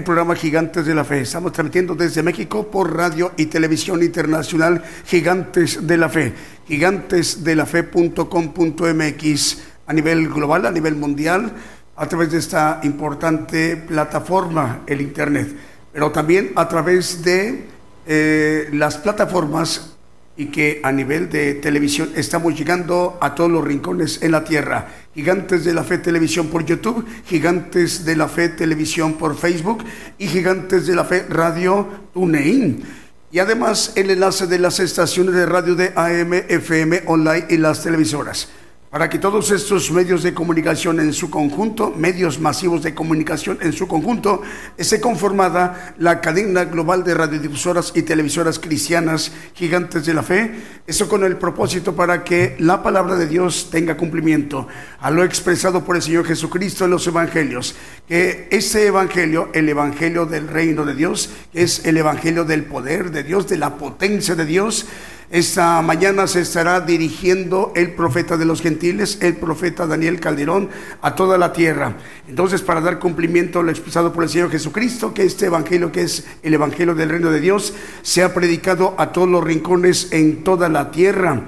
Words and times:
El 0.00 0.04
programa 0.04 0.34
Gigantes 0.34 0.84
de 0.86 0.94
la 0.94 1.04
Fe. 1.04 1.20
Estamos 1.20 1.52
transmitiendo 1.52 1.94
desde 1.94 2.22
México 2.22 2.70
por 2.70 2.96
radio 2.96 3.32
y 3.36 3.44
televisión 3.46 4.02
internacional 4.02 4.82
Gigantes 5.04 5.86
de 5.86 5.96
la 5.98 6.08
Fe. 6.08 6.32
Gigantesdelafe.com.mx 6.66 9.58
a 9.86 9.92
nivel 9.92 10.30
global, 10.30 10.64
a 10.64 10.70
nivel 10.70 10.96
mundial, 10.96 11.52
a 11.96 12.08
través 12.08 12.32
de 12.32 12.38
esta 12.38 12.80
importante 12.82 13.76
plataforma, 13.76 14.80
el 14.86 15.02
Internet. 15.02 15.54
Pero 15.92 16.10
también 16.10 16.52
a 16.56 16.66
través 16.66 17.22
de 17.22 17.66
eh, 18.06 18.70
las 18.72 18.96
plataformas 18.96 19.98
y 20.40 20.46
que 20.46 20.80
a 20.82 20.90
nivel 20.90 21.28
de 21.28 21.52
televisión 21.52 22.12
estamos 22.16 22.58
llegando 22.58 23.18
a 23.20 23.34
todos 23.34 23.50
los 23.50 23.62
rincones 23.62 24.22
en 24.22 24.32
la 24.32 24.42
tierra. 24.42 24.88
Gigantes 25.14 25.66
de 25.66 25.74
la 25.74 25.84
Fe 25.84 25.98
Televisión 25.98 26.46
por 26.46 26.64
YouTube, 26.64 27.04
Gigantes 27.26 28.06
de 28.06 28.16
la 28.16 28.26
Fe 28.26 28.48
Televisión 28.48 29.18
por 29.18 29.36
Facebook 29.36 29.84
y 30.16 30.28
Gigantes 30.28 30.86
de 30.86 30.94
la 30.94 31.04
Fe 31.04 31.26
Radio 31.28 31.86
TuneIn. 32.14 32.82
Y 33.30 33.38
además 33.38 33.92
el 33.96 34.08
enlace 34.08 34.46
de 34.46 34.58
las 34.58 34.80
estaciones 34.80 35.34
de 35.34 35.44
radio 35.44 35.74
de 35.74 35.92
AM, 35.94 36.32
FM, 36.32 37.02
online 37.04 37.44
y 37.50 37.58
las 37.58 37.82
televisoras 37.82 38.48
para 38.90 39.08
que 39.08 39.20
todos 39.20 39.52
estos 39.52 39.92
medios 39.92 40.24
de 40.24 40.34
comunicación 40.34 40.98
en 40.98 41.12
su 41.12 41.30
conjunto, 41.30 41.94
medios 41.96 42.40
masivos 42.40 42.82
de 42.82 42.92
comunicación 42.92 43.56
en 43.62 43.72
su 43.72 43.86
conjunto, 43.86 44.42
esté 44.76 45.00
conformada 45.00 45.94
la 45.98 46.20
cadena 46.20 46.64
global 46.64 47.04
de 47.04 47.14
radiodifusoras 47.14 47.92
y 47.94 48.02
televisoras 48.02 48.58
cristianas 48.58 49.30
gigantes 49.54 50.06
de 50.06 50.14
la 50.14 50.24
fe, 50.24 50.54
eso 50.88 51.08
con 51.08 51.22
el 51.22 51.36
propósito 51.36 51.94
para 51.94 52.24
que 52.24 52.56
la 52.58 52.82
palabra 52.82 53.14
de 53.14 53.28
Dios 53.28 53.68
tenga 53.70 53.96
cumplimiento. 53.96 54.66
A 54.98 55.12
lo 55.12 55.22
expresado 55.22 55.84
por 55.84 55.94
el 55.94 56.02
Señor 56.02 56.26
Jesucristo 56.26 56.84
en 56.84 56.90
los 56.90 57.06
evangelios, 57.06 57.76
que 58.08 58.48
ese 58.50 58.88
evangelio, 58.88 59.50
el 59.54 59.68
evangelio 59.68 60.26
del 60.26 60.48
reino 60.48 60.84
de 60.84 60.96
Dios, 60.96 61.30
es 61.54 61.86
el 61.86 61.96
evangelio 61.96 62.44
del 62.44 62.64
poder 62.64 63.12
de 63.12 63.22
Dios, 63.22 63.46
de 63.46 63.56
la 63.56 63.76
potencia 63.76 64.34
de 64.34 64.46
Dios, 64.46 64.88
esta 65.30 65.80
mañana 65.80 66.26
se 66.26 66.40
estará 66.40 66.80
dirigiendo 66.80 67.72
el 67.76 67.92
profeta 67.92 68.36
de 68.36 68.44
los 68.44 68.60
gentiles, 68.60 69.18
el 69.22 69.36
profeta 69.36 69.86
Daniel 69.86 70.18
Calderón, 70.18 70.70
a 71.02 71.14
toda 71.14 71.38
la 71.38 71.52
tierra. 71.52 71.94
Entonces, 72.28 72.62
para 72.62 72.80
dar 72.80 72.98
cumplimiento 72.98 73.60
a 73.60 73.62
lo 73.62 73.70
expresado 73.70 74.12
por 74.12 74.24
el 74.24 74.30
Señor 74.30 74.50
Jesucristo, 74.50 75.14
que 75.14 75.22
este 75.22 75.46
evangelio, 75.46 75.92
que 75.92 76.02
es 76.02 76.26
el 76.42 76.54
evangelio 76.54 76.96
del 76.96 77.10
reino 77.10 77.30
de 77.30 77.38
Dios, 77.38 77.74
sea 78.02 78.34
predicado 78.34 78.96
a 78.98 79.12
todos 79.12 79.28
los 79.28 79.44
rincones 79.44 80.08
en 80.10 80.42
toda 80.42 80.68
la 80.68 80.90
tierra. 80.90 81.44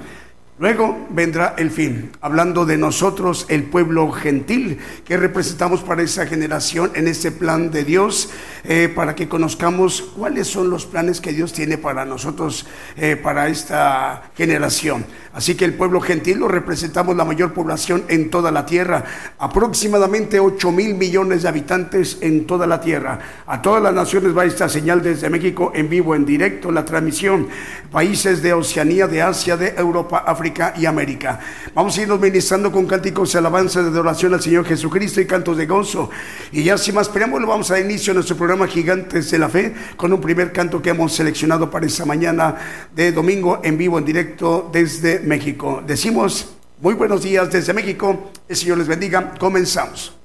Luego 0.59 1.07
vendrá 1.09 1.55
el 1.57 1.71
fin, 1.71 2.11
hablando 2.21 2.63
de 2.63 2.77
nosotros, 2.77 3.47
el 3.49 3.63
pueblo 3.63 4.11
gentil, 4.11 4.77
que 5.03 5.17
representamos 5.17 5.81
para 5.81 6.03
esa 6.03 6.27
generación 6.27 6.91
en 6.93 7.07
ese 7.07 7.31
plan 7.31 7.71
de 7.71 7.83
Dios, 7.83 8.29
eh, 8.63 8.87
para 8.87 9.15
que 9.15 9.27
conozcamos 9.27 10.03
cuáles 10.15 10.47
son 10.47 10.69
los 10.69 10.85
planes 10.85 11.21
que 11.21 11.33
Dios 11.33 11.53
tiene 11.53 11.79
para 11.79 12.05
nosotros, 12.05 12.67
eh, 12.97 13.15
para 13.15 13.47
esta 13.47 14.29
generación. 14.37 15.05
Así 15.33 15.55
que 15.55 15.65
el 15.65 15.73
pueblo 15.73 15.99
gentil 15.99 16.37
lo 16.37 16.47
representamos 16.47 17.15
la 17.15 17.25
mayor 17.25 17.51
población 17.53 18.03
en 18.07 18.29
toda 18.29 18.51
la 18.51 18.63
tierra, 18.67 19.03
aproximadamente 19.39 20.39
8 20.39 20.71
mil 20.71 20.93
millones 20.93 21.41
de 21.41 21.49
habitantes 21.49 22.19
en 22.21 22.45
toda 22.45 22.67
la 22.67 22.79
tierra. 22.79 23.17
A 23.47 23.59
todas 23.59 23.81
las 23.81 23.93
naciones 23.95 24.37
va 24.37 24.45
esta 24.45 24.69
señal 24.69 25.01
desde 25.01 25.31
México 25.31 25.71
en 25.73 25.89
vivo, 25.89 26.13
en 26.13 26.25
directo, 26.25 26.71
la 26.71 26.85
transmisión. 26.85 27.47
Países 27.91 28.43
de 28.43 28.53
Oceanía, 28.53 29.07
de 29.07 29.23
Asia, 29.23 29.57
de 29.57 29.73
Europa, 29.75 30.23
África 30.27 30.42
y 30.75 30.85
América. 30.85 31.39
Vamos 31.73 31.97
a 31.97 32.01
irnos 32.01 32.19
ministrando 32.19 32.71
con 32.71 32.85
cánticos 32.85 33.33
y 33.33 33.37
alabanzas 33.37 33.83
de 33.83 33.89
adoración 33.89 34.33
al 34.33 34.41
Señor 34.41 34.65
Jesucristo 34.65 35.21
y 35.21 35.25
cantos 35.25 35.57
de 35.57 35.65
gozo. 35.65 36.09
Y 36.51 36.63
ya 36.63 36.77
sin 36.77 36.95
más 36.95 37.09
preámbulo, 37.09 37.47
vamos 37.47 37.69
a 37.71 37.75
dar 37.75 37.83
inicio 37.83 38.11
a 38.11 38.15
nuestro 38.15 38.35
programa 38.35 38.67
Gigantes 38.67 39.31
de 39.31 39.39
la 39.39 39.49
Fe 39.49 39.73
con 39.95 40.11
un 40.11 40.21
primer 40.21 40.51
canto 40.51 40.81
que 40.81 40.89
hemos 40.89 41.13
seleccionado 41.13 41.69
para 41.69 41.85
esta 41.85 42.05
mañana 42.05 42.55
de 42.95 43.11
domingo 43.11 43.61
en 43.63 43.77
vivo, 43.77 43.97
en 43.97 44.05
directo 44.05 44.69
desde 44.71 45.19
México. 45.19 45.83
Decimos 45.85 46.55
muy 46.81 46.95
buenos 46.95 47.23
días 47.23 47.51
desde 47.51 47.73
México. 47.73 48.31
El 48.47 48.55
Señor 48.55 48.77
les 48.79 48.87
bendiga. 48.87 49.33
Comenzamos. 49.39 50.22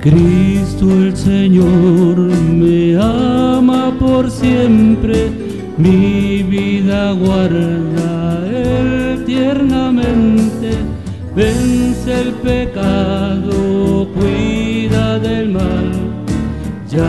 Cristo 0.00 0.90
el 0.90 1.14
Señor 1.14 2.16
me 2.16 2.96
ama 2.96 3.92
por 4.00 4.30
siempre, 4.30 5.30
mi 5.76 6.42
vida 6.42 7.12
guarda 7.12 8.42
Él 8.48 9.24
tiernamente, 9.26 10.70
vence 11.36 12.20
el 12.22 12.32
pecado, 12.32 14.08
cuida 14.14 15.18
del 15.18 15.50
mal, 15.50 15.92
ya 16.88 17.06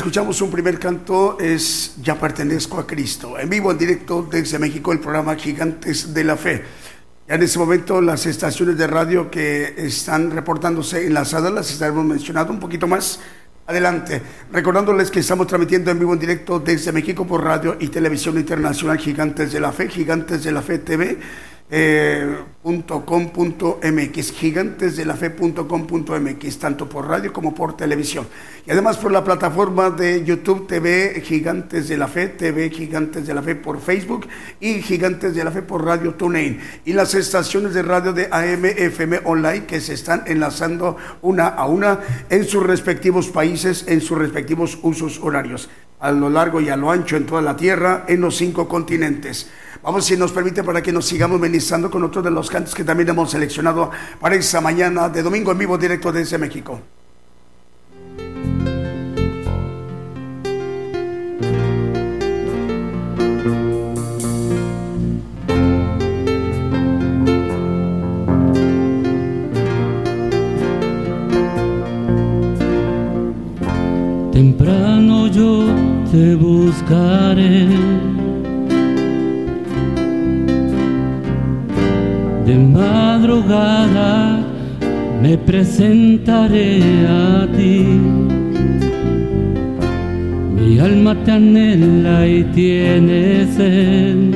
escuchamos 0.00 0.40
un 0.40 0.50
primer 0.50 0.78
canto 0.78 1.38
es 1.38 1.96
Ya 2.02 2.18
pertenezco 2.18 2.78
a 2.78 2.86
Cristo. 2.86 3.38
En 3.38 3.50
vivo, 3.50 3.70
en 3.70 3.76
directo 3.76 4.22
desde 4.22 4.58
México, 4.58 4.92
el 4.92 4.98
programa 4.98 5.36
Gigantes 5.36 6.14
de 6.14 6.24
la 6.24 6.38
Fe. 6.38 6.64
Ya 7.28 7.34
en 7.34 7.42
este 7.42 7.58
momento 7.58 8.00
las 8.00 8.24
estaciones 8.24 8.78
de 8.78 8.86
radio 8.86 9.30
que 9.30 9.74
están 9.76 10.30
reportándose 10.30 11.06
enlazadas 11.06 11.52
las 11.52 11.70
estaremos 11.70 12.06
mencionando 12.06 12.50
un 12.50 12.58
poquito 12.58 12.86
más 12.86 13.20
adelante. 13.66 14.22
Recordándoles 14.50 15.10
que 15.10 15.20
estamos 15.20 15.46
transmitiendo 15.46 15.90
en 15.90 15.98
vivo, 15.98 16.14
en 16.14 16.18
directo 16.18 16.58
desde 16.58 16.92
México 16.92 17.26
por 17.26 17.44
radio 17.44 17.76
y 17.78 17.88
televisión 17.88 18.38
internacional 18.38 18.96
Gigantes 18.96 19.52
de 19.52 19.60
la 19.60 19.70
Fe, 19.70 19.90
Gigantes 19.90 20.42
de 20.42 20.52
la 20.52 20.62
Fe 20.62 20.78
TV 20.78 21.18
eh, 21.70 22.36
.com.mx, 22.62 24.32
gigantesdelafe.com.mx, 24.32 26.58
tanto 26.58 26.88
por 26.88 27.06
radio 27.06 27.32
como 27.32 27.54
por 27.54 27.76
televisión. 27.76 28.26
Además 28.70 28.98
por 28.98 29.10
la 29.10 29.24
plataforma 29.24 29.90
de 29.90 30.24
YouTube 30.24 30.68
TV 30.68 31.20
Gigantes 31.24 31.88
de 31.88 31.96
la 31.96 32.06
Fe, 32.06 32.28
TV 32.28 32.70
Gigantes 32.70 33.26
de 33.26 33.34
la 33.34 33.42
Fe 33.42 33.56
por 33.56 33.80
Facebook 33.80 34.28
y 34.60 34.80
Gigantes 34.80 35.34
de 35.34 35.42
la 35.42 35.50
Fe 35.50 35.62
por 35.62 35.84
Radio 35.84 36.14
TuneIn. 36.14 36.60
Y 36.84 36.92
las 36.92 37.14
estaciones 37.16 37.74
de 37.74 37.82
radio 37.82 38.12
de 38.12 38.28
AM, 38.30 38.64
FM 38.64 39.22
Online 39.24 39.66
que 39.66 39.80
se 39.80 39.94
están 39.94 40.22
enlazando 40.26 40.96
una 41.20 41.48
a 41.48 41.66
una 41.66 41.98
en 42.28 42.44
sus 42.44 42.62
respectivos 42.62 43.26
países, 43.30 43.86
en 43.88 44.00
sus 44.00 44.16
respectivos 44.16 44.78
usos 44.82 45.18
horarios, 45.20 45.68
a 45.98 46.12
lo 46.12 46.30
largo 46.30 46.60
y 46.60 46.68
a 46.68 46.76
lo 46.76 46.92
ancho 46.92 47.16
en 47.16 47.26
toda 47.26 47.42
la 47.42 47.56
tierra, 47.56 48.04
en 48.06 48.20
los 48.20 48.36
cinco 48.36 48.68
continentes. 48.68 49.50
Vamos, 49.82 50.04
si 50.04 50.16
nos 50.16 50.30
permite, 50.30 50.62
para 50.62 50.80
que 50.80 50.92
nos 50.92 51.06
sigamos 51.06 51.40
ministrando 51.40 51.90
con 51.90 52.04
otro 52.04 52.22
de 52.22 52.30
los 52.30 52.48
cantos 52.48 52.76
que 52.76 52.84
también 52.84 53.08
hemos 53.08 53.32
seleccionado 53.32 53.90
para 54.20 54.36
esta 54.36 54.60
mañana 54.60 55.08
de 55.08 55.24
domingo 55.24 55.50
en 55.50 55.58
vivo 55.58 55.76
directo 55.76 56.12
desde 56.12 56.38
México. 56.38 56.80
Te 76.10 76.34
buscaré 76.34 77.68
de 82.46 82.54
madrugada 82.56 84.40
me 85.22 85.36
presentaré 85.36 86.80
a 87.06 87.46
ti. 87.56 87.84
Mi 90.56 90.78
alma 90.78 91.14
te 91.24 91.32
anhela 91.32 92.26
y 92.26 92.42
tiene 92.54 93.46
sed. 93.56 94.34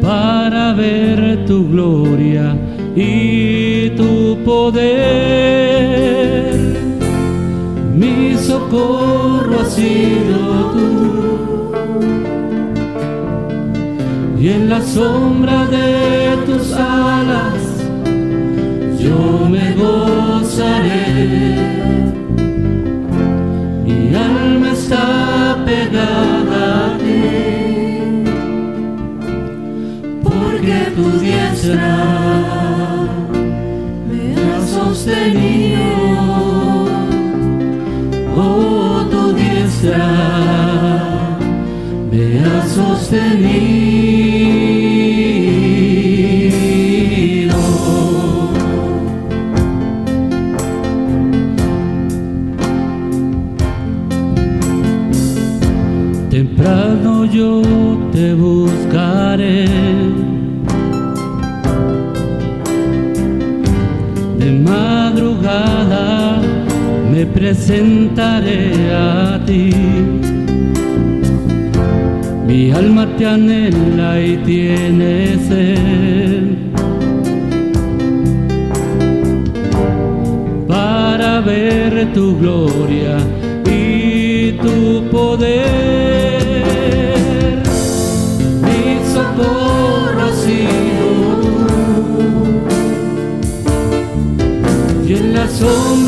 Para 0.00 0.72
ver 0.74 1.44
tu 1.46 1.68
gloria 1.68 2.56
y 2.94 3.90
tu 3.90 4.38
poder. 4.44 5.77
Socorro 8.48 9.60
ha 9.60 9.64
sido 9.66 10.38
tú 10.72 10.88
y 14.40 14.48
en 14.48 14.70
la 14.70 14.80
sombra 14.80 15.66
de 15.66 16.34
tus 16.46 16.72
alas 16.72 17.62
yo 18.98 19.46
me 19.50 19.74
gozaré. 19.74 21.56
Mi 23.84 24.14
alma 24.14 24.72
está 24.72 25.58
pegada 25.66 26.94
a 26.94 26.98
ti, 27.02 28.24
porque 30.22 30.76
tu 30.96 31.06
diestra 31.20 31.96
me 34.08 34.22
ha 34.40 34.66
sostenido. 34.66 35.57
Diestra 39.80 41.38
me 42.10 42.44
ha 42.44 42.66
sostenido. 42.66 44.17
Presentaré 67.48 68.92
a 68.92 69.40
ti. 69.46 69.72
Mi 72.46 72.70
alma 72.70 73.06
te 73.16 73.24
anhela 73.26 74.20
y 74.20 74.36
tiene 74.48 75.38
sed. 75.48 76.56
Para 80.66 81.40
ver 81.40 82.12
tu 82.12 82.38
gloria 82.38 83.16
y 83.64 84.52
tu 84.62 85.08
poder. 85.10 85.88
y 95.08 95.14
en 95.14 95.32
la 95.32 95.48
sombra 95.48 96.07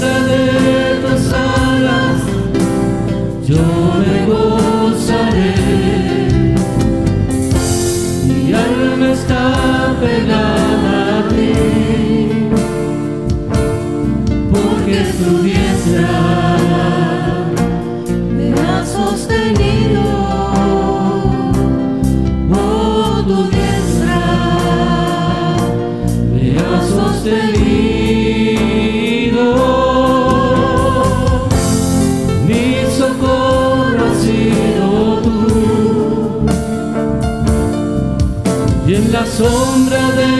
sombra 39.40 40.04
de 40.20 40.32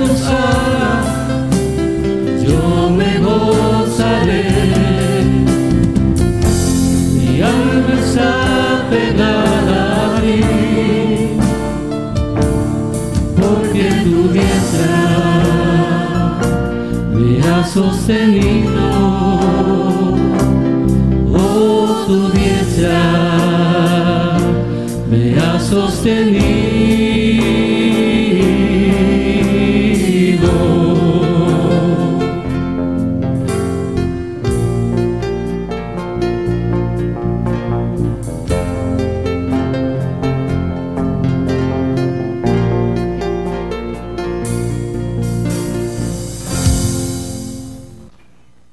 tus 0.00 0.22
alas 0.26 1.06
yo 2.44 2.90
me 2.98 3.12
gozaré. 3.26 4.46
Mi 7.14 7.40
alma 7.42 7.94
está 8.04 8.32
pegada 8.90 9.80
a 10.04 10.20
ti, 10.22 10.40
porque 13.40 13.86
tu 14.04 14.18
diestra 14.36 15.02
me 17.14 17.28
ha 17.46 17.58
sostenido. 17.76 18.86
Oh, 21.42 22.04
tu 22.08 22.18
diestra 22.36 23.00
me 25.08 25.22
ha 25.38 25.52
sostenido. 25.60 27.19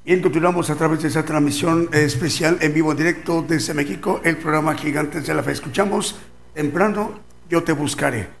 Bien, 0.08 0.22
continuamos 0.22 0.70
a 0.70 0.74
través 0.74 1.02
de 1.02 1.08
esa 1.08 1.26
transmisión 1.26 1.90
especial 1.92 2.56
en 2.62 2.72
vivo, 2.72 2.94
directo 2.94 3.44
desde 3.46 3.74
México, 3.74 4.22
el 4.24 4.38
programa 4.38 4.74
Gigantes 4.74 5.26
de 5.26 5.34
la 5.34 5.42
Fe. 5.42 5.52
Escuchamos 5.52 6.16
temprano, 6.54 7.20
yo 7.50 7.62
te 7.62 7.72
buscaré. 7.72 8.37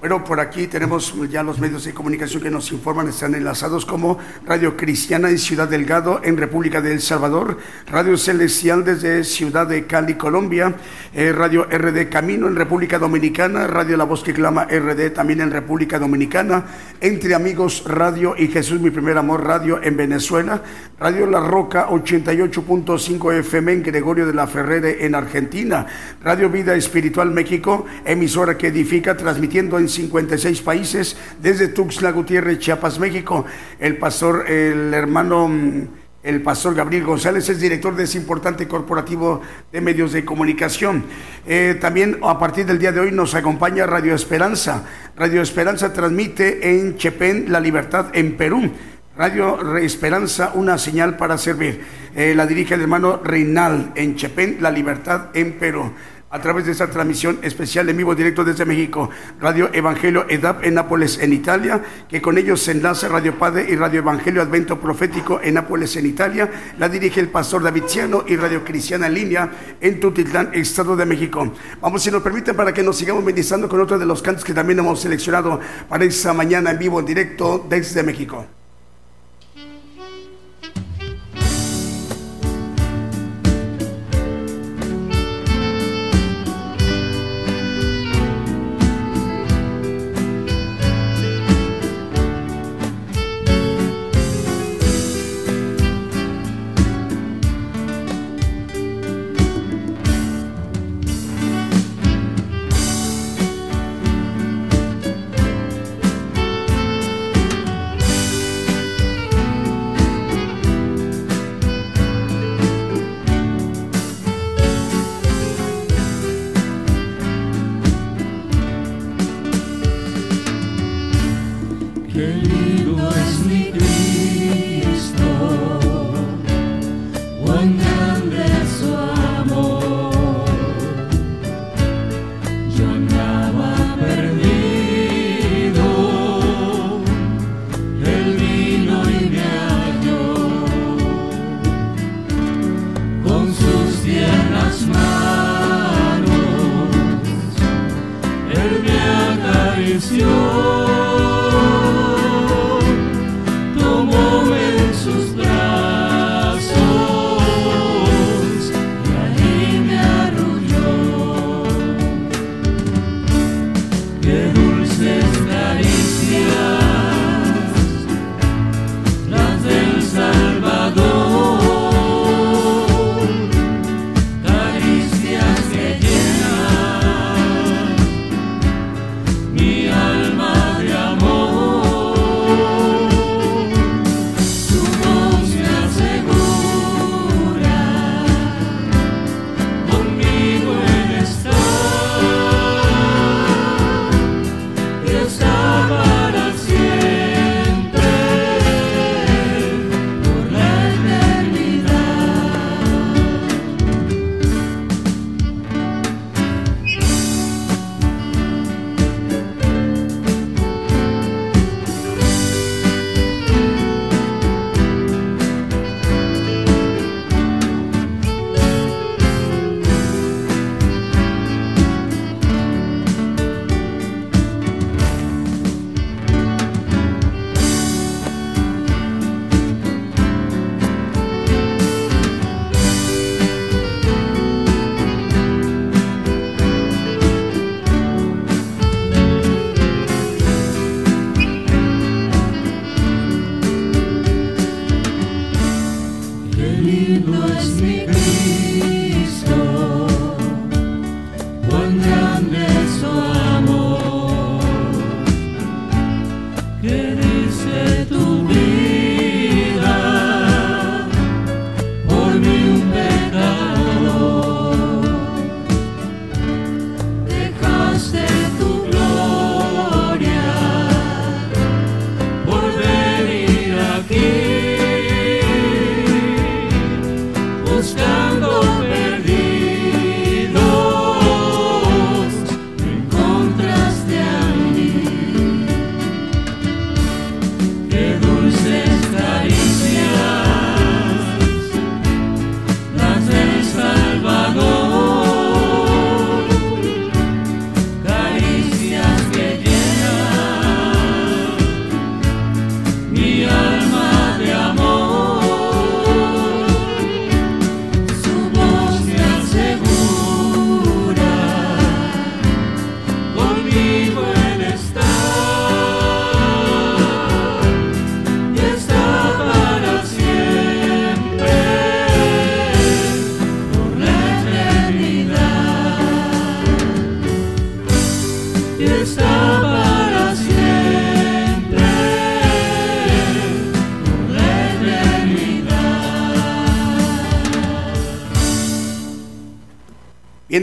Bueno, 0.00 0.24
por 0.24 0.40
aquí 0.40 0.66
tenemos 0.66 1.14
ya 1.28 1.42
los 1.42 1.58
medios 1.58 1.84
de 1.84 1.92
comunicación 1.92 2.42
que 2.42 2.50
nos 2.50 2.72
informan, 2.72 3.08
están 3.08 3.34
enlazados 3.34 3.84
como 3.84 4.16
Radio 4.46 4.74
Cristiana 4.74 5.28
en 5.28 5.36
Ciudad 5.36 5.68
Delgado, 5.68 6.22
en 6.24 6.38
República 6.38 6.80
de 6.80 6.92
El 6.92 7.02
Salvador, 7.02 7.58
Radio 7.86 8.16
Celestial 8.16 8.82
desde 8.82 9.24
Ciudad 9.24 9.66
de 9.66 9.84
Cali, 9.84 10.14
Colombia, 10.14 10.74
eh, 11.12 11.32
Radio 11.32 11.64
RD 11.64 12.08
Camino 12.08 12.46
en 12.46 12.56
República 12.56 12.98
Dominicana, 12.98 13.66
Radio 13.66 13.98
La 13.98 14.04
Voz 14.04 14.22
que 14.22 14.32
Clama 14.32 14.64
RD 14.64 15.10
también 15.12 15.42
en 15.42 15.50
República 15.50 15.98
Dominicana, 15.98 16.64
Entre 17.02 17.34
Amigos 17.34 17.84
Radio 17.84 18.34
y 18.38 18.48
Jesús 18.48 18.80
Mi 18.80 18.88
Primer 18.88 19.18
Amor 19.18 19.44
Radio 19.44 19.82
en 19.82 19.98
Venezuela, 19.98 20.62
Radio 20.98 21.26
La 21.26 21.40
Roca 21.40 21.88
88.5 21.90 23.34
FM 23.40 23.72
en 23.74 23.82
Gregorio 23.82 24.26
de 24.26 24.32
la 24.32 24.46
Ferrere 24.46 25.04
en 25.04 25.14
Argentina, 25.14 25.84
Radio 26.22 26.48
Vida 26.48 26.74
Espiritual 26.74 27.30
México, 27.32 27.84
emisora 28.06 28.56
que 28.56 28.68
edifica, 28.68 29.14
transmitiendo 29.14 29.78
en 29.78 29.89
56 29.92 30.62
países, 30.62 31.16
desde 31.40 31.68
Tuxtla 31.68 32.12
Gutiérrez, 32.12 32.58
Chiapas, 32.58 32.98
México. 32.98 33.44
El 33.78 33.96
pastor, 33.98 34.48
el 34.48 34.94
hermano, 34.94 35.48
mm, 35.48 35.88
el 36.22 36.42
pastor 36.42 36.74
Gabriel 36.74 37.04
González 37.04 37.48
es 37.48 37.60
director 37.60 37.96
de 37.96 38.04
ese 38.04 38.18
importante 38.18 38.68
corporativo 38.68 39.40
de 39.72 39.80
medios 39.80 40.12
de 40.12 40.24
comunicación. 40.24 41.04
Eh, 41.46 41.78
también 41.80 42.18
a 42.22 42.38
partir 42.38 42.66
del 42.66 42.78
día 42.78 42.92
de 42.92 43.00
hoy 43.00 43.10
nos 43.10 43.34
acompaña 43.34 43.86
Radio 43.86 44.14
Esperanza. 44.14 44.84
Radio 45.16 45.40
Esperanza 45.40 45.92
transmite 45.92 46.78
en 46.78 46.96
Chepén 46.96 47.46
La 47.48 47.60
Libertad 47.60 48.08
en 48.12 48.36
Perú. 48.36 48.70
Radio 49.16 49.76
Esperanza, 49.78 50.52
una 50.54 50.78
señal 50.78 51.16
para 51.16 51.36
servir. 51.36 51.80
Eh, 52.14 52.34
la 52.34 52.46
dirige 52.46 52.74
el 52.74 52.82
hermano 52.82 53.20
Reinal 53.22 53.92
en 53.94 54.16
Chepén, 54.16 54.58
La 54.60 54.70
Libertad 54.70 55.28
en 55.34 55.54
Perú 55.54 55.92
a 56.30 56.40
través 56.40 56.64
de 56.64 56.72
esta 56.72 56.88
transmisión 56.88 57.40
especial 57.42 57.88
en 57.88 57.96
vivo 57.96 58.14
directo 58.14 58.44
desde 58.44 58.64
México, 58.64 59.10
Radio 59.40 59.68
Evangelio 59.72 60.26
EDAP 60.28 60.64
en 60.64 60.74
Nápoles, 60.74 61.18
en 61.18 61.32
Italia, 61.32 61.82
que 62.08 62.22
con 62.22 62.38
ellos 62.38 62.62
se 62.62 62.70
enlaza 62.70 63.08
Radio 63.08 63.36
Padre 63.36 63.66
y 63.68 63.74
Radio 63.74 63.98
Evangelio 63.98 64.40
Advento 64.40 64.80
Profético 64.80 65.40
en 65.42 65.54
Nápoles, 65.54 65.96
en 65.96 66.06
Italia. 66.06 66.48
La 66.78 66.88
dirige 66.88 67.18
el 67.20 67.28
pastor 67.28 67.64
Davidiano 67.64 68.24
y 68.28 68.36
Radio 68.36 68.64
Cristiana 68.64 69.08
en 69.08 69.14
línea 69.14 69.50
en 69.80 69.98
Tutitlán, 69.98 70.50
Estado 70.52 70.94
de 70.94 71.04
México. 71.04 71.52
Vamos, 71.80 72.02
si 72.02 72.10
nos 72.12 72.22
permiten, 72.22 72.54
para 72.54 72.72
que 72.72 72.82
nos 72.82 72.96
sigamos 72.96 73.24
ministrando 73.24 73.68
con 73.68 73.80
otro 73.80 73.98
de 73.98 74.06
los 74.06 74.22
cantos 74.22 74.44
que 74.44 74.54
también 74.54 74.78
hemos 74.78 75.00
seleccionado 75.00 75.58
para 75.88 76.04
esta 76.04 76.32
mañana 76.32 76.70
en 76.70 76.78
vivo 76.78 77.00
en 77.00 77.06
directo 77.06 77.66
desde 77.68 78.04
México. 78.04 78.59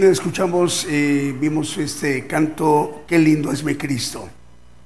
Escuchamos, 0.03 0.85
eh, 0.89 1.33
vimos 1.39 1.77
este 1.77 2.27
canto, 2.27 3.03
Qué 3.07 3.17
lindo 3.17 3.51
es 3.51 3.63
mi 3.63 3.75
Cristo. 3.75 4.29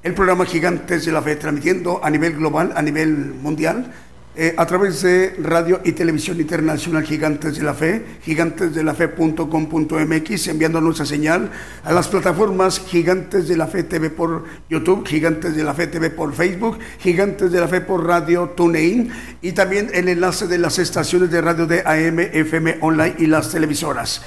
El 0.02 0.14
programa 0.14 0.46
Gigantes 0.46 1.06
de 1.06 1.12
la 1.12 1.22
Fe, 1.22 1.36
transmitiendo 1.36 2.00
a 2.04 2.10
nivel 2.10 2.38
global, 2.38 2.72
a 2.76 2.82
nivel 2.82 3.34
mundial, 3.34 3.94
eh, 4.36 4.56
a 4.58 4.66
través 4.66 5.02
de 5.02 5.36
radio 5.44 5.82
y 5.84 5.92
televisión 5.92 6.40
internacional 6.40 7.04
Gigantes 7.04 7.58
de 7.58 7.64
la 7.64 7.74
Fe, 7.74 8.02
gigantesdelafe.com.mx, 8.24 10.48
enviando 10.48 10.80
nuestra 10.80 11.06
señal 11.06 11.52
a 11.84 11.92
las 11.92 12.08
plataformas 12.08 12.80
Gigantes 12.80 13.50
de 13.50 13.58
la 13.58 13.68
Fe 13.68 13.84
TV 13.84 14.12
por 14.12 14.46
YouTube, 14.70 15.06
Gigantes 15.06 15.58
de 15.58 15.66
la 15.66 15.74
Fe 15.74 15.88
TV 15.88 16.12
por 16.12 16.34
Facebook, 16.34 16.80
Gigantes 17.00 17.52
de 17.52 17.60
la 17.60 17.68
Fe 17.68 17.82
por 17.82 18.06
Radio 18.06 18.54
TuneIn 18.56 19.12
y 19.42 19.52
también 19.52 19.90
el 19.94 20.08
enlace 20.08 20.48
de 20.48 20.58
las 20.58 20.80
estaciones 20.80 21.30
de 21.30 21.42
radio 21.42 21.68
de 21.68 21.82
AM, 21.82 22.20
FM 22.20 22.78
Online 22.80 23.16
y 23.20 23.26
las 23.26 23.52
televisoras. 23.52 24.22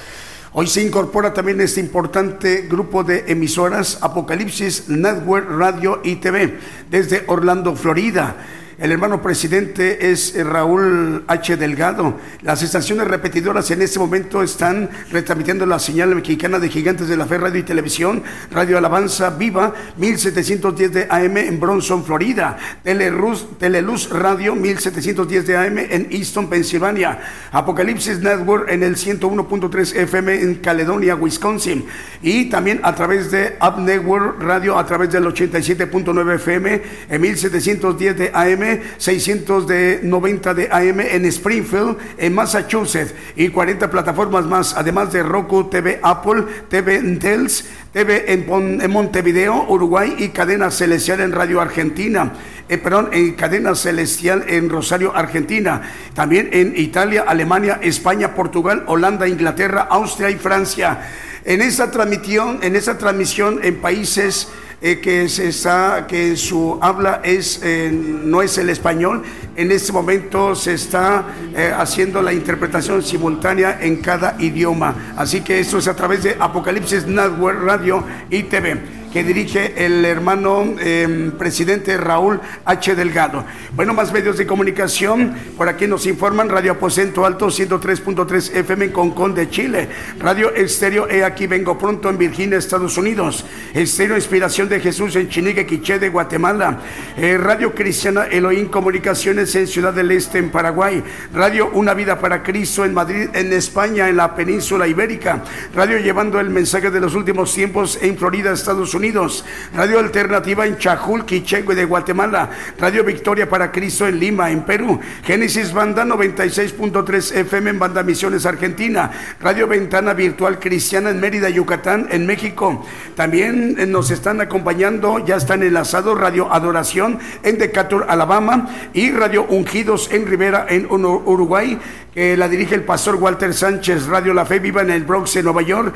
Hoy 0.57 0.69
se 0.69 0.85
incorpora 0.85 1.35
también 1.35 1.61
este 1.61 1.81
importante 1.81 2.69
grupo 2.71 3.03
de 3.03 3.25
emisoras 3.27 3.99
Apocalipsis 4.03 4.89
Network 4.89 5.51
Radio 5.51 6.01
y 6.05 6.15
TV 6.15 6.61
desde 6.89 7.25
Orlando, 7.27 7.75
Florida. 7.75 8.37
El 8.77 8.91
hermano 8.91 9.23
presidente 9.23 10.11
es 10.11 10.35
eh, 10.35 10.43
Raúl 10.43 11.23
H. 11.29 11.57
Delgado. 11.57 12.19
Las 12.43 12.61
estaciones 12.61 13.07
repetidoras 13.07 13.71
en 13.71 13.83
este 13.83 14.01
momento 14.01 14.43
están 14.43 14.91
retransmitiendo 15.13 15.65
la 15.65 15.79
señal 15.79 16.13
mexicana 16.13 16.59
de 16.59 16.69
Gigantes 16.69 17.07
de 17.07 17.17
la 17.17 17.25
Fe 17.25 17.39
Radio 17.39 17.61
y 17.61 17.63
Televisión, 17.63 18.25
Radio 18.51 18.77
Alabanza 18.77 19.31
Viva 19.31 19.73
1710 19.97 20.93
de 20.93 21.07
AM 21.09 21.37
en 21.37 21.61
Bronson, 21.61 22.05
Florida, 22.05 22.59
Telerus, 22.83 23.47
Teleluz 23.59 24.11
Radio 24.11 24.57
1710 24.57 25.47
de 25.47 25.57
AM 25.57 25.79
en 25.79 26.09
Easton, 26.11 26.51
Pensilvania, 26.51 27.21
Apocalipsis 27.53 28.19
Network 28.19 28.69
en 28.71 28.83
el 28.83 28.97
101.3 28.97 29.95
FM 29.99 30.43
en 30.43 30.55
Caledonia, 30.57 31.15
Wisconsin 31.15 31.87
y 32.23 32.51
también 32.51 32.81
a 32.83 32.93
través 32.97 33.31
de 33.31 33.57
Up 33.61 33.79
Network 33.79 34.43
Radio 34.43 34.77
a 34.77 34.85
través 34.85 35.13
del 35.13 35.27
87.9 35.27 36.35
FM 36.35 36.83
en 37.09 37.21
1710 37.21 38.19
de 38.19 38.31
AM 38.35 38.64
690 38.99 40.55
de 40.55 40.69
AM 40.71 41.01
en 41.01 41.25
Springfield, 41.27 41.97
en 42.19 42.35
Massachusetts, 42.35 43.15
y 43.37 43.49
40 43.49 43.91
plataformas 43.91 44.45
más, 44.47 44.75
además 44.77 45.13
de 45.13 45.23
Roku, 45.23 45.65
TV 45.65 46.01
Apple, 46.03 46.45
TV 46.69 46.97
Intels, 46.97 47.65
TV 47.93 48.33
en, 48.33 48.91
Montevideo, 48.91 49.67
Uruguay 49.69 50.17
y 50.19 50.29
Cadena 50.31 50.71
Celestial 50.71 51.21
en 51.21 51.33
Radio 51.33 51.61
Argentina. 51.61 52.33
Eh, 52.69 52.79
perdón, 52.79 53.11
en 53.13 53.35
Cadena 53.35 53.75
Celestial 53.75 54.45
en 54.49 54.69
Rosario, 54.69 55.15
Argentina. 55.15 55.83
También 56.13 56.49
en 56.53 56.75
Italia, 56.77 57.25
Alemania, 57.27 57.79
España, 57.83 58.35
Portugal, 58.35 58.85
Holanda, 58.89 59.29
Inglaterra, 59.29 59.87
Austria 59.89 60.31
y 60.31 60.37
Francia. 60.37 61.09
En 61.45 61.61
esa 61.61 61.91
transmisión, 61.91 62.59
en 62.63 62.75
esa 62.75 62.99
transmisión 62.99 63.61
en 63.63 63.77
países 63.77 64.49
eh, 64.81 65.01
que 65.01 65.29
se 65.29 65.49
está, 65.49 66.07
que 66.07 66.37
su 66.37 66.79
habla 66.81 67.21
es 67.25 67.61
eh, 67.63 67.91
no 67.93 68.43
es 68.43 68.59
el 68.59 68.71
español. 68.71 69.23
En 69.57 69.71
este 69.71 69.93
momento 69.93 70.55
se 70.55 70.75
está 70.75 71.27
eh, 71.55 71.73
haciendo 71.77 72.21
la 72.21 72.33
interpretación 72.33 73.03
simultánea 73.03 73.79
en 73.81 73.97
cada 73.97 74.37
idioma. 74.39 75.15
Así 75.17 75.41
que 75.41 75.61
esto 75.61 75.79
es 75.79 75.89
a 75.89 75.97
través 75.97 76.23
de 76.23 76.37
Apocalipsis 76.39 77.07
Network 77.07 77.63
Radio 77.63 78.05
y 78.31 78.43
TV 78.45 79.04
que 79.15 79.23
dirige 79.23 79.87
el 79.87 80.05
hermano 80.05 80.75
em, 80.81 81.31
presidente 81.31 81.97
Raúl 81.97 82.41
H. 82.65 82.97
Delgado. 82.97 83.45
Bueno, 83.77 83.95
más 83.95 84.13
medios 84.13 84.37
de 84.37 84.45
comunicación, 84.45 85.37
por 85.57 85.69
aquí 85.69 85.87
nos 85.87 86.05
informan 86.07 86.49
Radio 86.49 86.73
Aposento 86.73 87.25
Alto 87.25 87.47
103.3 87.47 88.57
FM 88.57 88.87
en 88.87 88.91
Concón 88.91 89.33
de 89.33 89.49
Chile, 89.49 89.89
Radio 90.19 90.53
Estéreo 90.53 91.09
E 91.09 91.23
aquí 91.23 91.47
vengo 91.47 91.79
pronto 91.79 92.11
en 92.11 92.19
Virginia, 92.19 92.59
Estados 92.59 92.99
Unidos, 92.99 93.45
Estéreo 93.73 94.17
Inspiración 94.17 94.69
de 94.69 94.81
Jesús 94.81 95.15
en 95.15 95.29
Chinique, 95.29 95.65
Quiché 95.65 96.01
de 96.01 96.09
Guatemala, 96.09 96.81
eh, 97.17 97.39
Radio 97.39 97.73
Cristiana 97.73 98.25
Elohim 98.25 98.67
Comunicaciones 98.67 99.55
en 99.55 99.69
Ciudad 99.69 99.95
del 99.95 100.11
Este 100.11 100.39
en 100.39 100.51
Paraguay, 100.51 101.05
Radio 101.33 101.71
Una 101.73 101.95
Vida 101.95 102.19
para 102.19 102.43
Cristo 102.43 102.85
en 102.85 102.93
Madrid, 102.93 103.29
en 103.33 103.53
España, 103.53 104.09
en 104.09 104.17
la 104.17 104.35
península 104.35 104.89
ibérica, 104.89 105.45
Radio 105.73 105.99
Llevando 105.99 106.41
el 106.41 106.51
Mensaje 106.51 106.91
de 106.91 106.99
los 106.99 107.15
Últimos 107.15 107.55
Tiempos 107.55 107.97
en 108.03 108.19
Florida, 108.19 108.53
Estados 108.53 108.93
Unidos, 108.93 109.04
Radio 109.13 109.99
Alternativa 109.99 110.67
en 110.67 110.79
Chajul, 110.79 111.27
Quichegüe 111.27 111.75
de 111.75 111.85
Guatemala, 111.85 112.49
Radio 112.79 113.05
Victoria 113.05 113.47
para 113.47 113.71
Cristo 113.71 114.07
en 114.07 114.19
Lima, 114.19 114.51
en 114.51 114.63
Perú, 114.63 114.99
Génesis 115.25 115.75
Banda 115.75 116.07
96.3 116.07 117.37
FM 117.41 117.71
en 117.71 117.79
Banda 117.79 118.03
Misiones 118.03 118.47
Argentina, 118.47 119.11
Radio 119.41 119.69
Ventana 119.69 120.15
Virtual 120.15 120.59
Cristiana 120.59 121.11
en 121.11 121.21
Mérida, 121.21 121.51
Yucatán, 121.51 122.09
en 122.11 122.25
México. 122.25 122.83
También 123.15 123.77
eh, 123.79 123.85
nos 123.85 124.11
están 124.11 124.41
acompañando, 124.41 125.19
ya 125.19 125.37
están 125.37 125.63
enlazados 125.63 126.19
Radio 126.19 126.51
Adoración 126.51 127.19
en 127.43 127.59
Decatur, 127.59 128.07
Alabama, 128.09 128.71
y 128.95 129.11
Radio 129.11 129.45
Ungidos 129.45 130.11
en 130.13 130.27
Rivera, 130.27 130.65
en 130.71 130.87
Uruguay, 130.91 131.79
que 132.15 132.39
la 132.39 132.49
dirige 132.49 132.75
el 132.75 132.85
pastor 132.85 133.17
Walter 133.17 133.53
Sánchez, 133.53 134.07
Radio 134.07 134.33
La 134.33 134.47
Fe 134.47 134.61
Viva 134.61 134.81
en 134.81 134.91
el 134.91 135.05
Bronx, 135.05 135.37
en 135.37 135.45
Nueva 135.45 135.61
York, 135.61 135.95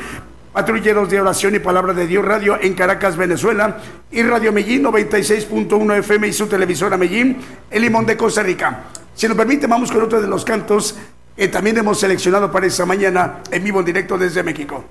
Patrulleros 0.58 1.08
de 1.08 1.20
Oración 1.20 1.54
y 1.54 1.60
Palabra 1.60 1.92
de 1.94 2.04
Dios 2.08 2.24
Radio 2.24 2.58
en 2.60 2.74
Caracas, 2.74 3.16
Venezuela, 3.16 3.76
y 4.10 4.24
Radio 4.24 4.52
Medellín 4.52 4.82
96.1 4.82 5.98
FM 5.98 6.26
y 6.26 6.32
su 6.32 6.48
televisora 6.48 6.96
Medellín, 6.96 7.36
El 7.70 7.82
Limón 7.82 8.04
de 8.06 8.16
Costa 8.16 8.42
Rica. 8.42 8.86
Si 9.14 9.28
nos 9.28 9.36
permite, 9.36 9.68
vamos 9.68 9.92
con 9.92 10.02
otro 10.02 10.20
de 10.20 10.26
los 10.26 10.44
cantos 10.44 10.96
que 11.36 11.46
también 11.46 11.78
hemos 11.78 12.00
seleccionado 12.00 12.50
para 12.50 12.66
esta 12.66 12.84
mañana 12.84 13.38
en 13.52 13.62
vivo 13.62 13.78
en 13.78 13.86
directo 13.86 14.18
desde 14.18 14.42
México. 14.42 14.84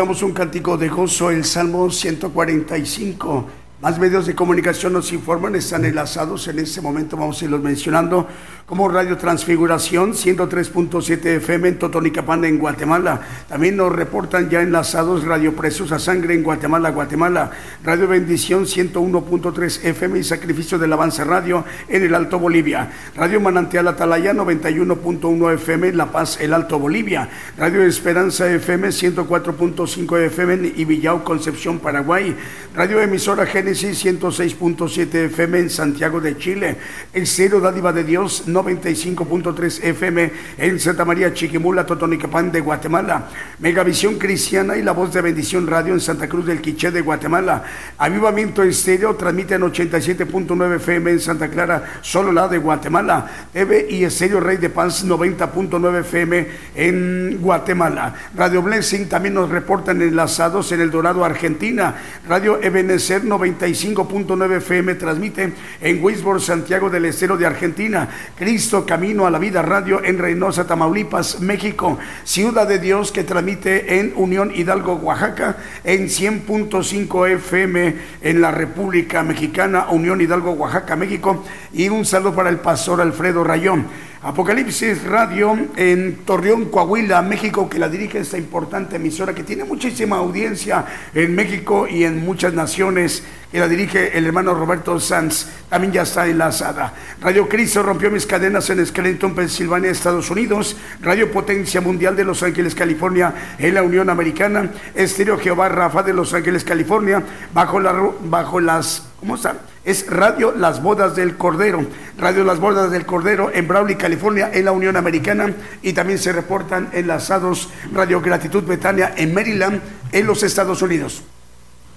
Escuchamos 0.00 0.22
un 0.22 0.32
cántico 0.32 0.78
de 0.78 0.88
gozo, 0.88 1.30
el 1.30 1.44
Salmo 1.44 1.90
145. 1.90 3.46
Más 3.82 3.98
medios 3.98 4.26
de 4.26 4.34
comunicación 4.34 4.94
nos 4.94 5.12
informan, 5.12 5.54
están 5.56 5.84
enlazados. 5.84 6.48
En 6.48 6.58
este 6.58 6.80
momento 6.80 7.18
vamos 7.18 7.40
a 7.40 7.44
irlos 7.44 7.60
mencionando 7.60 8.26
como 8.64 8.88
Radio 8.88 9.18
Transfiguración 9.18 10.12
103.7 10.12 11.36
FM 11.36 11.68
en 11.68 11.78
Totonicapán, 11.78 12.46
en 12.46 12.58
Guatemala. 12.58 13.20
También 13.46 13.76
nos 13.76 13.92
reportan 13.92 14.48
ya 14.48 14.62
enlazados 14.62 15.24
Radio 15.24 15.54
Precios 15.54 15.92
a 15.92 15.98
Sangre 15.98 16.32
en 16.32 16.42
Guatemala, 16.42 16.90
Guatemala. 16.90 17.50
Radio 17.82 18.08
Bendición 18.08 18.66
101.3 18.66 19.84
FM 19.84 20.18
y 20.18 20.22
Sacrificio 20.22 20.78
del 20.78 20.92
Avance 20.92 21.24
Radio 21.24 21.64
en 21.88 22.02
el 22.02 22.14
Alto 22.14 22.38
Bolivia. 22.38 22.90
Radio 23.16 23.40
Manantial 23.40 23.88
Atalaya 23.88 24.34
91.1 24.34 25.54
FM 25.54 25.88
en 25.88 25.96
La 25.96 26.12
Paz, 26.12 26.38
el 26.42 26.52
Alto 26.52 26.78
Bolivia. 26.78 27.30
Radio 27.56 27.82
Esperanza 27.82 28.52
FM 28.52 28.88
104.5 28.88 30.18
FM 30.26 30.52
en 30.52 30.74
Ibillau, 30.76 31.24
Concepción, 31.24 31.78
Paraguay. 31.78 32.36
Radio 32.76 33.00
Emisora 33.00 33.46
Génesis 33.46 34.04
106.7 34.04 35.14
FM 35.14 35.60
en 35.60 35.70
Santiago 35.70 36.20
de 36.20 36.36
Chile. 36.36 36.76
El 37.14 37.26
Cero 37.26 37.60
Dádiva 37.60 37.94
de 37.94 38.04
Dios 38.04 38.46
95.3 38.46 39.84
FM 39.84 40.32
en 40.58 40.78
Santa 40.78 41.06
María 41.06 41.32
Chiquimula, 41.32 41.86
Totonicapán 41.86 42.52
de 42.52 42.60
Guatemala. 42.60 43.30
Megavisión 43.58 44.18
Cristiana 44.18 44.76
y 44.76 44.82
La 44.82 44.92
Voz 44.92 45.14
de 45.14 45.22
Bendición 45.22 45.66
Radio 45.66 45.94
en 45.94 46.00
Santa 46.00 46.28
Cruz 46.28 46.44
del 46.44 46.60
Quiché 46.60 46.90
de 46.90 47.00
Guatemala. 47.00 47.69
Avivamiento 47.98 48.62
Estéreo 48.62 49.14
transmite 49.14 49.56
en 49.56 49.62
87.9 49.62 50.76
FM 50.76 51.10
en 51.10 51.20
Santa 51.20 51.48
Clara, 51.48 52.00
solo 52.00 52.32
la 52.32 52.48
de 52.48 52.56
Guatemala. 52.56 53.26
TV 53.52 53.88
y 53.90 54.04
Estéreo 54.04 54.40
Rey 54.40 54.56
de 54.56 54.70
Paz 54.70 55.04
90.9 55.06 56.00
FM 56.00 56.46
en 56.74 57.38
Guatemala. 57.42 58.14
Radio 58.34 58.62
Blessing 58.62 59.06
también 59.06 59.34
nos 59.34 59.50
reportan 59.50 60.00
enlazados 60.00 60.72
en 60.72 60.80
El 60.80 60.90
Dorado, 60.90 61.24
Argentina. 61.24 61.94
Radio 62.26 62.58
Ebenecer 62.62 63.22
95.9 63.22 64.56
FM 64.56 64.94
transmite 64.94 65.52
en 65.82 66.02
Wisborne, 66.02 66.40
Santiago 66.40 66.88
del 66.88 67.04
Estero 67.04 67.36
de 67.36 67.44
Argentina. 67.44 68.08
Cristo 68.38 68.86
Camino 68.86 69.26
a 69.26 69.30
la 69.30 69.38
Vida 69.38 69.60
Radio 69.60 70.02
en 70.02 70.18
Reynosa, 70.18 70.66
Tamaulipas, 70.66 71.40
México. 71.40 71.98
Ciudad 72.24 72.66
de 72.66 72.78
Dios 72.78 73.12
que 73.12 73.24
transmite 73.24 73.98
en 73.98 74.14
Unión 74.16 74.52
Hidalgo, 74.54 74.94
Oaxaca, 74.94 75.56
en 75.84 76.08
100.5 76.08 77.28
FM 77.28 77.59
en 77.64 78.40
la 78.40 78.50
República 78.50 79.22
Mexicana, 79.22 79.86
Unión 79.90 80.20
Hidalgo, 80.20 80.52
Oaxaca, 80.52 80.96
México. 80.96 81.44
Y 81.72 81.88
un 81.88 82.04
saludo 82.04 82.34
para 82.34 82.50
el 82.50 82.58
pastor 82.58 83.00
Alfredo 83.00 83.44
Rayón. 83.44 83.86
Apocalipsis 84.22 85.02
Radio 85.04 85.56
en 85.76 86.16
Torreón, 86.26 86.66
Coahuila, 86.66 87.22
México, 87.22 87.70
que 87.70 87.78
la 87.78 87.88
dirige 87.88 88.18
esta 88.18 88.36
importante 88.36 88.96
emisora 88.96 89.34
que 89.34 89.44
tiene 89.44 89.64
muchísima 89.64 90.18
audiencia 90.18 90.84
en 91.14 91.34
México 91.34 91.88
y 91.88 92.04
en 92.04 92.22
muchas 92.22 92.52
naciones, 92.52 93.24
que 93.50 93.58
la 93.58 93.68
dirige 93.68 94.16
el 94.16 94.26
hermano 94.26 94.54
Roberto 94.54 94.98
Sanz, 95.00 95.46
también 95.68 95.92
ya 95.92 96.02
está 96.02 96.26
enlazada. 96.26 96.94
Radio 97.20 97.48
Cristo 97.48 97.82
rompió 97.82 98.10
mis 98.10 98.26
cadenas 98.26 98.70
en 98.70 98.84
Scranton, 98.84 99.34
Pensilvania, 99.34 99.90
Estados 99.90 100.30
Unidos. 100.30 100.76
Radio 101.00 101.30
Potencia 101.32 101.80
Mundial 101.80 102.14
de 102.14 102.24
Los 102.24 102.42
Ángeles, 102.42 102.74
California, 102.74 103.34
en 103.58 103.74
la 103.74 103.82
Unión 103.82 104.08
Americana. 104.08 104.70
Estéreo 104.94 105.38
Jehová 105.38 105.68
Rafa 105.68 106.02
de 106.02 106.12
Los 106.12 106.32
Ángeles, 106.32 106.64
California, 106.64 107.22
bajo, 107.52 107.80
la, 107.80 107.92
bajo 108.22 108.60
las, 108.60 109.08
¿cómo 109.18 109.34
está? 109.34 109.56
es 109.84 110.06
Radio 110.08 110.52
Las 110.56 110.82
Bodas 110.82 111.16
del 111.16 111.36
Cordero. 111.36 111.84
Radio 112.18 112.44
Las 112.44 112.60
Bodas 112.60 112.90
del 112.90 113.06
Cordero 113.06 113.50
en 113.52 113.66
Brawley, 113.66 113.96
California, 113.96 114.50
en 114.52 114.66
la 114.66 114.72
Unión 114.72 114.96
Americana. 114.96 115.52
Y 115.82 115.92
también 115.92 116.18
se 116.18 116.32
reportan 116.32 116.90
enlazados 116.92 117.70
Radio 117.92 118.20
Gratitud 118.20 118.62
Betania 118.64 119.12
en 119.16 119.34
Maryland, 119.34 119.80
en 120.12 120.26
los 120.26 120.42
Estados 120.42 120.82
Unidos. 120.82 121.22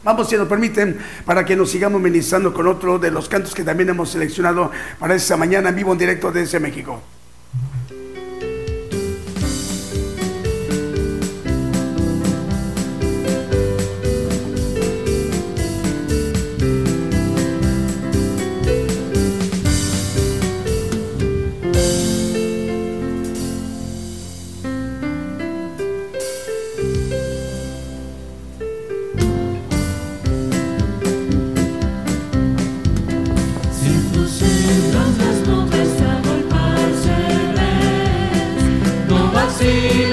Vamos, 0.04 0.30
si 0.30 0.36
nos 0.36 0.48
permiten, 0.48 0.98
para 1.26 1.46
que 1.46 1.56
nos 1.56 1.72
sigamos 1.72 2.02
ministrando 2.02 2.54
con 2.54 2.68
otro 2.68 3.00
de 3.00 3.10
los 3.10 3.30
cantos 3.30 3.56
que 3.56 3.64
también 3.64 3.90
hemos 3.90 4.10
seleccionado 4.10 4.70
para 5.00 5.16
esta 5.16 5.38
mañana 5.38 5.70
en 5.70 5.76
vivo 5.76 5.94
en 5.94 5.98
directo 5.98 6.32
desde 6.32 6.60
México. 6.60 7.02
see. 39.64 40.13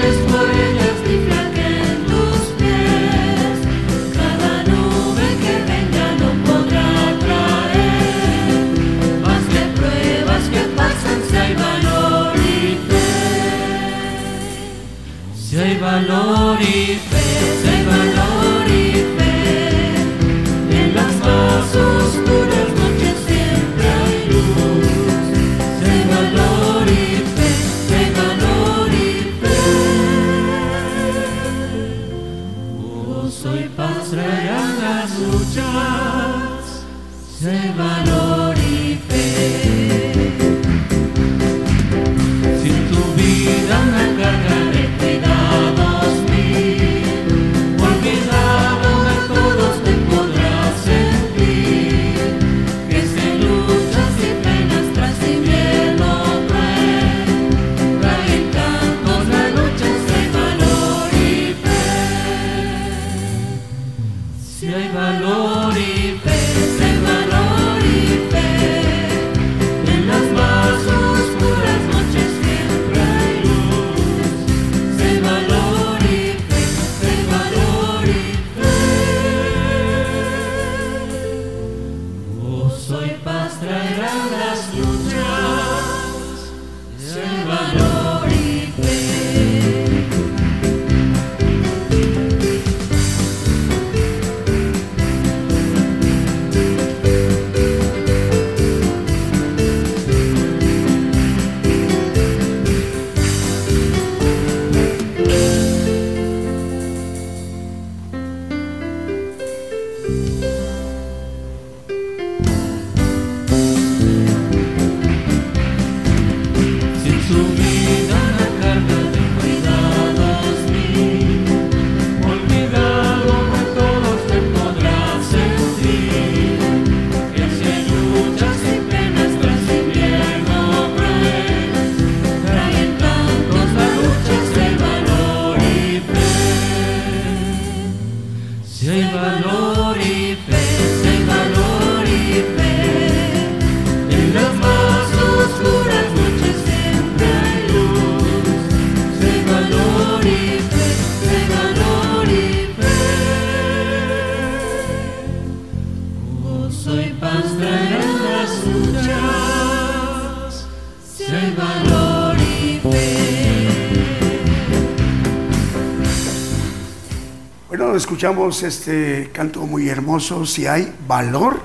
Escuchamos 168.21 168.61
este 168.61 169.31
canto 169.33 169.61
muy 169.61 169.89
hermoso, 169.89 170.45
si 170.45 170.67
hay 170.67 170.93
valor 171.07 171.59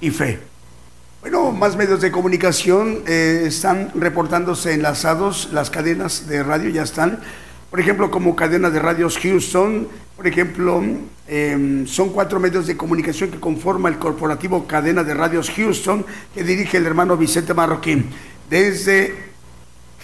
y 0.00 0.10
fe. 0.10 0.40
Bueno, 1.20 1.52
más 1.52 1.76
medios 1.76 2.00
de 2.00 2.10
comunicación 2.10 3.04
eh, 3.06 3.44
están 3.46 3.92
reportándose 3.94 4.72
enlazados, 4.74 5.50
las 5.52 5.70
cadenas 5.70 6.26
de 6.26 6.42
radio 6.42 6.68
ya 6.70 6.82
están, 6.82 7.20
por 7.70 7.78
ejemplo, 7.78 8.10
como 8.10 8.34
cadena 8.34 8.70
de 8.70 8.80
radios 8.80 9.18
Houston, 9.18 9.86
por 10.16 10.26
ejemplo, 10.26 10.82
em, 11.28 11.86
son 11.86 12.08
cuatro 12.08 12.40
medios 12.40 12.66
de 12.66 12.76
comunicación 12.76 13.30
que 13.30 13.38
conforman 13.38 13.92
el 13.92 13.98
corporativo 14.00 14.66
Cadena 14.66 15.04
de 15.04 15.14
Radios 15.14 15.48
Houston, 15.48 16.04
que 16.34 16.42
dirige 16.42 16.78
el 16.78 16.86
hermano 16.86 17.16
Vicente 17.16 17.54
Marroquín. 17.54 18.10
Desde 18.50 19.28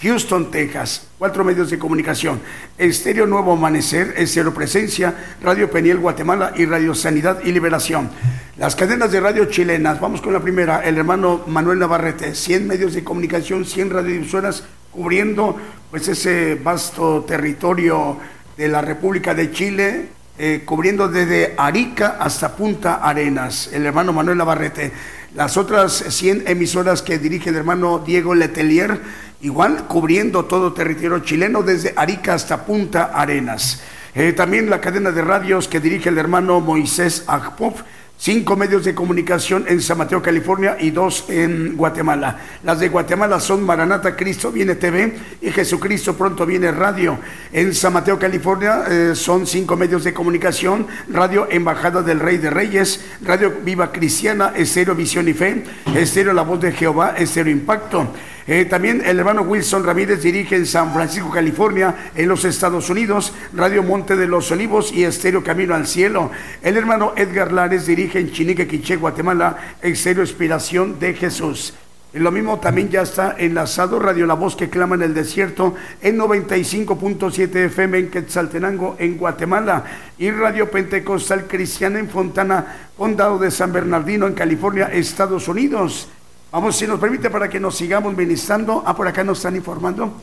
Houston, 0.01 0.51
Texas. 0.51 1.07
Cuatro 1.17 1.43
medios 1.43 1.69
de 1.69 1.79
comunicación. 1.79 2.39
Estéreo 2.77 3.25
Nuevo 3.25 3.53
Amanecer, 3.53 4.15
Estéreo 4.17 4.53
Presencia, 4.53 5.15
Radio 5.41 5.71
Peniel 5.71 5.97
Guatemala 5.97 6.53
y 6.57 6.65
Radio 6.65 6.93
Sanidad 6.93 7.39
y 7.43 7.53
Liberación. 7.53 8.09
Las 8.57 8.75
cadenas 8.75 9.11
de 9.11 9.21
radio 9.21 9.45
chilenas. 9.45 10.01
Vamos 10.01 10.21
con 10.21 10.33
la 10.33 10.41
primera. 10.41 10.81
El 10.83 10.97
hermano 10.97 11.43
Manuel 11.47 11.79
Navarrete. 11.79 12.35
100 12.35 12.67
medios 12.67 12.93
de 12.93 13.03
comunicación, 13.03 13.65
100 13.65 13.91
radiodifusoras 13.91 14.63
cubriendo 14.91 15.57
pues 15.89 16.07
ese 16.07 16.55
vasto 16.55 17.23
territorio 17.25 18.17
de 18.57 18.67
la 18.67 18.81
República 18.81 19.33
de 19.33 19.51
Chile, 19.51 20.07
eh, 20.37 20.63
cubriendo 20.65 21.07
desde 21.07 21.53
Arica 21.57 22.17
hasta 22.19 22.55
Punta 22.55 22.95
Arenas. 22.95 23.69
El 23.71 23.85
hermano 23.85 24.11
Manuel 24.11 24.37
Navarrete. 24.37 24.91
Las 25.35 25.57
otras 25.57 25.91
100 25.91 26.47
emisoras 26.47 27.01
que 27.01 27.19
dirige 27.19 27.49
el 27.49 27.57
hermano 27.57 27.99
Diego 27.99 28.33
Letelier 28.33 29.01
igual 29.41 29.85
cubriendo 29.85 30.45
todo 30.45 30.71
territorio 30.71 31.19
chileno 31.19 31.61
desde 31.61 31.93
Arica 31.97 32.35
hasta 32.35 32.65
Punta 32.65 33.11
Arenas. 33.13 33.83
Eh, 34.13 34.31
también 34.31 34.69
la 34.69 34.79
cadena 34.79 35.11
de 35.11 35.21
radios 35.21 35.67
que 35.67 35.81
dirige 35.81 36.07
el 36.07 36.17
hermano 36.17 36.61
Moisés 36.61 37.25
Agpov, 37.27 37.73
cinco 38.17 38.55
medios 38.55 38.85
de 38.85 38.95
comunicación 38.95 39.65
en 39.67 39.81
San 39.81 39.97
Mateo, 39.97 40.21
California 40.21 40.77
y 40.79 40.91
dos 40.91 41.25
en 41.29 41.75
Guatemala. 41.75 42.39
Las 42.63 42.79
de 42.79 42.89
Guatemala 42.89 43.39
son 43.39 43.63
Maranata 43.63 44.15
Cristo 44.15 44.51
Viene 44.51 44.75
TV 44.75 45.15
y 45.41 45.51
Jesucristo 45.51 46.15
Pronto 46.15 46.45
Viene 46.45 46.71
Radio. 46.71 47.19
En 47.51 47.73
San 47.73 47.93
Mateo, 47.93 48.17
California 48.17 48.83
eh, 48.89 49.11
son 49.15 49.45
cinco 49.45 49.75
medios 49.75 50.03
de 50.03 50.13
comunicación, 50.13 50.87
Radio 51.09 51.47
Embajada 51.49 52.01
del 52.01 52.19
Rey 52.19 52.37
de 52.37 52.49
Reyes, 52.49 53.03
Radio 53.23 53.53
Viva 53.63 53.91
Cristiana, 53.91 54.53
Estéreo 54.55 54.95
Visión 54.95 55.27
y 55.27 55.33
Fe, 55.33 55.63
Estéreo 55.95 56.33
La 56.33 56.43
Voz 56.43 56.61
de 56.61 56.71
Jehová, 56.71 57.15
Estéreo 57.17 57.51
Impacto. 57.51 58.07
Eh, 58.47 58.65
también 58.65 59.01
el 59.03 59.17
hermano 59.17 59.41
Wilson 59.41 59.83
Ramírez 59.83 60.21
dirige 60.21 60.55
en 60.55 60.67
San 60.67 60.93
Francisco, 60.93 61.31
California, 61.31 62.11
en 62.15 62.29
los 62.29 62.45
Estados 62.45 62.91
Unidos, 62.91 63.33
Radio 63.53 63.81
Monte 63.81 64.15
de 64.15 64.27
los 64.27 64.51
Olivos 64.51 64.91
y 64.91 65.03
Estéreo 65.03 65.43
Camino 65.43 65.73
al 65.73 65.87
Cielo. 65.87 66.29
El 66.61 66.77
hermano 66.77 67.13
Edgar 67.15 67.51
Lares 67.51 67.87
dirige 67.87 68.19
en 68.19 68.31
Chinique, 68.31 68.67
Quiché, 68.67 68.97
Guatemala, 68.97 69.57
Estéreo 69.81 70.23
Inspiración 70.23 70.99
de 70.99 71.15
Jesús. 71.15 71.73
Lo 72.13 72.31
mismo 72.31 72.59
también 72.59 72.89
ya 72.89 73.01
está 73.01 73.35
enlazado 73.37 73.99
Radio 73.99 74.25
La 74.27 74.35
Voz 74.35 74.55
que 74.55 74.69
clama 74.69 74.95
en 74.95 75.01
el 75.01 75.13
desierto 75.13 75.75
en 76.01 76.17
95.7 76.17 77.55
FM 77.65 77.97
en 77.97 78.09
Quetzaltenango, 78.09 78.95
en 78.99 79.17
Guatemala, 79.17 79.83
y 80.17 80.31
Radio 80.31 80.71
Pentecostal 80.71 81.45
Cristiana 81.45 81.99
en 81.99 82.07
Fontana, 82.07 82.89
Condado 82.95 83.37
de 83.37 83.51
San 83.51 83.73
Bernardino, 83.73 84.27
en 84.27 84.33
California, 84.33 84.85
Estados 84.93 85.49
Unidos. 85.49 86.07
Vamos, 86.55 86.77
si 86.77 86.87
nos 86.87 87.01
permite, 87.01 87.29
para 87.29 87.49
que 87.49 87.59
nos 87.59 87.75
sigamos 87.75 88.15
ministrando. 88.15 88.81
Ah, 88.85 88.95
por 88.95 89.05
acá 89.05 89.25
nos 89.25 89.39
están 89.39 89.57
informando. 89.57 90.13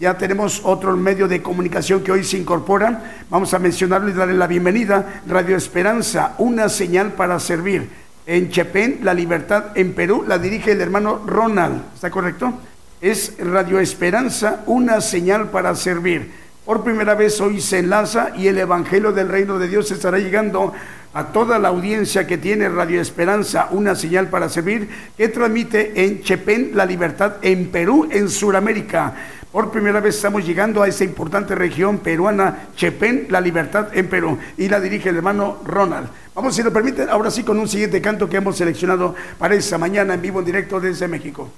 Ya 0.00 0.18
tenemos 0.18 0.62
otro 0.64 0.96
medio 0.96 1.28
de 1.28 1.40
comunicación 1.40 2.02
que 2.02 2.10
hoy 2.10 2.24
se 2.24 2.38
incorpora. 2.38 3.20
Vamos 3.30 3.54
a 3.54 3.60
mencionarlo 3.60 4.08
y 4.08 4.12
darle 4.12 4.34
la 4.34 4.48
bienvenida. 4.48 5.22
Radio 5.28 5.56
Esperanza, 5.56 6.34
una 6.38 6.68
señal 6.68 7.12
para 7.12 7.38
servir. 7.38 7.88
En 8.26 8.50
Chepén, 8.50 8.98
La 9.04 9.14
Libertad, 9.14 9.66
en 9.76 9.94
Perú, 9.94 10.24
la 10.26 10.40
dirige 10.40 10.72
el 10.72 10.80
hermano 10.80 11.22
Ronald. 11.24 11.80
¿Está 11.94 12.10
correcto? 12.10 12.52
Es 13.00 13.34
Radio 13.38 13.78
Esperanza, 13.78 14.64
una 14.66 15.00
señal 15.00 15.50
para 15.50 15.72
servir. 15.76 16.32
Por 16.64 16.82
primera 16.82 17.14
vez 17.14 17.40
hoy 17.40 17.60
se 17.60 17.78
enlaza 17.78 18.32
y 18.36 18.48
el 18.48 18.58
Evangelio 18.58 19.12
del 19.12 19.28
Reino 19.28 19.56
de 19.60 19.68
Dios 19.68 19.88
estará 19.92 20.18
llegando 20.18 20.72
a 21.16 21.28
toda 21.28 21.58
la 21.58 21.68
audiencia 21.68 22.26
que 22.26 22.36
tiene 22.36 22.68
Radio 22.68 23.00
Esperanza, 23.00 23.68
una 23.70 23.94
señal 23.94 24.28
para 24.28 24.50
servir, 24.50 24.86
que 25.16 25.28
transmite 25.28 26.04
en 26.04 26.20
Chepén 26.20 26.72
la 26.74 26.84
libertad 26.84 27.36
en 27.40 27.70
Perú, 27.70 28.06
en 28.10 28.28
Sudamérica. 28.28 29.14
Por 29.50 29.70
primera 29.70 30.00
vez 30.00 30.16
estamos 30.16 30.44
llegando 30.44 30.82
a 30.82 30.88
esa 30.88 31.04
importante 31.04 31.54
región 31.54 32.00
peruana, 32.00 32.68
Chepén, 32.76 33.28
la 33.30 33.40
libertad 33.40 33.88
en 33.94 34.10
Perú, 34.10 34.36
y 34.58 34.68
la 34.68 34.78
dirige 34.78 35.08
el 35.08 35.16
hermano 35.16 35.56
Ronald. 35.64 36.08
Vamos, 36.34 36.54
si 36.54 36.62
lo 36.62 36.70
permiten, 36.70 37.08
ahora 37.08 37.30
sí 37.30 37.42
con 37.42 37.58
un 37.58 37.66
siguiente 37.66 38.02
canto 38.02 38.28
que 38.28 38.36
hemos 38.36 38.58
seleccionado 38.58 39.14
para 39.38 39.54
esta 39.54 39.78
mañana 39.78 40.12
en 40.12 40.20
vivo 40.20 40.40
en 40.40 40.44
directo 40.44 40.80
desde 40.80 41.08
México. 41.08 41.50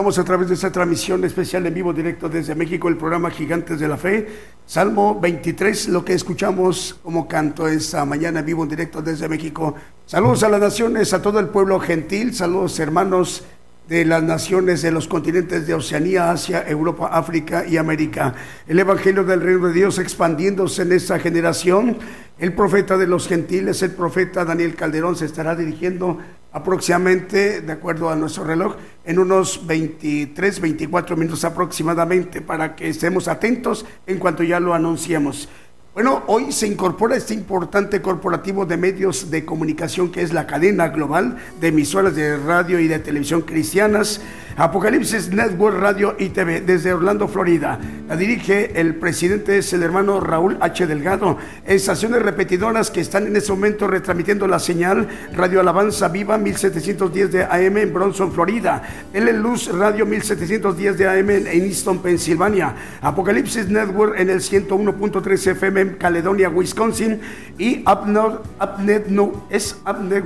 A 0.00 0.24
través 0.24 0.48
de 0.48 0.54
esta 0.54 0.72
transmisión 0.72 1.22
especial 1.24 1.66
en 1.66 1.74
vivo 1.74 1.92
directo 1.92 2.26
desde 2.26 2.54
México, 2.54 2.88
el 2.88 2.96
programa 2.96 3.30
Gigantes 3.30 3.78
de 3.78 3.86
la 3.86 3.98
Fe. 3.98 4.26
Salmo 4.64 5.20
23, 5.20 5.88
lo 5.88 6.02
que 6.02 6.14
escuchamos 6.14 6.98
como 7.02 7.28
canto 7.28 7.68
esta 7.68 8.06
mañana 8.06 8.40
en 8.40 8.46
vivo 8.46 8.62
en 8.62 8.70
directo 8.70 9.02
desde 9.02 9.28
México. 9.28 9.74
Saludos 10.06 10.42
a 10.42 10.48
las 10.48 10.58
naciones, 10.58 11.12
a 11.12 11.20
todo 11.20 11.38
el 11.38 11.48
pueblo 11.48 11.78
gentil, 11.78 12.34
saludos 12.34 12.80
hermanos 12.80 13.44
de 13.88 14.06
las 14.06 14.22
naciones 14.22 14.80
de 14.80 14.90
los 14.90 15.06
continentes 15.06 15.66
de 15.66 15.74
Oceanía, 15.74 16.30
Asia, 16.30 16.64
Europa, 16.66 17.10
África 17.12 17.66
y 17.66 17.76
América. 17.76 18.34
El 18.66 18.78
Evangelio 18.78 19.22
del 19.22 19.42
Reino 19.42 19.68
de 19.68 19.74
Dios 19.74 19.98
expandiéndose 19.98 20.82
en 20.82 20.92
esta 20.92 21.18
generación. 21.18 21.98
El 22.38 22.54
profeta 22.54 22.96
de 22.96 23.06
los 23.06 23.28
gentiles, 23.28 23.82
el 23.82 23.90
profeta 23.90 24.46
Daniel 24.46 24.76
Calderón, 24.76 25.14
se 25.14 25.26
estará 25.26 25.54
dirigiendo 25.54 26.18
aproximadamente, 26.52 27.60
de 27.60 27.72
acuerdo 27.72 28.10
a 28.10 28.16
nuestro 28.16 28.44
reloj, 28.44 28.76
en 29.10 29.18
unos 29.18 29.66
23, 29.66 30.60
24 30.60 31.16
minutos 31.16 31.44
aproximadamente, 31.44 32.40
para 32.40 32.76
que 32.76 32.88
estemos 32.88 33.26
atentos 33.26 33.84
en 34.06 34.20
cuanto 34.20 34.44
ya 34.44 34.60
lo 34.60 34.72
anunciemos. 34.72 35.48
Bueno, 35.92 36.22
hoy 36.28 36.52
se 36.52 36.68
incorpora 36.68 37.16
este 37.16 37.34
importante 37.34 38.00
corporativo 38.00 38.64
de 38.64 38.76
medios 38.76 39.28
de 39.28 39.44
comunicación 39.44 40.12
que 40.12 40.22
es 40.22 40.32
la 40.32 40.46
cadena 40.46 40.90
global 40.90 41.38
de 41.60 41.68
emisoras 41.68 42.14
de 42.14 42.36
radio 42.36 42.78
y 42.78 42.86
de 42.86 43.00
televisión 43.00 43.42
cristianas, 43.42 44.20
Apocalipsis 44.56 45.30
Network 45.30 45.76
Radio 45.80 46.14
y 46.16 46.28
TV 46.28 46.60
desde 46.60 46.92
Orlando, 46.92 47.26
Florida. 47.26 47.80
La 48.10 48.16
dirige 48.16 48.72
el 48.80 48.96
presidente, 48.96 49.58
es 49.58 49.72
el 49.72 49.84
hermano 49.84 50.18
Raúl 50.18 50.58
H. 50.60 50.84
Delgado. 50.88 51.38
Estaciones 51.64 52.20
repetidoras 52.20 52.90
que 52.90 53.00
están 53.00 53.28
en 53.28 53.36
este 53.36 53.52
momento 53.52 53.86
retransmitiendo 53.86 54.48
la 54.48 54.58
señal 54.58 55.06
Radio 55.32 55.60
Alabanza 55.60 56.08
Viva 56.08 56.36
1710 56.36 57.30
de 57.30 57.44
AM 57.44 57.76
en 57.76 57.94
Bronson, 57.94 58.32
Florida. 58.32 58.82
El 59.12 59.40
Luz 59.40 59.68
Radio 59.72 60.06
1710 60.06 60.98
de 60.98 61.08
AM 61.08 61.30
en 61.30 61.46
Easton, 61.46 62.02
Pensilvania. 62.02 62.74
Apocalipsis 63.00 63.68
Network 63.68 64.18
en 64.18 64.30
el 64.30 64.40
101.3 64.40 65.46
FM 65.52 65.80
en 65.80 65.88
Caledonia, 65.90 66.48
Wisconsin. 66.48 67.20
Y 67.58 67.84
Upnet, 67.88 69.06
no, 69.06 69.46
es 69.50 69.76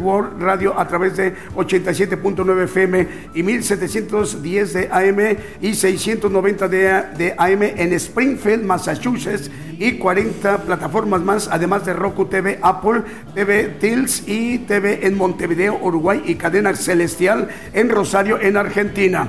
World 0.00 0.40
Radio 0.40 0.78
a 0.80 0.88
través 0.88 1.18
de 1.18 1.34
87.9 1.54 2.64
FM 2.64 3.08
y 3.34 3.42
1700 3.42 4.42
10 4.42 4.72
de 4.72 4.88
AM 4.90 5.36
y 5.60 5.74
690 5.74 6.68
de, 6.68 7.34
AM 7.36 7.73
en 7.76 7.92
Springfield, 7.92 8.64
Massachusetts 8.64 9.50
y 9.78 9.92
40 9.92 10.58
plataformas 10.58 11.20
más, 11.22 11.48
además 11.50 11.84
de 11.84 11.92
Roku 11.92 12.26
TV, 12.26 12.58
Apple 12.62 13.02
TV, 13.34 13.76
Tills 13.80 14.24
y 14.26 14.58
TV 14.58 15.06
en 15.06 15.16
Montevideo, 15.16 15.78
Uruguay 15.82 16.22
y 16.24 16.36
Cadena 16.36 16.74
Celestial 16.74 17.48
en 17.72 17.88
Rosario, 17.88 18.40
en 18.40 18.56
Argentina. 18.56 19.28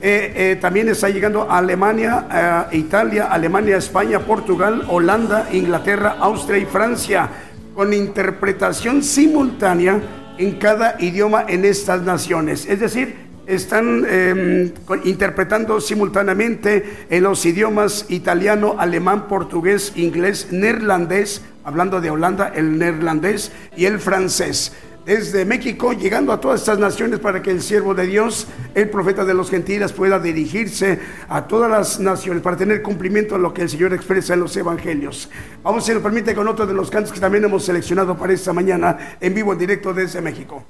Eh, 0.00 0.32
eh, 0.36 0.58
también 0.60 0.88
está 0.88 1.08
llegando 1.08 1.50
a 1.50 1.58
Alemania, 1.58 2.68
Italia, 2.72 3.26
Alemania, 3.26 3.78
España, 3.78 4.20
Portugal, 4.20 4.84
Holanda, 4.88 5.48
Inglaterra, 5.52 6.16
Austria 6.20 6.58
y 6.58 6.66
Francia, 6.66 7.28
con 7.74 7.92
interpretación 7.92 9.02
simultánea 9.02 10.00
en 10.38 10.52
cada 10.58 10.96
idioma 10.98 11.44
en 11.48 11.64
estas 11.64 12.02
naciones. 12.02 12.66
Es 12.66 12.80
decir, 12.80 13.25
están 13.46 14.04
em, 14.08 14.72
interpretando 15.04 15.80
simultáneamente 15.80 17.06
en 17.08 17.22
los 17.22 17.44
idiomas 17.46 18.06
italiano, 18.08 18.76
alemán, 18.78 19.28
portugués, 19.28 19.92
inglés, 19.96 20.48
neerlandés, 20.50 21.42
hablando 21.64 22.00
de 22.00 22.10
Holanda, 22.10 22.52
el 22.54 22.78
neerlandés 22.78 23.52
y 23.76 23.86
el 23.86 23.98
francés. 23.98 24.72
Desde 25.06 25.44
México, 25.44 25.92
llegando 25.92 26.32
a 26.32 26.40
todas 26.40 26.62
estas 26.62 26.80
naciones 26.80 27.20
para 27.20 27.40
que 27.40 27.52
el 27.52 27.62
siervo 27.62 27.94
de 27.94 28.06
Dios, 28.06 28.48
el 28.74 28.90
profeta 28.90 29.24
de 29.24 29.34
los 29.34 29.50
gentiles, 29.50 29.92
pueda 29.92 30.18
dirigirse 30.18 30.98
a 31.28 31.46
todas 31.46 31.70
las 31.70 32.00
naciones 32.00 32.42
para 32.42 32.56
tener 32.56 32.82
cumplimiento 32.82 33.36
a 33.36 33.38
lo 33.38 33.54
que 33.54 33.62
el 33.62 33.68
Señor 33.68 33.94
expresa 33.94 34.34
en 34.34 34.40
los 34.40 34.56
evangelios. 34.56 35.30
Vamos, 35.62 35.86
si 35.86 35.92
nos 35.92 36.02
permite, 36.02 36.34
con 36.34 36.48
otro 36.48 36.66
de 36.66 36.74
los 36.74 36.90
cantos 36.90 37.12
que 37.12 37.20
también 37.20 37.44
hemos 37.44 37.64
seleccionado 37.64 38.18
para 38.18 38.32
esta 38.32 38.52
mañana 38.52 39.16
en 39.20 39.32
vivo, 39.32 39.52
en 39.52 39.58
directo 39.60 39.94
desde 39.94 40.20
México. 40.20 40.64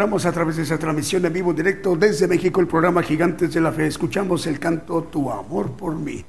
Continuamos 0.00 0.24
a 0.24 0.32
través 0.32 0.56
de 0.56 0.62
esa 0.62 0.78
transmisión 0.78 1.26
en 1.26 1.32
vivo 1.34 1.52
directo 1.52 1.94
desde 1.94 2.26
México, 2.26 2.62
el 2.62 2.66
programa 2.66 3.02
Gigantes 3.02 3.52
de 3.52 3.60
la 3.60 3.70
Fe. 3.70 3.86
Escuchamos 3.86 4.46
el 4.46 4.58
canto 4.58 5.02
Tu 5.02 5.30
amor 5.30 5.72
por 5.72 5.94
mí. 5.94 6.24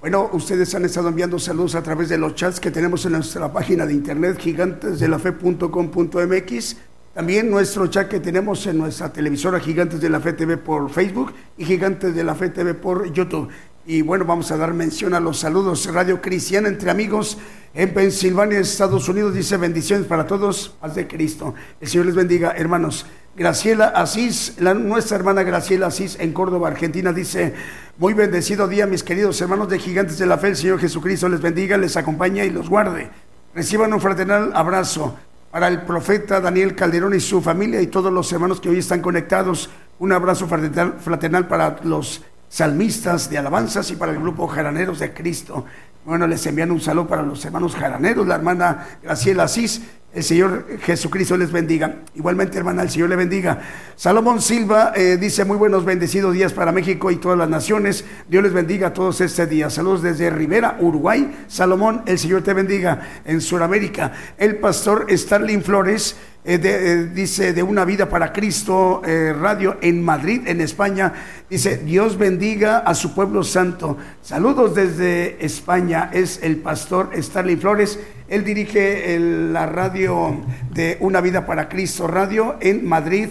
Bueno, 0.00 0.30
ustedes 0.32 0.74
han 0.74 0.86
estado 0.86 1.10
enviando 1.10 1.38
saludos 1.38 1.74
a 1.74 1.82
través 1.82 2.08
de 2.08 2.16
los 2.16 2.34
chats 2.34 2.58
que 2.58 2.70
tenemos 2.70 3.04
en 3.04 3.12
nuestra 3.12 3.52
página 3.52 3.84
de 3.84 3.92
internet 3.92 4.38
gigantesdelafe.com.mx. 4.40 6.76
También 7.12 7.50
nuestro 7.50 7.88
chat 7.88 8.08
que 8.08 8.20
tenemos 8.20 8.66
en 8.66 8.78
nuestra 8.78 9.12
televisora 9.12 9.60
Gigantes 9.60 10.00
de 10.00 10.08
la 10.08 10.20
Fe 10.20 10.32
TV 10.32 10.56
por 10.56 10.88
Facebook 10.88 11.34
y 11.58 11.66
Gigantes 11.66 12.14
de 12.14 12.24
la 12.24 12.34
Fe 12.34 12.48
TV 12.48 12.72
por 12.72 13.12
YouTube. 13.12 13.50
Y 13.84 14.00
bueno, 14.00 14.24
vamos 14.24 14.50
a 14.50 14.56
dar 14.56 14.72
mención 14.72 15.12
a 15.12 15.20
los 15.20 15.40
saludos. 15.40 15.92
Radio 15.92 16.22
Cristiana 16.22 16.68
entre 16.68 16.90
amigos 16.90 17.36
en 17.80 17.94
Pensilvania, 17.94 18.60
Estados 18.60 19.08
Unidos, 19.08 19.32
dice 19.32 19.56
bendiciones 19.56 20.06
para 20.06 20.26
todos, 20.26 20.76
paz 20.82 20.94
de 20.94 21.08
Cristo. 21.08 21.54
El 21.80 21.88
Señor 21.88 22.04
les 22.04 22.14
bendiga, 22.14 22.52
hermanos. 22.54 23.06
Graciela 23.34 23.86
Asís, 23.86 24.56
nuestra 24.60 25.16
hermana 25.16 25.44
Graciela 25.44 25.86
Asís 25.86 26.18
en 26.20 26.34
Córdoba, 26.34 26.68
Argentina, 26.68 27.10
dice, 27.10 27.54
muy 27.96 28.12
bendecido 28.12 28.68
día, 28.68 28.86
mis 28.86 29.02
queridos 29.02 29.40
hermanos 29.40 29.70
de 29.70 29.78
Gigantes 29.78 30.18
de 30.18 30.26
la 30.26 30.36
Fe, 30.36 30.48
el 30.48 30.56
Señor 30.56 30.78
Jesucristo 30.78 31.26
les 31.30 31.40
bendiga, 31.40 31.78
les 31.78 31.96
acompañe 31.96 32.44
y 32.44 32.50
los 32.50 32.68
guarde. 32.68 33.08
Reciban 33.54 33.94
un 33.94 34.00
fraternal 34.02 34.52
abrazo 34.54 35.16
para 35.50 35.66
el 35.68 35.80
profeta 35.80 36.38
Daniel 36.38 36.74
Calderón 36.74 37.14
y 37.14 37.20
su 37.20 37.40
familia 37.40 37.80
y 37.80 37.86
todos 37.86 38.12
los 38.12 38.30
hermanos 38.30 38.60
que 38.60 38.68
hoy 38.68 38.80
están 38.80 39.00
conectados. 39.00 39.70
Un 39.98 40.12
abrazo 40.12 40.46
fraternal, 40.46 40.96
fraternal 41.00 41.48
para 41.48 41.78
los 41.84 42.20
salmistas 42.50 43.30
de 43.30 43.38
alabanzas 43.38 43.90
y 43.90 43.96
para 43.96 44.12
el 44.12 44.18
grupo 44.18 44.48
Jaraneros 44.48 44.98
de 44.98 45.14
Cristo. 45.14 45.64
Bueno, 46.04 46.26
les 46.26 46.44
envían 46.46 46.70
un 46.70 46.80
saludo 46.80 47.06
para 47.06 47.22
los 47.22 47.44
hermanos 47.44 47.76
jaraneros, 47.76 48.26
la 48.26 48.36
hermana 48.36 48.98
Graciela 49.02 49.42
Asís, 49.42 49.82
el 50.12 50.24
Señor 50.24 50.66
Jesucristo 50.80 51.36
les 51.36 51.52
bendiga. 51.52 51.98
Igualmente, 52.14 52.58
hermana, 52.58 52.82
el 52.82 52.90
Señor 52.90 53.10
le 53.10 53.16
bendiga. 53.16 53.60
Salomón 53.94 54.40
Silva 54.40 54.92
eh, 54.96 55.18
dice, 55.20 55.44
muy 55.44 55.56
buenos, 55.56 55.84
bendecidos 55.84 56.34
días 56.34 56.52
para 56.52 56.72
México 56.72 57.12
y 57.12 57.16
todas 57.16 57.38
las 57.38 57.48
naciones. 57.48 58.04
Dios 58.28 58.42
les 58.42 58.52
bendiga 58.52 58.88
a 58.88 58.92
todos 58.92 59.20
este 59.20 59.46
día. 59.46 59.70
Saludos 59.70 60.02
desde 60.02 60.30
Rivera, 60.30 60.78
Uruguay. 60.80 61.44
Salomón, 61.46 62.02
el 62.06 62.18
Señor 62.18 62.42
te 62.42 62.54
bendiga. 62.54 63.02
En 63.24 63.40
Sudamérica, 63.40 64.12
el 64.36 64.56
pastor 64.56 65.06
Starling 65.10 65.62
Flores 65.62 66.16
eh, 66.42 66.58
eh, 66.62 67.10
dice, 67.12 67.52
de 67.52 67.62
una 67.62 67.84
vida 67.84 68.08
para 68.08 68.32
Cristo, 68.32 69.02
eh, 69.04 69.34
radio 69.38 69.76
en 69.82 70.02
Madrid, 70.02 70.40
en 70.46 70.62
España. 70.62 71.12
Dice, 71.50 71.76
Dios 71.76 72.16
bendiga 72.16 72.78
a 72.78 72.94
su 72.94 73.14
pueblo 73.14 73.44
santo. 73.44 73.98
Saludos 74.22 74.74
desde 74.74 75.44
España. 75.44 76.08
Es 76.10 76.40
el 76.42 76.56
pastor 76.56 77.10
Starling 77.14 77.58
Flores. 77.58 77.98
Él 78.26 78.42
dirige 78.42 79.18
la 79.18 79.66
radio 79.66 80.40
de 80.72 80.96
Una 81.00 81.20
vida 81.20 81.44
para 81.44 81.68
Cristo, 81.68 82.06
radio 82.06 82.56
en 82.60 82.88
Madrid, 82.88 83.28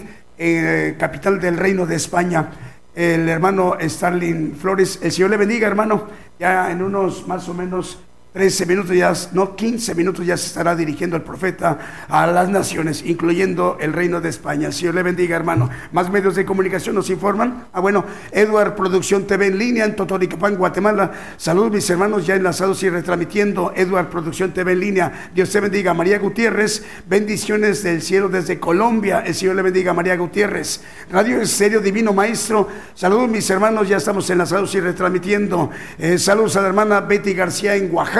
capital 0.98 1.40
del 1.40 1.56
Reino 1.56 1.86
de 1.86 1.96
España. 1.96 2.50
El 2.94 3.28
hermano 3.28 3.76
Starling 3.80 4.54
Flores, 4.54 5.00
el 5.02 5.10
Señor 5.10 5.30
le 5.30 5.36
bendiga, 5.36 5.66
hermano. 5.66 6.06
Ya 6.38 6.70
en 6.70 6.82
unos 6.82 7.26
más 7.26 7.48
o 7.48 7.54
menos 7.54 7.98
13 8.32 8.64
minutos 8.66 8.96
ya, 8.96 9.12
no 9.32 9.56
15 9.56 9.92
minutos 9.96 10.24
ya 10.24 10.36
se 10.36 10.46
estará 10.46 10.76
dirigiendo 10.76 11.16
el 11.16 11.22
profeta 11.22 12.06
a 12.08 12.28
las 12.28 12.48
naciones, 12.48 13.02
incluyendo 13.04 13.76
el 13.80 13.92
reino 13.92 14.20
de 14.20 14.28
España. 14.28 14.70
Señor 14.70 14.94
le 14.94 15.02
bendiga, 15.02 15.34
hermano. 15.34 15.68
Más 15.90 16.10
medios 16.10 16.36
de 16.36 16.44
comunicación 16.44 16.94
nos 16.94 17.10
informan. 17.10 17.66
Ah, 17.72 17.80
bueno, 17.80 18.04
Edward 18.30 18.76
Producción 18.76 19.26
TV 19.26 19.48
en 19.48 19.58
línea 19.58 19.84
en 19.84 19.96
Totoricapán, 19.96 20.54
Guatemala. 20.54 21.10
Saludos, 21.36 21.72
mis 21.72 21.90
hermanos, 21.90 22.24
ya 22.24 22.36
enlazados 22.36 22.80
y 22.84 22.88
retransmitiendo. 22.88 23.72
Edward 23.74 24.10
Producción 24.10 24.52
TV 24.52 24.72
en 24.72 24.80
línea. 24.80 25.30
Dios 25.34 25.50
te 25.50 25.58
bendiga. 25.58 25.92
María 25.92 26.20
Gutiérrez, 26.20 26.84
bendiciones 27.08 27.82
del 27.82 28.00
cielo 28.00 28.28
desde 28.28 28.60
Colombia. 28.60 29.24
El 29.26 29.34
Señor 29.34 29.56
le 29.56 29.62
bendiga, 29.62 29.92
María 29.92 30.16
Gutiérrez. 30.16 30.82
Radio 31.10 31.44
Serio 31.44 31.80
Divino 31.80 32.12
Maestro. 32.12 32.68
Saludos, 32.94 33.28
mis 33.28 33.50
hermanos, 33.50 33.88
ya 33.88 33.96
estamos 33.96 34.30
enlazados 34.30 34.72
y 34.76 34.80
retransmitiendo. 34.80 35.70
Eh, 35.98 36.16
saludos 36.16 36.54
a 36.54 36.60
la 36.60 36.68
hermana 36.68 37.00
Betty 37.00 37.34
García 37.34 37.74
en 37.74 37.92
Oaxaca 37.92 38.19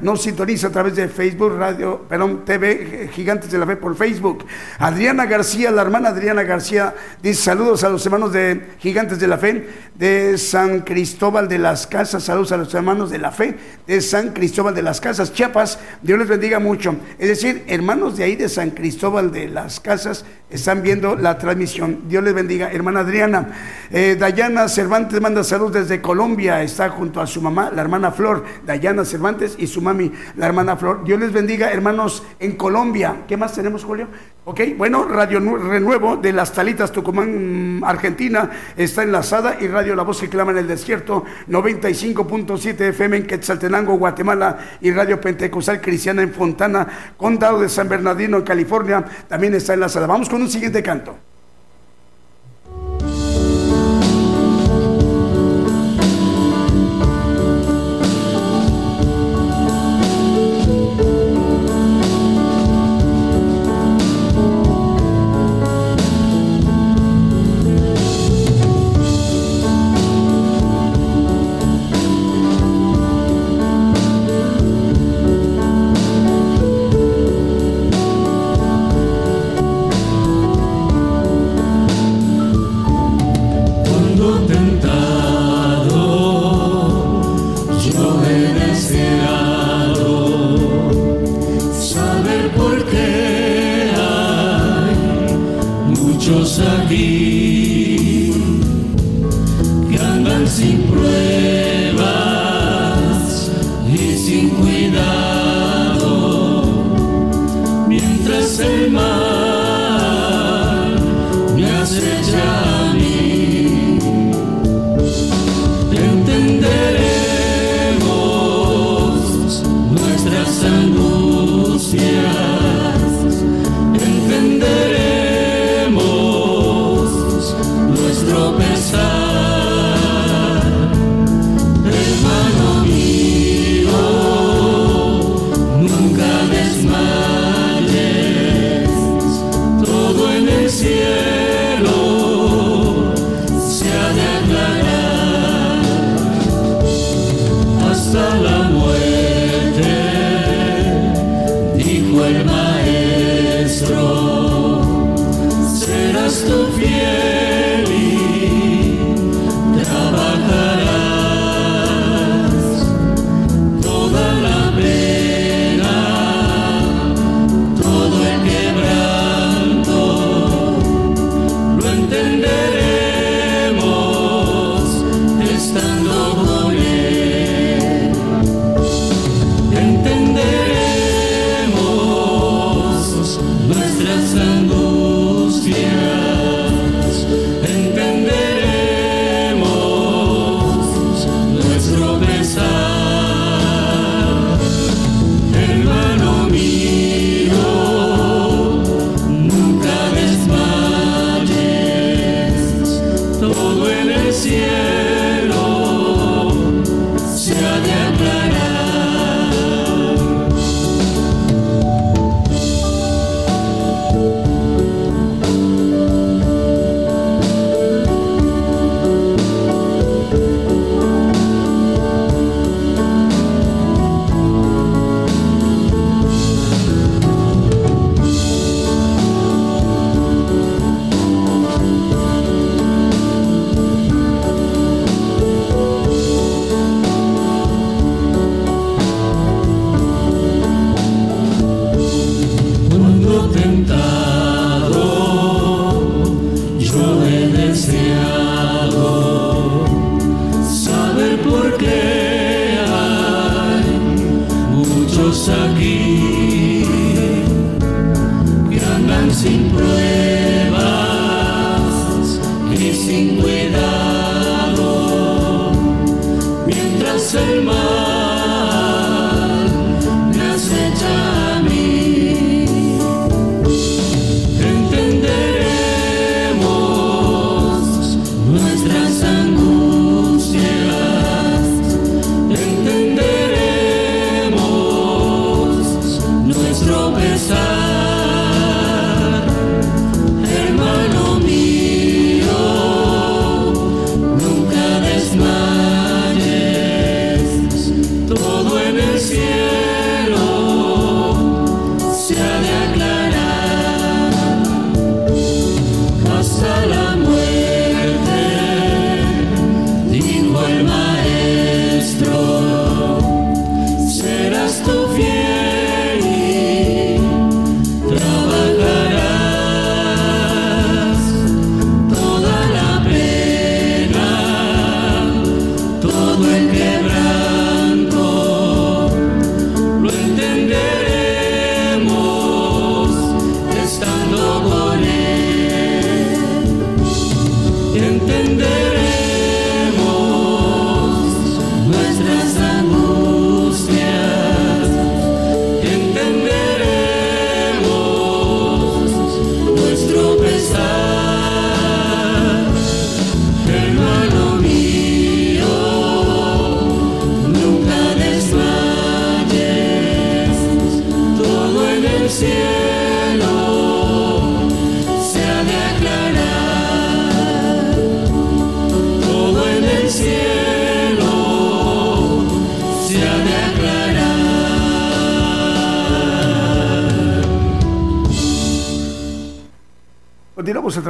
nos 0.00 0.22
sintoniza 0.22 0.68
a 0.68 0.70
través 0.70 0.96
de 0.96 1.08
Facebook, 1.08 1.56
Radio, 1.56 2.04
perdón, 2.08 2.44
TV 2.44 3.10
Gigantes 3.12 3.50
de 3.50 3.58
la 3.58 3.66
Fe 3.66 3.76
por 3.76 3.96
Facebook. 3.96 4.44
Adriana 4.78 5.26
García, 5.26 5.70
la 5.70 5.82
hermana 5.82 6.10
Adriana 6.10 6.42
García, 6.42 6.94
dice 7.22 7.42
saludos 7.42 7.84
a 7.84 7.88
los 7.88 8.04
hermanos 8.04 8.32
de 8.32 8.74
Gigantes 8.78 9.18
de 9.18 9.26
la 9.26 9.38
Fe 9.38 9.68
de 9.94 10.38
San 10.38 10.80
Cristóbal 10.80 11.48
de 11.48 11.58
las 11.58 11.86
Casas, 11.86 12.24
saludos 12.24 12.52
a 12.52 12.56
los 12.56 12.72
hermanos 12.74 13.10
de 13.10 13.18
la 13.18 13.32
Fe 13.32 13.56
de 13.86 14.00
San 14.00 14.32
Cristóbal 14.32 14.74
de 14.74 14.82
las 14.82 15.00
Casas, 15.00 15.32
Chiapas, 15.32 15.78
Dios 16.02 16.18
les 16.18 16.28
bendiga 16.28 16.58
mucho. 16.58 16.96
Es 17.18 17.28
decir, 17.28 17.64
hermanos 17.66 18.16
de 18.16 18.24
ahí 18.24 18.36
de 18.36 18.48
San 18.48 18.70
Cristóbal 18.70 19.32
de 19.32 19.48
las 19.48 19.80
Casas 19.80 20.24
están 20.50 20.82
viendo 20.82 21.14
la 21.14 21.38
transmisión. 21.38 22.08
Dios 22.08 22.24
les 22.24 22.34
bendiga, 22.34 22.70
hermana 22.72 23.00
Adriana. 23.00 23.48
Eh, 23.90 24.16
Dayana 24.18 24.68
Cervantes 24.68 25.20
manda 25.20 25.44
saludos 25.44 25.74
desde 25.74 26.00
Colombia, 26.00 26.62
está 26.62 26.88
junto 26.88 27.20
a 27.20 27.26
su 27.26 27.42
mamá, 27.42 27.70
la 27.74 27.82
hermana 27.82 28.10
Flor, 28.10 28.44
Dayana 28.64 29.04
Cervantes 29.04 29.56
y 29.58 29.66
su 29.66 29.82
mami, 29.82 30.12
la 30.36 30.46
hermana 30.46 30.76
Flor. 30.76 31.04
Dios 31.04 31.20
les 31.20 31.32
bendiga, 31.32 31.70
hermanos, 31.70 32.22
en 32.38 32.56
Colombia. 32.56 33.24
¿Qué 33.28 33.36
más 33.36 33.52
tenemos, 33.52 33.84
Julio? 33.84 34.08
Ok, 34.50 34.60
bueno, 34.78 35.04
Radio 35.04 35.40
Renuevo 35.40 36.16
de 36.16 36.32
las 36.32 36.54
Talitas 36.54 36.90
Tucumán, 36.90 37.82
Argentina, 37.84 38.50
está 38.78 39.02
enlazada 39.02 39.58
y 39.60 39.68
Radio 39.68 39.94
La 39.94 40.04
Voz 40.04 40.22
que 40.22 40.30
clama 40.30 40.52
en 40.52 40.56
el 40.56 40.66
desierto, 40.66 41.22
95.7 41.50 42.80
FM 42.80 43.18
en 43.18 43.26
Quetzaltenango, 43.26 43.98
Guatemala 43.98 44.56
y 44.80 44.90
Radio 44.90 45.20
Pentecostal 45.20 45.82
Cristiana 45.82 46.22
en 46.22 46.32
Fontana, 46.32 46.88
Condado 47.18 47.60
de 47.60 47.68
San 47.68 47.90
Bernardino, 47.90 48.38
en 48.38 48.44
California, 48.44 49.04
también 49.28 49.52
está 49.52 49.74
enlazada. 49.74 50.06
Vamos 50.06 50.30
con 50.30 50.40
un 50.40 50.48
siguiente 50.48 50.82
canto. 50.82 51.27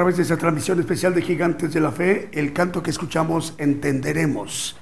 Través 0.08 0.16
de 0.16 0.34
esa 0.34 0.40
transmisión 0.40 0.80
especial 0.80 1.14
de 1.14 1.20
Gigantes 1.20 1.74
de 1.74 1.80
la 1.80 1.92
Fe, 1.92 2.30
el 2.32 2.54
canto 2.54 2.82
que 2.82 2.88
escuchamos 2.88 3.52
entenderemos. 3.58 4.74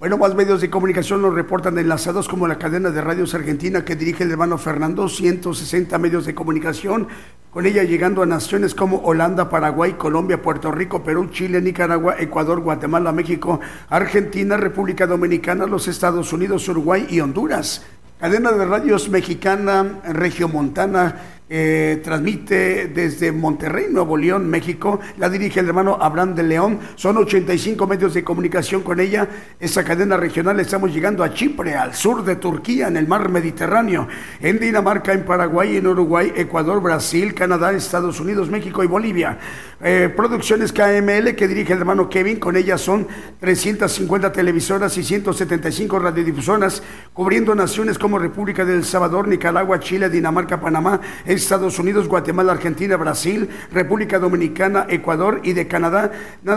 Bueno, 0.00 0.18
más 0.18 0.34
medios 0.34 0.60
de 0.62 0.68
comunicación 0.68 1.22
nos 1.22 1.32
reportan 1.32 1.78
enlazados 1.78 2.26
como 2.26 2.48
la 2.48 2.58
cadena 2.58 2.90
de 2.90 3.00
radios 3.00 3.36
argentina 3.36 3.84
que 3.84 3.94
dirige 3.94 4.24
el 4.24 4.32
hermano 4.32 4.58
Fernando, 4.58 5.08
160 5.08 5.96
medios 5.98 6.26
de 6.26 6.34
comunicación, 6.34 7.06
con 7.52 7.66
ella 7.66 7.84
llegando 7.84 8.20
a 8.20 8.26
naciones 8.26 8.74
como 8.74 8.96
Holanda, 9.04 9.48
Paraguay, 9.48 9.92
Colombia, 9.92 10.42
Puerto 10.42 10.72
Rico, 10.72 11.04
Perú, 11.04 11.28
Chile, 11.30 11.60
Nicaragua, 11.60 12.16
Ecuador, 12.18 12.58
Guatemala, 12.58 13.12
México, 13.12 13.60
Argentina, 13.90 14.56
República 14.56 15.06
Dominicana, 15.06 15.66
los 15.66 15.86
Estados 15.86 16.32
Unidos, 16.32 16.66
Uruguay 16.68 17.06
y 17.08 17.20
Honduras. 17.20 17.86
Cadena 18.18 18.50
de 18.50 18.64
radios 18.64 19.08
mexicana, 19.08 20.00
regiomontana, 20.08 21.33
eh, 21.48 22.00
transmite 22.02 22.88
desde 22.88 23.30
Monterrey, 23.30 23.86
Nuevo 23.90 24.16
León, 24.16 24.48
México. 24.48 25.00
La 25.18 25.28
dirige 25.28 25.60
el 25.60 25.68
hermano 25.68 25.98
Abraham 26.00 26.34
de 26.34 26.42
León. 26.42 26.78
Son 26.94 27.16
85 27.16 27.86
medios 27.86 28.14
de 28.14 28.24
comunicación 28.24 28.82
con 28.82 28.98
ella. 28.98 29.28
Esa 29.64 29.82
cadena 29.82 30.18
regional 30.18 30.60
estamos 30.60 30.92
llegando 30.92 31.24
a 31.24 31.32
Chipre, 31.32 31.74
al 31.74 31.94
sur 31.94 32.22
de 32.22 32.36
Turquía, 32.36 32.88
en 32.88 32.98
el 32.98 33.08
mar 33.08 33.30
Mediterráneo, 33.30 34.06
en 34.42 34.58
Dinamarca, 34.58 35.14
en 35.14 35.24
Paraguay, 35.24 35.78
en 35.78 35.86
Uruguay, 35.86 36.34
Ecuador, 36.36 36.82
Brasil, 36.82 37.32
Canadá, 37.32 37.72
Estados 37.72 38.20
Unidos, 38.20 38.50
México 38.50 38.84
y 38.84 38.88
Bolivia. 38.88 39.38
Eh, 39.82 40.12
producciones 40.14 40.70
KML 40.70 41.34
que 41.34 41.48
dirige 41.48 41.72
el 41.72 41.78
hermano 41.78 42.10
Kevin. 42.10 42.38
Con 42.38 42.56
ella 42.56 42.76
son 42.76 43.08
350 43.40 44.32
televisoras 44.32 44.98
y 44.98 45.02
175 45.02 45.98
radiodifusoras, 45.98 46.82
cubriendo 47.14 47.54
naciones 47.54 47.98
como 47.98 48.18
República 48.18 48.66
del 48.66 48.84
Salvador, 48.84 49.28
Nicaragua, 49.28 49.80
Chile, 49.80 50.10
Dinamarca, 50.10 50.60
Panamá, 50.60 51.00
Estados 51.24 51.78
Unidos, 51.78 52.06
Guatemala, 52.06 52.52
Argentina, 52.52 52.98
Brasil, 52.98 53.48
República 53.72 54.18
Dominicana, 54.18 54.86
Ecuador 54.90 55.40
y 55.42 55.54
de 55.54 55.66
Canadá, 55.66 56.12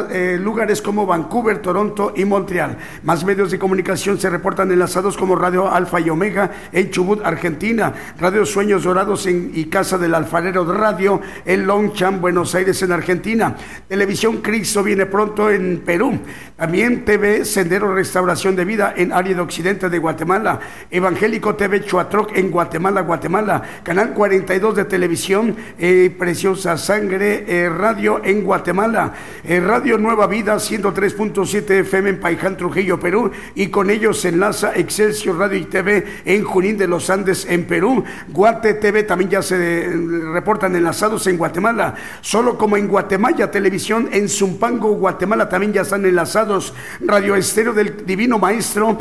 eh, 0.10 0.38
lugares 0.41 0.82
como 0.82 1.05
Vancouver, 1.05 1.62
Toronto 1.62 2.12
y 2.14 2.26
Montreal. 2.26 2.78
Más 3.04 3.24
medios 3.24 3.52
de 3.52 3.60
comunicación 3.60 4.20
se 4.20 4.30
reportan 4.30 4.72
enlazados 4.72 5.16
como 5.16 5.36
Radio 5.36 5.72
Alfa 5.72 6.00
y 6.00 6.10
Omega 6.10 6.52
en 6.72 6.89
Chubut, 6.89 7.22
Argentina, 7.24 7.93
Radio 8.20 8.45
Sueños 8.45 8.84
Dorados 8.84 9.26
en, 9.28 9.52
y 9.54 9.66
Casa 9.66 9.98
del 9.98 10.16
Alfarero 10.16 10.66
de 10.66 10.74
Radio 10.74 11.22
en 11.45 11.68
Longchamp, 11.68 12.22
Buenos 12.22 12.56
Aires, 12.56 12.82
en 12.82 12.91
Argentina. 12.91 13.56
Televisión 13.88 14.38
Cristo 14.38 14.84
viene 14.84 15.06
pronto 15.06 15.50
en 15.50 15.82
Perú. 15.86 16.20
También 16.56 17.06
TV 17.06 17.45
Sendero 17.45 17.93
Restauración 17.93 18.56
de 18.56 18.66
Vida 18.66 18.93
en 18.95 19.14
Área 19.14 19.41
Occidente 19.41 19.89
de 19.89 20.00
Guatemala. 20.00 20.60
Evangélico 20.89 21.56
TV 21.56 21.84
Chuatroc 21.84 22.36
en 22.36 22.50
Guatemala, 22.50 23.02
Guatemala. 23.02 23.62
Canal 23.84 24.14
42 24.14 24.76
de 24.76 24.86
televisión, 24.86 25.56
eh, 25.78 26.16
Preciosa 26.18 26.78
Sangre 26.78 27.45
eh, 27.48 27.70
Radio 27.70 28.24
en 28.24 28.43
Guatemala, 28.43 29.14
eh, 29.43 29.60
Radio 29.60 29.98
Nueva 29.98 30.28
Vida 30.28 30.56
103.7 30.56 31.82
FM 31.82 32.10
en 32.10 32.20
Paiján, 32.20 32.58
Trujillo, 32.58 32.86
Perú, 32.95 33.29
y 33.55 33.67
con 33.67 33.89
ellos 33.89 34.21
se 34.21 34.29
enlaza 34.29 34.71
Excelsior 34.73 35.38
Radio 35.38 35.59
y 35.59 35.65
TV 35.65 36.05
en 36.23 36.45
Junín 36.45 36.77
de 36.77 36.88
los 36.88 37.09
Andes, 37.09 37.45
en 37.49 37.65
Perú. 37.65 38.05
Guate 38.29 38.75
TV 38.75 39.03
también 39.03 39.29
ya 39.29 39.41
se 39.41 39.91
reportan 40.33 40.75
enlazados 40.75 41.27
en 41.27 41.38
Guatemala, 41.38 41.95
solo 42.21 42.57
como 42.57 42.77
en 42.77 42.88
Guatemala 42.88 43.51
Televisión, 43.51 44.09
en 44.13 44.29
Zumpango, 44.29 44.93
Guatemala 44.93 45.49
también 45.49 45.73
ya 45.73 45.81
están 45.81 46.05
enlazados. 46.05 46.73
Radio 47.01 47.35
Estéreo 47.35 47.73
del 47.73 48.05
Divino 48.05 48.39
Maestro 48.39 48.97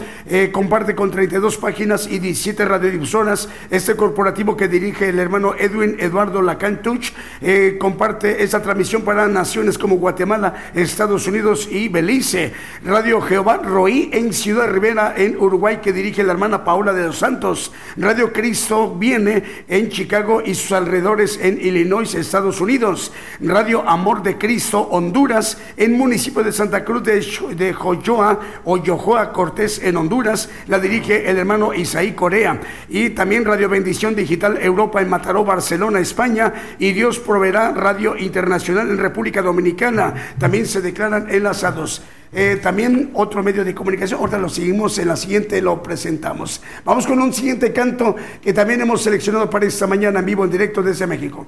comparte 0.53 0.95
con 0.95 1.11
32 1.11 1.57
páginas 1.59 2.09
y 2.11 2.19
17 2.19 2.65
radiodifusoras 2.65 3.49
este 3.71 3.95
corporativo 3.95 4.57
que 4.57 4.69
dirige 4.69 5.09
el 5.09 5.19
hermano 5.19 5.55
Edwin 5.59 5.97
Eduardo 5.99 6.43
Lacantuch 6.43 7.13
eh, 7.41 7.77
comparte 7.79 8.43
esta 8.43 8.63
transmisión 8.63 9.03
para 9.03 9.29
naciones 9.29 9.79
como 9.79 9.97
Guatemala, 9.97 10.71
Estados 10.75 11.27
Unidos 11.27 11.69
y 11.71 11.89
Belice. 11.89 12.53
Radio 12.85 13.21
Jehová 13.21 13.59
Roí 13.67 14.09
en 14.13 14.33
Ciudad 14.33 14.71
Rivera, 14.71 15.15
en 15.17 15.37
Uruguay, 15.37 15.81
que 15.83 15.93
dirige 15.93 16.25
la 16.25 16.33
hermana 16.33 16.65
Paola 16.65 16.93
de 16.93 17.05
los 17.05 17.19
Santos. 17.19 17.73
Radio 17.97 18.33
Cristo 18.33 18.95
viene 18.95 19.43
en 19.69 19.91
Chicago 19.91 20.41
y 20.45 20.55
sus 20.55 20.73
alrededores 20.73 21.39
en 21.43 21.61
Illinois, 21.61 22.15
Estados 22.15 22.61
Unidos. 22.61 23.13
Radio 23.41 23.87
Amor 23.87 24.23
de 24.23 24.39
Cristo, 24.39 24.81
Honduras, 24.81 25.59
en 25.77 25.99
municipio 25.99 26.43
de 26.43 26.53
Santa 26.53 26.85
Cruz 26.85 27.03
de, 27.03 27.27
de 27.55 27.73
Joyoa 27.73 28.41
o 28.65 28.79
Yojoa 28.79 29.33
Cortés, 29.33 29.81
en 29.83 29.97
Honduras. 29.97 30.49
La 30.69 30.79
dirige 30.79 31.29
el 31.29 31.37
hermano 31.37 31.75
Isaí 31.75 32.13
Corea. 32.13 32.61
Y 32.89 33.11
también 33.11 33.45
Radio 33.45 33.69
Bendición 33.69 34.15
Digital 34.15 34.59
Europa 34.63 35.03
en 35.03 35.11
Mataró, 35.11 35.45
Barcelona, 35.45 36.01
España, 36.01 36.53
y 36.79 36.93
Dios 36.93 37.19
proveerá 37.19 37.73
Radio 37.73 38.17
Internacional 38.17 38.89
en 38.89 38.99
República 38.99 39.43
Dominicana. 39.43 40.15
También 40.39 40.67
se 40.67 40.81
declaran 40.81 41.27
enlazados. 41.29 42.03
Eh, 42.33 42.59
también 42.63 43.11
otro 43.15 43.43
medio 43.43 43.65
de 43.65 43.75
comunicación, 43.75 44.21
ahorita 44.21 44.39
lo 44.39 44.49
seguimos, 44.49 44.99
en 44.99 45.09
la 45.09 45.17
siguiente 45.17 45.61
lo 45.63 45.83
presentamos. 45.83 46.63
Vamos 46.85 47.07
con 47.07 47.21
un 47.21 47.33
siguiente 47.33 47.73
canto 47.73 48.17
que 48.43 48.53
también 48.53 48.81
hemos 48.81 49.03
seleccionado 49.03 49.49
para 49.49 49.67
esta 49.67 49.87
mañana 49.87 50.21
en 50.21 50.27
vivo, 50.27 50.45
en 50.45 50.51
directo 50.51 50.83
desde 50.83 51.07
México. 51.07 51.47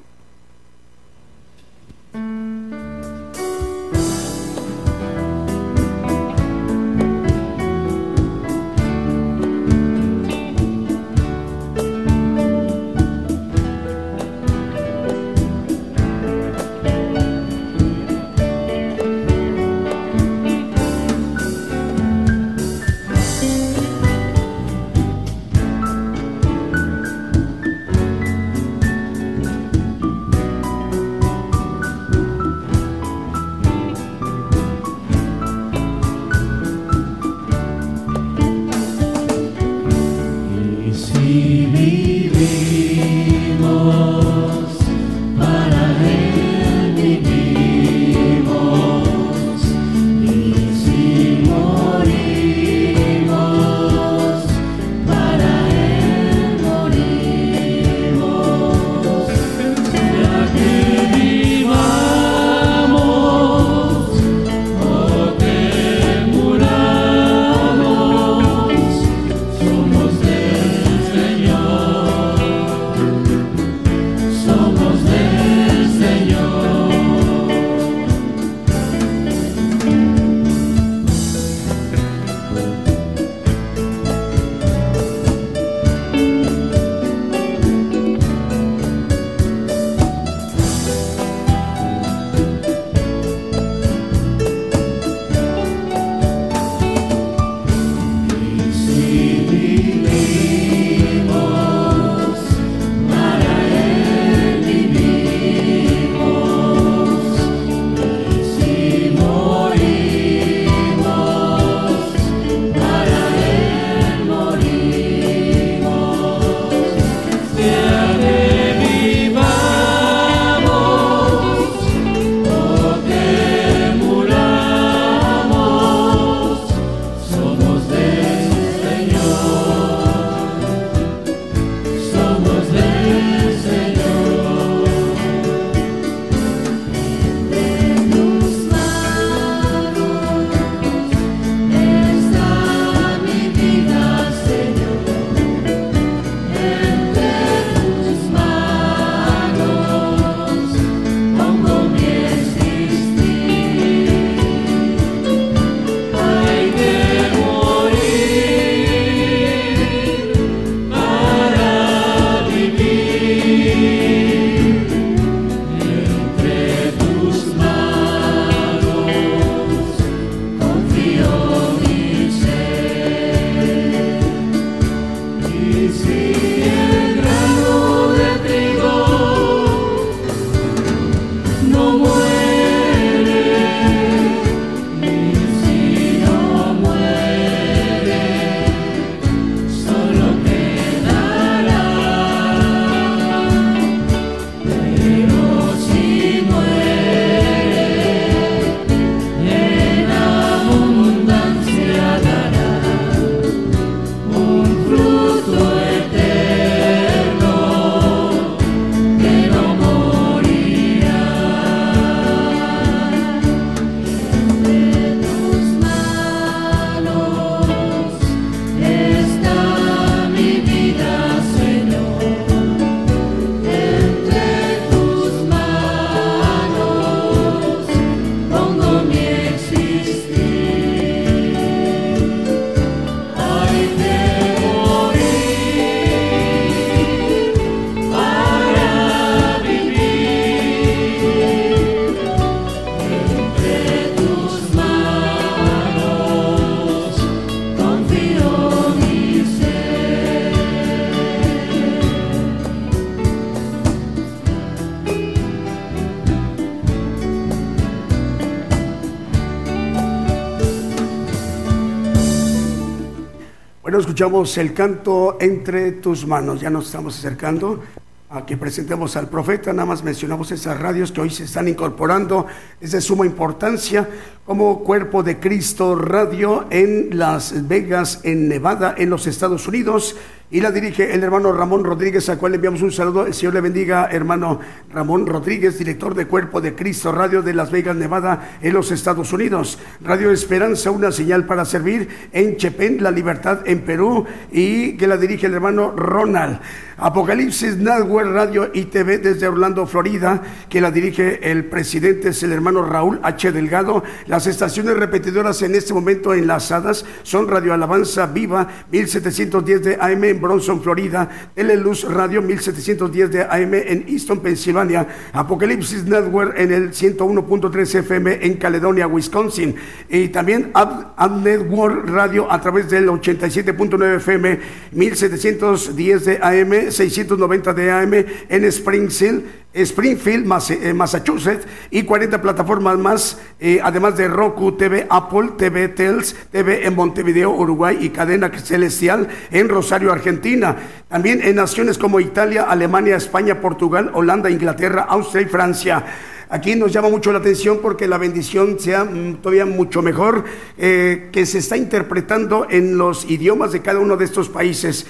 Escuchamos 264.19 264.59
el 264.59 264.75
canto 264.75 265.37
entre 265.39 265.93
tus 265.93 266.27
manos. 266.27 266.61
Ya 266.61 266.71
nos 266.71 266.87
estamos 266.87 267.17
acercando 267.17 267.85
a 268.29 268.45
que 268.45 268.57
presentemos 268.57 269.15
al 269.15 269.29
profeta. 269.29 269.73
Nada 269.73 269.87
más 269.87 270.03
mencionamos 270.03 270.51
esas 270.51 270.77
radios 270.81 271.13
que 271.13 271.21
hoy 271.21 271.31
se 271.31 271.45
están 271.45 271.69
incorporando. 271.69 272.45
Es 272.81 272.91
de 272.91 273.01
suma 273.01 273.27
importancia 273.27 274.09
como 274.45 274.83
Cuerpo 274.83 275.23
de 275.23 275.39
Cristo 275.39 275.95
Radio 275.95 276.67
en 276.71 277.17
Las 277.17 277.69
Vegas, 277.69 278.19
en 278.25 278.49
Nevada, 278.49 278.97
en 278.99 279.09
los 279.09 279.29
Estados 279.29 279.69
Unidos 279.69 280.17
y 280.51 280.63
la 280.63 280.73
dirige 280.73 281.15
el 281.15 281.23
hermano 281.23 281.53
Ramón 281.53 281.85
Rodríguez, 281.85 282.29
al 282.29 282.39
cual 282.39 282.53
le 282.53 282.57
enviamos 282.57 282.83
un 282.83 282.91
saludo. 282.91 283.27
El 283.27 283.35
Señor 283.35 283.55
le 283.55 283.61
bendiga, 283.61 284.09
hermano 284.11 284.59
Ramón 284.99 285.27
Rodríguez, 285.27 285.79
director 285.79 286.13
de 286.17 286.27
Cuerpo 286.27 286.61
de 286.61 286.75
Cristo 286.75 287.13
Radio 287.13 287.41
de 287.41 287.55
Las 287.55 287.71
Vegas, 287.71 287.95
Nevada, 287.95 288.59
en 288.61 288.73
los 288.73 288.91
Estados 288.91 289.33
Unidos. 289.33 289.79
Radio 290.01 290.33
Esperanza, 290.33 290.91
una 290.91 291.13
señal 291.13 291.47
para 291.47 291.65
servir 291.65 292.09
en 292.33 292.57
Chepén, 292.57 293.01
La 293.01 293.13
Libertad 293.13 293.61
en 293.65 293.83
Perú, 293.83 294.27
y 294.51 294.97
que 294.97 295.07
la 295.07 295.17
dirige 295.17 295.47
el 295.47 295.55
hermano 295.55 295.93
Ronald. 295.93 296.59
Apocalipsis 297.01 297.77
Network 297.77 298.33
Radio 298.33 298.73
y 298.75 298.87
TV 298.87 299.19
desde 299.19 299.47
Orlando, 299.47 299.87
Florida, 299.87 300.43
que 300.69 300.81
la 300.81 300.91
dirige 300.91 301.49
el 301.49 301.67
presidente, 301.67 302.31
es 302.31 302.43
el 302.43 302.51
hermano 302.51 302.83
Raúl 302.85 303.21
H. 303.23 303.53
Delgado. 303.53 304.03
Las 304.27 304.49
estaciones 304.49 304.97
repetidoras 304.97 305.63
en 305.63 305.77
este 305.77 305.95
momento 305.95 306.35
enlazadas 306.35 307.05
son 307.23 307.47
Radio 307.47 307.73
Alabanza 307.73 308.27
Viva, 308.27 308.67
1710 308.91 309.85
de 309.85 309.97
AM 310.01 310.41
Bronson, 310.41 310.83
Florida, 310.83 311.29
Luz 311.55 312.03
Radio 312.03 312.43
1710 312.43 313.31
de 313.31 313.43
AM 313.43 313.75
en 313.75 314.05
Easton, 314.09 314.41
Pensilvania, 314.41 314.88
Apocalipsis 315.33 316.05
Network 316.05 316.55
en 316.59 316.73
el 316.73 316.91
101.3 316.91 317.95
FM 318.01 318.47
en 318.47 318.55
Caledonia, 318.55 319.07
Wisconsin, 319.07 319.75
y 320.09 320.29
también 320.29 320.71
Ad, 320.75 321.31
Network 321.43 322.09
Radio 322.09 322.51
a 322.51 322.61
través 322.61 322.91
del 322.91 323.09
87.9 323.09 324.17
FM 324.17 324.61
1710 324.93 326.25
de 326.25 326.39
AM, 326.43 326.91
690 326.91 327.75
de 327.75 327.91
AM 327.91 328.15
en 328.49 328.65
Springfield, 328.65 329.45
Springfield, 329.83 330.47
eh, 330.71 330.93
Massachusetts, 330.93 331.67
y 331.91 332.03
40 332.03 332.41
plataformas 332.43 332.99
más, 332.99 333.39
eh, 333.61 333.81
además 333.83 334.17
de 334.17 334.29
Roku 334.29 334.73
TV, 334.73 335.07
Apple 335.09 335.51
TV, 335.57 335.89
Tels 335.89 336.35
TV 336.51 336.87
en 336.87 336.95
Montevideo, 336.95 337.51
Uruguay 337.51 337.99
y 338.01 338.11
Cadena 338.11 338.51
Celestial 338.59 339.29
en 339.51 339.69
Rosario, 339.69 340.13
Argentina. 340.13 340.77
También 341.09 341.41
en 341.43 341.57
naciones 341.57 341.99
como 341.99 342.21
Italia, 342.21 342.65
Alemania, 342.65 343.17
España, 343.17 343.61
Portugal, 343.61 344.11
Holanda, 344.15 344.51
Inglaterra, 344.51 345.07
Austria 345.09 345.43
y 345.43 345.47
Francia. 345.47 346.05
Aquí 346.51 346.75
nos 346.77 346.93
llama 346.93 347.11
mucho 347.11 347.31
la 347.31 347.41
atención 347.41 347.81
porque 347.83 348.09
la 348.09 348.17
bendición 348.17 348.81
sea 348.81 349.05
mm, 349.05 349.43
todavía 349.43 349.67
mucho 349.67 350.01
mejor, 350.01 350.45
eh, 350.79 351.29
que 351.31 351.45
se 351.45 351.59
está 351.59 351.77
interpretando 351.77 352.67
en 352.71 352.97
los 352.97 353.31
idiomas 353.31 353.73
de 353.73 353.83
cada 353.83 353.99
uno 353.99 354.17
de 354.17 354.25
estos 354.25 354.49
países. 354.49 355.07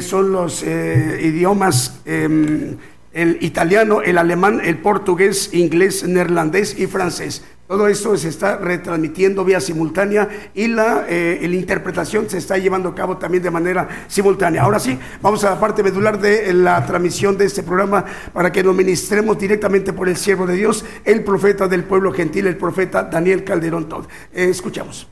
son 0.00 0.30
los 0.30 0.62
idiomas 0.62 2.02
em, 2.04 2.76
el 3.12 3.38
italiano, 3.40 4.02
el 4.02 4.18
alemán, 4.18 4.60
el 4.64 4.78
portugués, 4.78 5.50
inglés, 5.52 6.04
neerlandés 6.06 6.78
y 6.78 6.86
francés. 6.86 7.42
Todo 7.68 7.86
esto 7.86 8.14
se 8.18 8.28
está 8.28 8.58
retransmitiendo 8.58 9.46
vía 9.46 9.58
simultánea 9.58 10.28
y 10.52 10.66
la, 10.66 11.06
eh, 11.08 11.38
la, 11.40 11.56
interpretación 11.56 12.28
se 12.28 12.36
está 12.36 12.58
llevando 12.58 12.90
a 12.90 12.94
cabo 12.94 13.16
también 13.16 13.42
de 13.42 13.50
manera 13.50 13.88
simultánea. 14.08 14.62
Ahora 14.62 14.78
sí, 14.78 14.98
vamos 15.22 15.42
a 15.44 15.50
la 15.50 15.60
parte 15.60 15.82
medular 15.82 16.20
de 16.20 16.52
la 16.52 16.84
transmisión 16.84 17.38
de 17.38 17.46
este 17.46 17.62
programa 17.62 18.04
para 18.34 18.52
que 18.52 18.62
nos 18.62 18.76
ministremos 18.76 19.38
directamente 19.38 19.94
por 19.94 20.08
el 20.08 20.18
siervo 20.18 20.46
de 20.46 20.56
Dios, 20.56 20.84
el 21.04 21.24
profeta 21.24 21.66
del 21.66 21.84
pueblo 21.84 22.12
gentil, 22.12 22.46
el 22.46 22.58
profeta 22.58 23.04
Daniel 23.04 23.42
Calderón 23.42 23.88
Todd. 23.88 24.04
Eh, 24.34 24.48
escuchamos. 24.50 25.11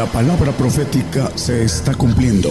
La 0.00 0.06
palabra 0.06 0.50
profética 0.52 1.30
se 1.34 1.62
está 1.62 1.94
cumpliendo. 1.94 2.48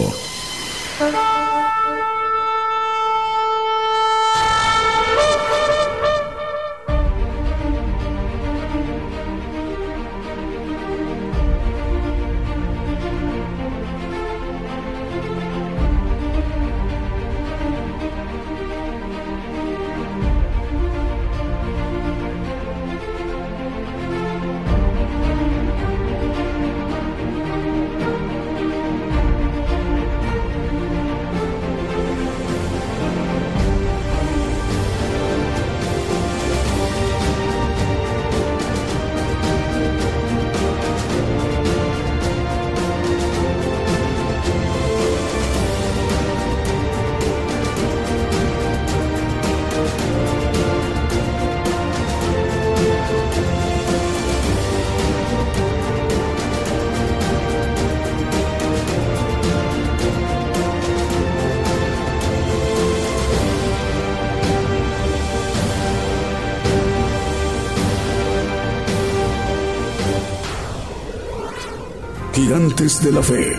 Gigantes 72.60 73.02
de 73.02 73.12
la 73.12 73.22
Fe. 73.22 73.58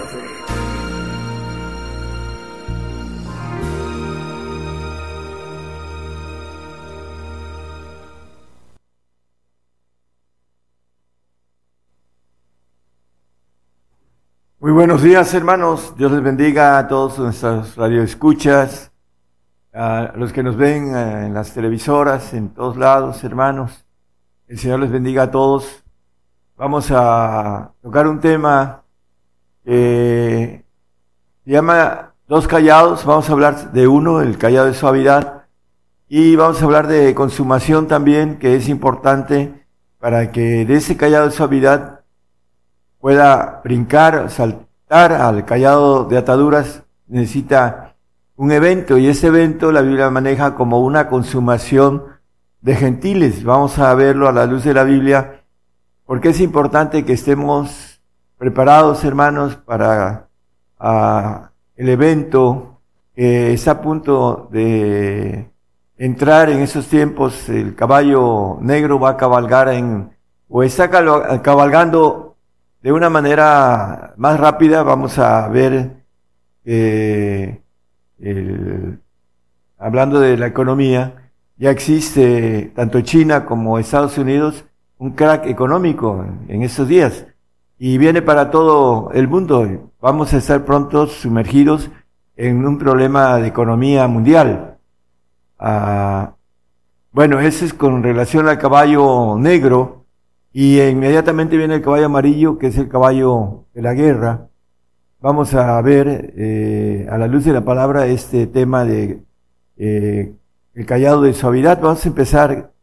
Muy 14.59 14.71
buenos 14.71 15.01
días 15.01 15.33
hermanos, 15.33 15.95
Dios 15.97 16.11
les 16.11 16.21
bendiga 16.21 16.77
a 16.77 16.87
todos 16.87 17.17
nuestros 17.17 17.75
radioescuchas, 17.75 18.91
a 19.73 20.13
los 20.15 20.31
que 20.31 20.43
nos 20.43 20.55
ven 20.55 20.95
eh, 20.95 21.25
en 21.25 21.33
las 21.33 21.51
televisoras, 21.55 22.35
en 22.35 22.49
todos 22.49 22.77
lados 22.77 23.23
hermanos, 23.23 23.83
el 24.47 24.59
Señor 24.59 24.81
les 24.81 24.91
bendiga 24.91 25.23
a 25.23 25.31
todos. 25.31 25.83
Vamos 26.55 26.91
a 26.91 27.71
tocar 27.81 28.07
un 28.07 28.19
tema 28.19 28.80
que 29.63 30.63
se 31.43 31.51
llama 31.51 32.13
Dos 32.27 32.47
callados. 32.47 33.03
Vamos 33.03 33.29
a 33.29 33.33
hablar 33.33 33.73
de 33.73 33.87
uno, 33.87 34.21
el 34.21 34.37
callado 34.37 34.67
de 34.67 34.73
suavidad. 34.73 35.43
Y 36.07 36.35
vamos 36.37 36.61
a 36.61 36.65
hablar 36.65 36.87
de 36.87 37.13
consumación 37.13 37.87
también, 37.87 38.39
que 38.39 38.55
es 38.55 38.69
importante 38.69 39.65
para 39.99 40.31
que 40.31 40.65
de 40.65 40.75
ese 40.75 40.95
callado 40.95 41.25
de 41.25 41.31
suavidad 41.31 42.01
pueda 42.99 43.59
brincar, 43.63 44.29
saltar 44.29 45.11
al 45.11 45.43
callado 45.45 46.05
de 46.05 46.17
ataduras, 46.17 46.83
necesita 47.07 47.95
un 48.37 48.51
evento 48.51 48.97
y 48.97 49.07
ese 49.07 49.27
evento 49.27 49.71
la 49.71 49.81
Biblia 49.81 50.09
maneja 50.09 50.55
como 50.55 50.79
una 50.79 51.09
consumación 51.09 52.05
de 52.61 52.75
gentiles. 52.75 53.43
Vamos 53.43 53.77
a 53.77 53.93
verlo 53.93 54.29
a 54.29 54.31
la 54.31 54.45
luz 54.45 54.63
de 54.63 54.73
la 54.73 54.83
Biblia, 54.83 55.43
porque 56.05 56.29
es 56.29 56.39
importante 56.39 57.03
que 57.03 57.13
estemos 57.13 57.90
preparados, 58.41 59.03
hermanos, 59.03 59.55
para 59.55 60.27
el 61.75 61.89
evento 61.89 62.81
que 63.13 63.53
está 63.53 63.73
a 63.73 63.81
punto 63.81 64.49
de 64.51 65.47
entrar 65.95 66.49
en 66.49 66.61
esos 66.61 66.87
tiempos. 66.87 67.47
El 67.49 67.75
caballo 67.75 68.57
negro 68.59 68.99
va 68.99 69.11
a 69.11 69.17
cabalgar 69.17 69.69
en, 69.69 70.09
o 70.49 70.63
está 70.63 70.89
cabalgando 70.89 72.35
de 72.81 72.91
una 72.91 73.11
manera 73.11 74.15
más 74.17 74.39
rápida 74.39 74.81
vamos 74.81 75.19
a 75.19 75.47
ver, 75.47 76.03
eh, 76.65 77.61
hablando 79.77 80.19
de 80.19 80.37
la 80.37 80.47
economía, 80.47 81.29
ya 81.57 81.69
existe 81.69 82.71
tanto 82.75 83.01
China 83.01 83.45
como 83.45 83.77
Estados 83.77 84.17
Unidos 84.17 84.65
un 84.97 85.11
crack 85.11 85.45
económico 85.45 86.25
en 86.47 86.63
estos 86.63 86.87
días 86.87 87.27
y 87.83 87.97
viene 87.97 88.21
para 88.21 88.51
todo 88.51 89.09
el 89.11 89.27
mundo. 89.27 89.91
Vamos 89.99 90.35
a 90.35 90.37
estar 90.37 90.65
pronto 90.65 91.07
sumergidos 91.07 91.89
en 92.35 92.63
un 92.63 92.77
problema 92.77 93.37
de 93.37 93.47
economía 93.47 94.07
mundial. 94.07 94.77
Ah, 95.57 96.35
bueno, 97.11 97.39
ese 97.39 97.65
es 97.65 97.73
con 97.73 98.03
relación 98.03 98.47
al 98.47 98.59
caballo 98.59 99.35
negro, 99.35 100.05
y 100.53 100.79
inmediatamente 100.79 101.57
viene 101.57 101.73
el 101.73 101.81
caballo 101.81 102.05
amarillo, 102.05 102.59
que 102.59 102.67
es 102.67 102.77
el 102.77 102.87
caballo 102.87 103.65
de 103.73 103.81
la 103.81 103.95
guerra. 103.95 104.47
Vamos 105.19 105.55
a 105.55 105.81
ver 105.81 106.35
eh, 106.37 107.07
a 107.09 107.17
la 107.17 107.25
luz 107.25 107.45
de 107.45 107.53
la 107.53 107.65
palabra 107.65 108.05
este 108.05 108.45
tema 108.45 108.85
de 108.85 109.23
eh, 109.77 110.35
el 110.75 110.85
callado 110.85 111.23
de 111.23 111.33
suavidad. 111.33 111.81
Vamos 111.81 112.05
a 112.05 112.09
empezar 112.09 112.73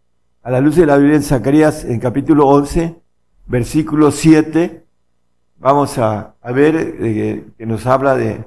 a 0.43 0.51
la 0.51 0.61
luz 0.61 0.75
de 0.75 0.87
la 0.87 0.97
Biblia 0.97 1.15
en 1.15 1.23
Zacarías 1.23 1.85
en 1.85 2.01
capítulo 2.01 2.49
11, 2.49 2.97
versículo 3.47 4.11
7. 4.11 4.88
Vamos 5.59 5.99
a, 5.99 6.35
ver 6.55 6.77
eh, 6.77 7.45
que 7.57 7.67
nos 7.67 7.87
habla 7.87 8.15
de, 8.15 8.45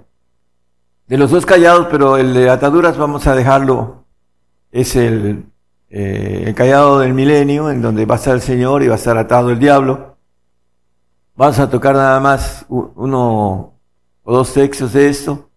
de 1.07 1.17
los 1.17 1.31
dos 1.31 1.45
callados, 1.45 1.87
pero 1.91 2.17
el 2.17 2.33
de 2.33 2.49
ataduras 2.49 2.97
vamos 2.97 3.27
a 3.27 3.35
dejarlo. 3.35 4.05
Es 4.71 4.95
el 4.95 5.51
eh, 5.93 6.45
el 6.47 6.55
callado 6.55 6.99
del 6.99 7.13
milenio, 7.13 7.69
en 7.69 7.81
donde 7.81 8.05
va 8.05 8.15
a 8.15 8.17
estar 8.17 8.33
el 8.33 8.41
Señor 8.41 8.81
y 8.81 8.87
va 8.87 8.93
a 8.93 8.97
estar 8.97 9.17
atado 9.17 9.49
el 9.49 9.59
diablo. 9.59 10.15
Vamos 11.35 11.59
a 11.59 11.69
tocar 11.69 11.95
nada 11.95 12.17
más 12.21 12.65
uno 12.69 13.73
o 14.23 14.33
dos 14.33 14.53
textos 14.53 14.93
de 14.93 15.09
esto 15.09 15.49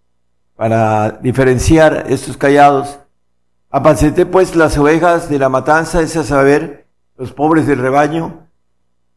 para 0.56 1.12
diferenciar 1.22 2.06
estos 2.08 2.36
callados. 2.36 2.98
Apacenté 3.70 4.26
pues 4.26 4.56
las 4.56 4.76
ovejas 4.76 5.28
de 5.28 5.38
la 5.38 5.48
matanza, 5.48 6.00
es 6.00 6.16
a 6.16 6.24
saber, 6.24 6.88
los 7.16 7.32
pobres 7.32 7.68
del 7.68 7.78
rebaño, 7.78 8.48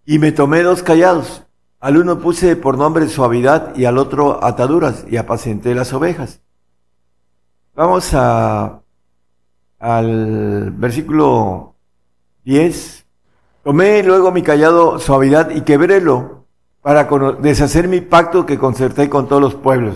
y 0.06 0.20
me 0.20 0.32
tomé 0.32 0.62
dos 0.62 0.84
callados. 0.84 1.47
Al 1.88 1.96
uno 1.96 2.20
puse 2.20 2.58
por 2.58 2.78
nombre 2.78 3.08
suavidad 3.08 3.74
y 3.78 3.86
al 3.86 3.98
otro 3.98 4.44
ataduras, 4.44 5.06
y 5.10 5.16
apacenté 5.16 5.74
las 5.74 5.94
ovejas. 5.94 6.42
Vamos 7.76 8.10
a 8.14 8.82
al 9.80 10.72
versículo 10.72 11.76
10, 12.44 13.06
tomé 13.64 14.04
luego 14.04 14.34
mi 14.34 14.42
callado 14.42 15.00
suavidad 15.00 15.52
y 15.52 15.62
quebrélo 15.62 16.44
para 16.82 17.08
deshacer 17.40 17.88
mi 17.88 18.02
pacto 18.02 18.46
que 18.46 18.58
concerté 18.58 19.10
con 19.10 19.30
todos 19.30 19.42
los 19.42 19.56
pueblos. 19.56 19.96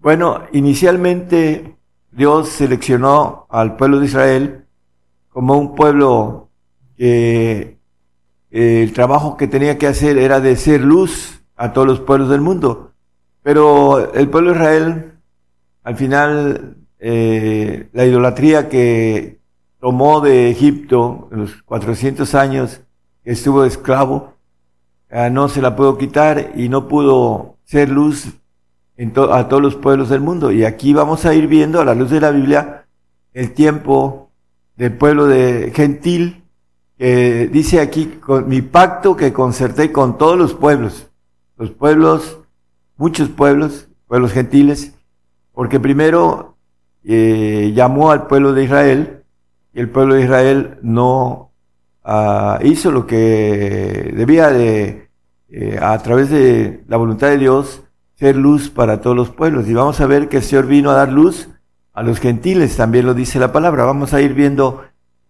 Bueno, 0.00 0.40
inicialmente 0.50 1.76
Dios 2.10 2.48
seleccionó 2.48 3.46
al 3.50 3.76
pueblo 3.76 4.00
de 4.00 4.06
Israel 4.06 4.66
como 5.28 5.56
un 5.56 5.76
pueblo 5.76 6.48
que 6.96 7.73
el 8.54 8.92
trabajo 8.92 9.36
que 9.36 9.48
tenía 9.48 9.78
que 9.78 9.86
hacer 9.86 10.16
era 10.16 10.40
de 10.40 10.56
ser 10.56 10.80
luz 10.80 11.40
a 11.56 11.72
todos 11.72 11.86
los 11.86 12.00
pueblos 12.00 12.28
del 12.28 12.40
mundo. 12.40 12.92
Pero 13.42 14.14
el 14.14 14.28
pueblo 14.28 14.50
de 14.50 14.56
Israel 14.56 15.12
al 15.82 15.96
final 15.96 16.76
eh, 16.98 17.88
la 17.92 18.06
idolatría 18.06 18.68
que 18.68 19.38
tomó 19.78 20.20
de 20.20 20.50
Egipto 20.50 21.28
en 21.30 21.40
los 21.40 21.62
400 21.64 22.34
años 22.34 22.80
que 23.22 23.32
estuvo 23.32 23.64
esclavo, 23.64 24.34
ah, 25.10 25.28
no 25.28 25.48
se 25.48 25.60
la 25.60 25.76
pudo 25.76 25.98
quitar 25.98 26.52
y 26.56 26.68
no 26.68 26.88
pudo 26.88 27.56
ser 27.64 27.90
luz 27.90 28.28
en 28.96 29.12
a 29.30 29.48
todos 29.48 29.62
los 29.62 29.74
pueblos 29.74 30.08
del 30.08 30.20
mundo. 30.20 30.52
Y 30.52 30.64
aquí 30.64 30.94
vamos 30.94 31.26
a 31.26 31.34
ir 31.34 31.48
viendo 31.48 31.80
a 31.80 31.84
la 31.84 31.94
luz 31.94 32.10
de 32.10 32.20
la 32.20 32.30
Biblia 32.30 32.86
el 33.32 33.52
tiempo 33.52 34.30
del 34.76 34.96
pueblo 34.96 35.26
de 35.26 35.72
gentil, 35.74 36.43
que 37.04 37.50
dice 37.52 37.80
aquí, 37.80 38.06
con 38.18 38.48
mi 38.48 38.62
pacto 38.62 39.14
que 39.14 39.30
concerté 39.30 39.92
con 39.92 40.16
todos 40.16 40.38
los 40.38 40.54
pueblos, 40.54 41.10
los 41.58 41.68
pueblos, 41.68 42.38
muchos 42.96 43.28
pueblos, 43.28 43.88
pueblos 44.06 44.32
gentiles, 44.32 44.94
porque 45.52 45.78
primero 45.78 46.56
eh, 47.04 47.72
llamó 47.74 48.10
al 48.10 48.26
pueblo 48.26 48.54
de 48.54 48.64
Israel 48.64 49.22
y 49.74 49.80
el 49.80 49.90
pueblo 49.90 50.14
de 50.14 50.22
Israel 50.22 50.78
no 50.80 51.50
ah, 52.04 52.58
hizo 52.62 52.90
lo 52.90 53.06
que 53.06 54.10
debía 54.16 54.48
de, 54.48 55.10
eh, 55.50 55.78
a 55.82 55.98
través 55.98 56.30
de 56.30 56.84
la 56.88 56.96
voluntad 56.96 57.28
de 57.28 57.36
Dios, 57.36 57.82
ser 58.14 58.34
luz 58.34 58.70
para 58.70 59.02
todos 59.02 59.14
los 59.14 59.28
pueblos. 59.28 59.68
Y 59.68 59.74
vamos 59.74 60.00
a 60.00 60.06
ver 60.06 60.30
que 60.30 60.38
el 60.38 60.42
Señor 60.42 60.68
vino 60.68 60.90
a 60.90 60.94
dar 60.94 61.12
luz 61.12 61.50
a 61.92 62.02
los 62.02 62.18
gentiles, 62.18 62.78
también 62.78 63.04
lo 63.04 63.12
dice 63.12 63.38
la 63.38 63.52
palabra. 63.52 63.84
Vamos 63.84 64.14
a 64.14 64.22
ir 64.22 64.32
viendo 64.32 64.84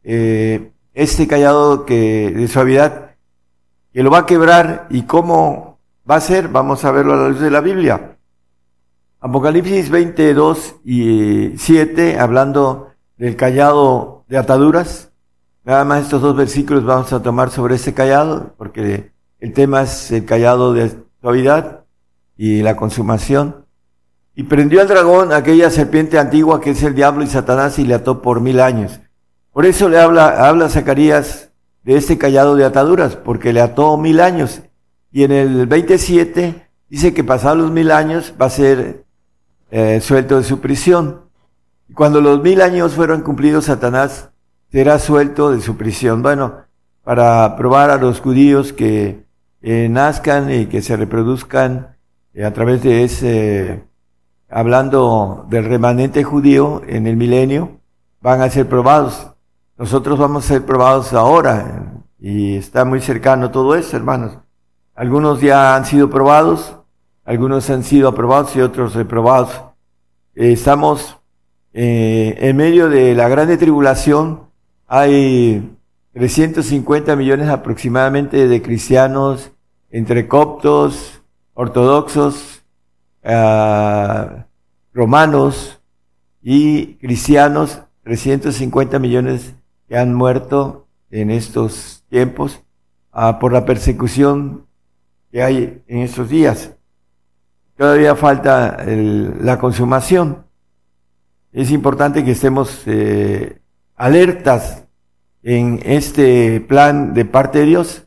eh, 0.04 0.70
este 0.94 1.26
callado 1.26 1.84
que, 1.84 2.30
de 2.30 2.48
suavidad 2.48 3.16
que 3.92 4.02
lo 4.02 4.10
va 4.10 4.20
a 4.20 4.26
quebrar 4.26 4.86
y 4.90 5.02
cómo 5.02 5.78
va 6.08 6.16
a 6.16 6.20
ser, 6.20 6.48
vamos 6.48 6.84
a 6.84 6.90
verlo 6.90 7.14
a 7.14 7.16
la 7.16 7.28
luz 7.28 7.40
de 7.40 7.50
la 7.50 7.60
Biblia. 7.60 8.16
Apocalipsis 9.20 9.88
22 9.88 10.76
y 10.84 11.56
7, 11.56 12.18
hablando 12.18 12.90
del 13.16 13.36
callado 13.36 14.24
de 14.28 14.36
ataduras. 14.36 15.12
Nada 15.64 15.84
más 15.84 16.02
estos 16.02 16.20
dos 16.20 16.36
versículos 16.36 16.84
vamos 16.84 17.12
a 17.12 17.22
tomar 17.22 17.50
sobre 17.50 17.76
este 17.76 17.94
callado, 17.94 18.52
porque 18.58 19.12
el 19.38 19.52
tema 19.52 19.82
es 19.82 20.10
el 20.10 20.24
callado 20.24 20.72
de 20.72 20.92
suavidad 21.20 21.84
y 22.36 22.62
la 22.62 22.76
consumación. 22.76 23.64
Y 24.34 24.42
prendió 24.42 24.80
al 24.80 24.88
dragón 24.88 25.32
aquella 25.32 25.70
serpiente 25.70 26.18
antigua 26.18 26.60
que 26.60 26.70
es 26.70 26.82
el 26.82 26.94
diablo 26.94 27.22
y 27.22 27.28
Satanás 27.28 27.78
y 27.78 27.84
le 27.84 27.94
ató 27.94 28.20
por 28.20 28.40
mil 28.40 28.60
años. 28.60 29.00
Por 29.54 29.66
eso 29.66 29.88
le 29.88 30.00
habla, 30.00 30.48
habla 30.48 30.68
Zacarías 30.68 31.52
de 31.84 31.96
este 31.96 32.18
callado 32.18 32.56
de 32.56 32.64
ataduras, 32.64 33.14
porque 33.14 33.52
le 33.52 33.60
ató 33.60 33.96
mil 33.96 34.18
años. 34.18 34.62
Y 35.12 35.22
en 35.22 35.30
el 35.30 35.68
27 35.68 36.68
dice 36.88 37.14
que 37.14 37.22
pasados 37.22 37.58
los 37.58 37.70
mil 37.70 37.92
años 37.92 38.34
va 38.40 38.46
a 38.46 38.50
ser 38.50 39.04
eh, 39.70 40.00
suelto 40.00 40.38
de 40.38 40.42
su 40.42 40.58
prisión. 40.58 41.20
Y 41.88 41.92
cuando 41.92 42.20
los 42.20 42.42
mil 42.42 42.60
años 42.62 42.94
fueron 42.94 43.20
cumplidos, 43.20 43.66
Satanás 43.66 44.30
será 44.72 44.98
suelto 44.98 45.52
de 45.52 45.60
su 45.60 45.76
prisión. 45.76 46.20
Bueno, 46.20 46.64
para 47.04 47.54
probar 47.56 47.90
a 47.90 47.96
los 47.98 48.20
judíos 48.20 48.72
que 48.72 49.24
eh, 49.62 49.88
nazcan 49.88 50.52
y 50.52 50.66
que 50.66 50.82
se 50.82 50.96
reproduzcan 50.96 51.96
eh, 52.32 52.44
a 52.44 52.52
través 52.52 52.82
de 52.82 53.04
ese, 53.04 53.84
hablando 54.48 55.46
del 55.48 55.66
remanente 55.66 56.24
judío 56.24 56.82
en 56.88 57.06
el 57.06 57.16
milenio, 57.16 57.78
van 58.20 58.40
a 58.40 58.50
ser 58.50 58.68
probados. 58.68 59.33
Nosotros 59.84 60.18
vamos 60.18 60.46
a 60.46 60.48
ser 60.48 60.64
probados 60.64 61.12
ahora 61.12 61.92
y 62.18 62.56
está 62.56 62.86
muy 62.86 63.02
cercano 63.02 63.50
todo 63.50 63.74
eso, 63.74 63.94
hermanos. 63.98 64.38
Algunos 64.94 65.42
ya 65.42 65.76
han 65.76 65.84
sido 65.84 66.08
probados, 66.08 66.78
algunos 67.22 67.68
han 67.68 67.84
sido 67.84 68.08
aprobados 68.08 68.56
y 68.56 68.62
otros 68.62 68.94
reprobados. 68.94 69.50
Eh, 70.34 70.52
estamos 70.52 71.18
eh, 71.74 72.34
en 72.38 72.56
medio 72.56 72.88
de 72.88 73.14
la 73.14 73.28
grande 73.28 73.58
tribulación. 73.58 74.44
Hay 74.86 75.76
350 76.14 77.14
millones 77.14 77.50
aproximadamente 77.50 78.48
de 78.48 78.62
cristianos 78.62 79.52
entre 79.90 80.26
coptos, 80.28 81.20
ortodoxos, 81.52 82.64
ah, 83.22 84.46
romanos 84.94 85.78
y 86.42 86.94
cristianos, 86.94 87.82
350 88.04 88.98
millones 88.98 89.52
que 89.88 89.96
han 89.96 90.14
muerto 90.14 90.86
en 91.10 91.30
estos 91.30 92.04
tiempos 92.08 92.62
ah, 93.12 93.38
por 93.38 93.52
la 93.52 93.64
persecución 93.64 94.66
que 95.30 95.42
hay 95.42 95.82
en 95.86 95.98
estos 96.00 96.28
días. 96.28 96.74
Todavía 97.76 98.14
falta 98.14 98.84
la 98.86 99.58
consumación. 99.58 100.46
Es 101.52 101.70
importante 101.70 102.24
que 102.24 102.32
estemos 102.32 102.82
eh, 102.86 103.60
alertas 103.96 104.84
en 105.42 105.80
este 105.84 106.60
plan 106.60 107.14
de 107.14 107.24
parte 107.24 107.60
de 107.60 107.66
Dios. 107.66 108.06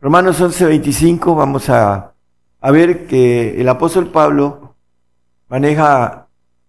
Romanos 0.00 0.40
11:25, 0.40 1.36
vamos 1.36 1.68
a, 1.68 2.14
a 2.60 2.70
ver 2.70 3.06
que 3.06 3.60
el 3.60 3.68
apóstol 3.68 4.08
Pablo 4.08 4.76
maneja 5.48 6.27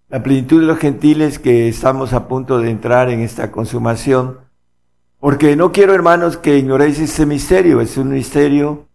la 0.10 0.24
plenitud 0.24 0.62
de 0.62 0.68
los 0.68 0.80
gentiles 0.80 1.38
que 1.38 1.68
estamos 1.68 2.14
a 2.14 2.28
punto 2.28 2.60
de 2.60 2.72
entrar 2.72 3.10
en 3.10 3.20
esta 3.20 3.52
consumación, 3.52 4.40
porque 5.20 5.56
no 5.56 5.72
quiero, 5.72 5.94
hermanos, 5.94 6.38
que 6.38 6.58
ignoréis 6.58 7.00
este 7.00 7.26
misterio, 7.26 7.80
es 7.80 7.96
un 7.98 8.10
misterio, 8.10 8.88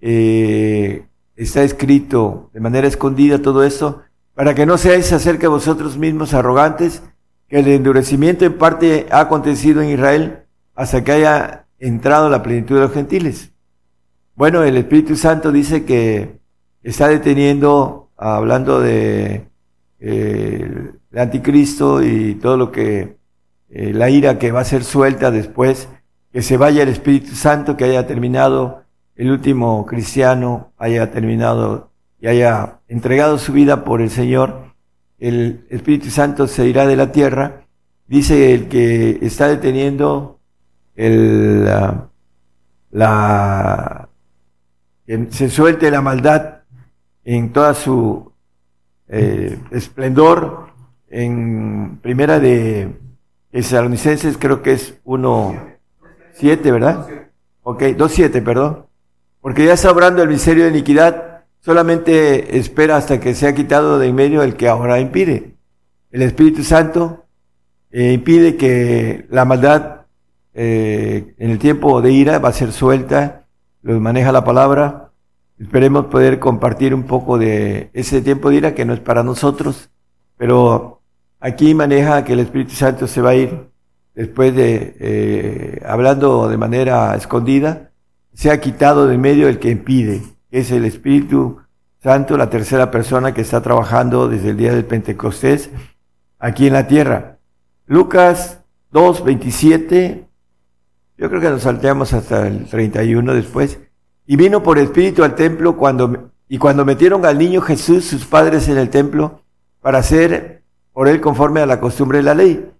eh, 0.00 1.06
está 1.34 1.62
escrito 1.62 2.50
de 2.52 2.60
manera 2.60 2.86
escondida 2.86 3.40
todo 3.40 3.64
esto, 3.64 4.02
para 4.34 4.54
que 4.54 4.66
no 4.66 4.76
seáis 4.76 5.12
acerca 5.12 5.42
de 5.42 5.48
vosotros 5.48 5.96
mismos 5.96 6.34
arrogantes, 6.34 7.02
que 7.48 7.60
el 7.60 7.68
endurecimiento 7.68 8.44
en 8.44 8.58
parte 8.58 9.06
ha 9.10 9.20
acontecido 9.20 9.80
en 9.80 9.90
Israel 9.90 10.44
hasta 10.74 11.02
que 11.02 11.12
haya 11.12 11.66
entrado 11.78 12.28
la 12.28 12.42
plenitud 12.42 12.76
de 12.76 12.82
los 12.82 12.92
gentiles. 12.92 13.52
Bueno, 14.34 14.62
el 14.62 14.76
Espíritu 14.76 15.16
Santo 15.16 15.52
dice 15.52 15.84
que 15.84 16.38
está 16.82 17.08
deteniendo, 17.08 18.10
hablando 18.16 18.80
de 18.80 19.49
el 20.00 20.98
anticristo 21.14 22.02
y 22.02 22.34
todo 22.36 22.56
lo 22.56 22.72
que, 22.72 23.16
eh, 23.70 23.92
la 23.92 24.10
ira 24.10 24.38
que 24.38 24.50
va 24.50 24.60
a 24.60 24.64
ser 24.64 24.82
suelta 24.82 25.30
después, 25.30 25.88
que 26.32 26.42
se 26.42 26.56
vaya 26.56 26.82
el 26.82 26.88
Espíritu 26.88 27.34
Santo, 27.34 27.76
que 27.76 27.84
haya 27.84 28.06
terminado 28.06 28.84
el 29.16 29.30
último 29.30 29.84
cristiano, 29.86 30.72
haya 30.78 31.10
terminado 31.10 31.90
y 32.20 32.28
haya 32.28 32.80
entregado 32.88 33.38
su 33.38 33.52
vida 33.52 33.84
por 33.84 34.00
el 34.00 34.10
Señor, 34.10 34.70
el 35.18 35.66
Espíritu 35.68 36.10
Santo 36.10 36.46
se 36.46 36.66
irá 36.66 36.86
de 36.86 36.96
la 36.96 37.12
tierra. 37.12 37.66
Dice 38.06 38.54
el 38.54 38.68
que 38.68 39.18
está 39.22 39.48
deteniendo 39.48 40.40
el, 40.96 41.64
la, 42.90 44.08
que 45.06 45.28
se 45.30 45.50
suelte 45.50 45.90
la 45.90 46.00
maldad 46.00 46.62
en 47.24 47.52
toda 47.52 47.74
su 47.74 48.29
eh, 49.10 49.58
esplendor. 49.70 50.70
En 51.08 51.98
primera 52.00 52.38
de 52.38 52.96
Tesalonicenses 53.50 54.36
creo 54.38 54.62
que 54.62 54.72
es 54.72 55.02
1.7, 55.04 56.62
¿verdad? 56.72 57.06
Ok, 57.62 57.82
2.7, 57.82 58.42
perdón. 58.42 58.86
Porque 59.40 59.64
ya 59.64 59.72
está 59.72 59.90
obrando 59.90 60.22
el 60.22 60.28
misterio 60.28 60.64
de 60.64 60.70
iniquidad 60.70 61.30
solamente 61.60 62.58
espera 62.58 62.96
hasta 62.96 63.20
que 63.20 63.34
sea 63.34 63.54
quitado 63.54 63.98
de 63.98 64.08
en 64.08 64.14
medio 64.14 64.42
el 64.42 64.56
que 64.56 64.68
ahora 64.68 65.00
impide. 65.00 65.54
El 66.10 66.22
Espíritu 66.22 66.64
Santo 66.64 67.26
eh, 67.90 68.12
impide 68.12 68.56
que 68.56 69.26
la 69.30 69.44
maldad 69.44 70.02
eh, 70.54 71.34
en 71.38 71.50
el 71.50 71.58
tiempo 71.58 72.02
de 72.02 72.12
ira 72.12 72.38
va 72.38 72.48
a 72.48 72.52
ser 72.52 72.72
suelta, 72.72 73.46
los 73.82 74.00
maneja 74.00 74.32
la 74.32 74.44
palabra. 74.44 75.09
Esperemos 75.60 76.06
poder 76.06 76.38
compartir 76.38 76.94
un 76.94 77.02
poco 77.02 77.36
de 77.36 77.90
ese 77.92 78.22
tiempo 78.22 78.48
de 78.48 78.56
ira 78.56 78.74
que 78.74 78.86
no 78.86 78.94
es 78.94 79.00
para 79.00 79.22
nosotros, 79.22 79.90
pero 80.38 81.02
aquí 81.38 81.74
maneja 81.74 82.24
que 82.24 82.32
el 82.32 82.40
Espíritu 82.40 82.72
Santo 82.72 83.06
se 83.06 83.20
va 83.20 83.30
a 83.30 83.34
ir 83.34 83.68
después 84.14 84.54
de, 84.56 84.96
eh, 84.98 85.82
hablando 85.86 86.48
de 86.48 86.56
manera 86.56 87.14
escondida, 87.14 87.90
se 88.32 88.50
ha 88.50 88.60
quitado 88.60 89.06
de 89.06 89.18
medio 89.18 89.48
el 89.48 89.58
que 89.58 89.70
impide 89.70 90.22
es 90.50 90.70
el 90.70 90.84
Espíritu 90.84 91.60
Santo, 92.02 92.36
la 92.36 92.50
tercera 92.50 92.90
persona 92.90 93.34
que 93.34 93.42
está 93.42 93.60
trabajando 93.60 94.28
desde 94.28 94.50
el 94.50 94.56
día 94.56 94.72
del 94.72 94.84
Pentecostés 94.84 95.70
aquí 96.38 96.66
en 96.66 96.72
la 96.72 96.86
tierra. 96.86 97.38
Lucas 97.86 98.62
2, 98.92 99.24
27, 99.24 100.26
yo 101.18 101.28
creo 101.28 101.40
que 101.40 101.50
nos 101.50 101.62
salteamos 101.62 102.12
hasta 102.14 102.46
el 102.46 102.64
31 102.66 103.34
después. 103.34 103.78
Y 104.30 104.36
vino 104.36 104.62
por 104.62 104.78
Espíritu 104.78 105.24
al 105.24 105.34
templo 105.34 105.76
cuando, 105.76 106.30
y 106.48 106.58
cuando 106.58 106.84
metieron 106.84 107.26
al 107.26 107.36
niño 107.36 107.60
Jesús, 107.62 108.04
sus 108.04 108.26
padres 108.26 108.68
en 108.68 108.78
el 108.78 108.88
templo, 108.88 109.40
para 109.80 109.98
hacer 109.98 110.62
por 110.92 111.08
él 111.08 111.20
conforme 111.20 111.58
a 111.62 111.66
la 111.66 111.80
costumbre 111.80 112.18
de 112.18 112.22
la 112.22 112.36
ley. 112.36 112.70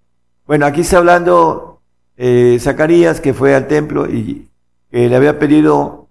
Bueno, 0.47 0.65
aquí 0.65 0.83
está 0.83 0.99
hablando 0.99 1.81
eh, 2.17 2.57
Zacarías 2.61 3.21
que 3.21 3.35
fue 3.35 3.57
al 3.57 3.67
templo 3.67 4.09
y 4.09 4.49
que 4.93 5.09
le 5.09 5.17
había 5.17 5.41
pedido 5.41 6.07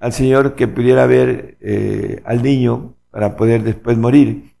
al 0.00 0.12
Señor 0.12 0.56
que 0.56 0.66
pudiera 0.66 1.06
ver 1.06 1.56
eh, 1.60 2.20
al 2.24 2.42
niño 2.42 2.96
para 3.12 3.36
poder 3.36 3.62
después 3.62 3.96
morir. 3.96 4.56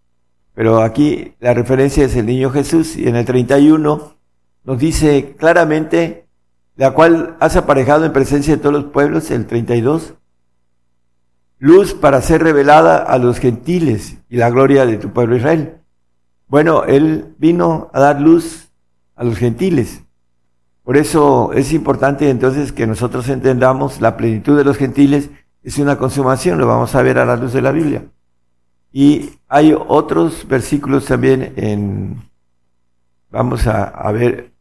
Pero 0.54 0.80
aquí 0.80 1.34
la 1.40 1.54
referencia 1.54 2.04
es 2.04 2.14
el 2.14 2.26
niño 2.26 2.50
Jesús 2.50 2.96
y 2.96 3.08
en 3.08 3.16
el 3.16 3.24
31 3.24 4.14
nos 4.62 4.78
dice 4.78 5.34
claramente, 5.36 6.26
la 6.76 6.92
cual 6.92 7.36
has 7.40 7.56
aparejado 7.56 8.04
en 8.04 8.12
presencia 8.12 8.54
de 8.54 8.62
todos 8.62 8.76
los 8.76 8.92
pueblos, 8.92 9.32
el 9.32 9.46
32, 9.46 10.14
luz 11.60 11.94
para 11.94 12.20
ser 12.22 12.42
revelada 12.42 12.96
a 12.96 13.18
los 13.18 13.38
gentiles 13.38 14.16
y 14.28 14.38
la 14.38 14.50
gloria 14.50 14.86
de 14.86 14.96
tu 14.96 15.12
pueblo 15.12 15.36
Israel. 15.36 15.76
Bueno, 16.48 16.84
Él 16.84 17.36
vino 17.38 17.90
a 17.92 18.00
dar 18.00 18.20
luz 18.20 18.70
a 19.14 19.22
los 19.22 19.38
gentiles. 19.38 20.02
Por 20.82 20.96
eso 20.96 21.52
es 21.52 21.72
importante 21.72 22.28
entonces 22.30 22.72
que 22.72 22.86
nosotros 22.86 23.28
entendamos 23.28 24.00
la 24.00 24.16
plenitud 24.16 24.56
de 24.56 24.64
los 24.64 24.76
gentiles 24.76 25.30
es 25.62 25.78
una 25.78 25.98
consumación, 25.98 26.58
lo 26.58 26.66
vamos 26.66 26.94
a 26.94 27.02
ver 27.02 27.18
a 27.18 27.26
la 27.26 27.36
luz 27.36 27.52
de 27.52 27.62
la 27.62 27.70
Biblia. 27.70 28.04
Y 28.90 29.30
hay 29.46 29.76
otros 29.76 30.48
versículos 30.48 31.04
también 31.04 31.52
en, 31.56 32.22
vamos 33.30 33.66
a, 33.66 34.10
ver, 34.10 34.52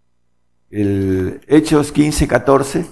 el 0.69 1.41
Hechos 1.47 1.91
15, 1.91 2.27
14. 2.27 2.85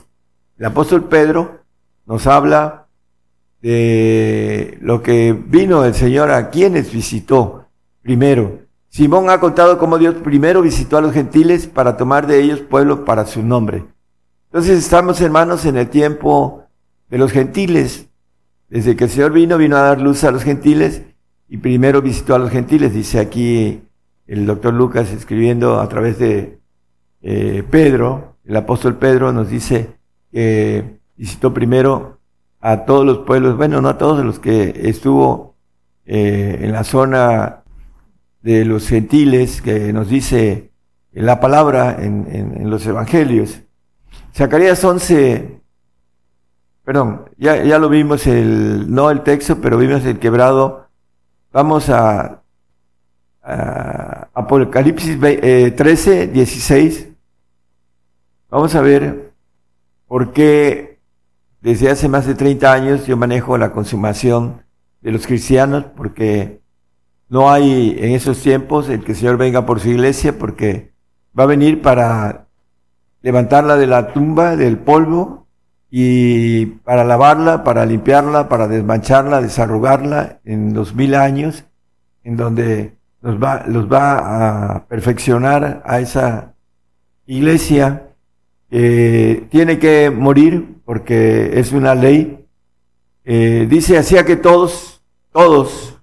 El 0.57 0.65
apóstol 0.65 1.03
Pedro 1.03 1.59
nos 2.05 2.25
habla 2.25 2.86
de 3.61 4.77
lo 4.81 5.01
que 5.01 5.33
vino 5.33 5.83
el 5.83 5.93
Señor 5.93 6.31
a 6.31 6.49
quienes 6.49 6.91
visitó 6.91 7.65
primero. 8.01 8.59
Simón 8.89 9.29
ha 9.29 9.39
contado 9.39 9.77
cómo 9.77 9.97
Dios 9.97 10.15
primero 10.15 10.61
visitó 10.61 10.97
a 10.97 11.01
los 11.01 11.13
gentiles 11.13 11.67
para 11.67 11.97
tomar 11.97 12.27
de 12.27 12.41
ellos 12.41 12.59
pueblo 12.61 13.05
para 13.05 13.25
su 13.25 13.43
nombre. 13.43 13.85
Entonces 14.45 14.79
estamos 14.79 15.19
hermanos 15.21 15.65
en 15.65 15.77
el 15.77 15.89
tiempo 15.89 16.63
de 17.09 17.17
los 17.17 17.31
gentiles. 17.31 18.07
Desde 18.69 18.95
que 18.95 19.05
el 19.05 19.09
Señor 19.09 19.31
vino, 19.31 19.57
vino 19.57 19.77
a 19.77 19.81
dar 19.81 20.01
luz 20.01 20.23
a 20.23 20.31
los 20.31 20.43
gentiles 20.43 21.01
y 21.49 21.57
primero 21.57 22.01
visitó 22.01 22.35
a 22.35 22.39
los 22.39 22.49
gentiles, 22.49 22.93
dice 22.93 23.19
aquí 23.19 23.81
el 24.25 24.45
doctor 24.45 24.73
Lucas 24.73 25.11
escribiendo 25.11 25.79
a 25.79 25.87
través 25.87 26.19
de 26.19 26.59
eh, 27.21 27.63
Pedro, 27.69 28.35
el 28.45 28.55
apóstol 28.55 28.95
Pedro 28.95 29.31
nos 29.31 29.49
dice 29.49 29.89
que 30.31 30.99
visitó 31.15 31.53
primero 31.53 32.16
a 32.67 32.83
todos 32.83 33.05
los 33.05 33.19
pueblos, 33.19 33.55
bueno, 33.55 33.79
no 33.81 33.87
a 33.87 33.97
todos 33.97 34.25
los 34.25 34.39
que 34.39 34.89
estuvo 34.89 35.55
eh, 36.05 36.59
en 36.63 36.73
la 36.73 36.83
zona 36.83 37.63
de 38.41 38.65
los 38.65 38.89
gentiles, 38.89 39.61
que 39.61 39.93
nos 39.93 40.09
dice 40.09 40.71
la 41.13 41.39
palabra 41.39 41.95
en, 41.97 42.27
en 42.29 42.69
los 42.69 42.85
evangelios. 42.85 43.61
Zacarías 44.35 44.83
11, 44.83 45.61
perdón, 46.83 47.29
ya, 47.37 47.63
ya 47.63 47.79
lo 47.79 47.87
vimos 47.87 48.27
el, 48.27 48.93
no 48.93 49.11
el 49.11 49.21
texto, 49.21 49.61
pero 49.61 49.77
vimos 49.77 50.03
el 50.03 50.19
quebrado. 50.19 50.89
Vamos 51.53 51.89
a, 51.89 52.43
Apocalipsis 54.33 55.17
13, 55.17 56.27
16. 56.27 56.99
Eh, 56.99 57.13
Vamos 58.49 58.75
a 58.75 58.81
ver 58.81 59.31
por 60.05 60.33
qué 60.33 60.86
desde 61.61 61.89
hace 61.89 62.07
más 62.07 62.25
de 62.25 62.35
30 62.35 62.71
años 62.71 63.07
yo 63.07 63.17
manejo 63.17 63.57
la 63.57 63.71
consumación 63.71 64.61
de 65.01 65.11
los 65.11 65.25
cristianos, 65.25 65.85
porque 65.95 66.61
no 67.29 67.51
hay 67.51 67.97
en 67.99 68.11
esos 68.11 68.41
tiempos 68.41 68.89
el 68.89 69.03
que 69.03 69.13
el 69.13 69.17
Señor 69.17 69.37
venga 69.37 69.65
por 69.65 69.79
su 69.79 69.89
iglesia, 69.89 70.37
porque 70.37 70.93
va 71.37 71.43
a 71.43 71.47
venir 71.47 71.81
para 71.81 72.47
levantarla 73.21 73.75
de 73.75 73.87
la 73.87 74.13
tumba, 74.13 74.55
del 74.55 74.77
polvo, 74.77 75.47
y 75.89 76.65
para 76.65 77.03
lavarla, 77.03 77.63
para 77.63 77.85
limpiarla, 77.85 78.49
para 78.49 78.67
desmancharla, 78.67 79.41
desarrugarla 79.41 80.39
en 80.43 80.73
dos 80.73 80.93
mil 80.93 81.15
años, 81.15 81.65
en 82.23 82.35
donde 82.35 82.97
los 83.21 83.41
va, 83.41 83.63
los 83.67 83.91
va 83.91 84.75
a 84.75 84.87
perfeccionar 84.87 85.81
a 85.85 85.99
esa 85.99 86.53
iglesia 87.25 88.06
que 88.69 89.47
tiene 89.49 89.79
que 89.79 90.09
morir 90.09 90.77
porque 90.85 91.59
es 91.59 91.71
una 91.71 91.95
ley 91.95 92.47
eh, 93.29 93.67
dice, 93.69 93.97
hacía 93.97 94.23
que 94.23 94.37
todos, 94.37 95.01
todos, 95.33 95.99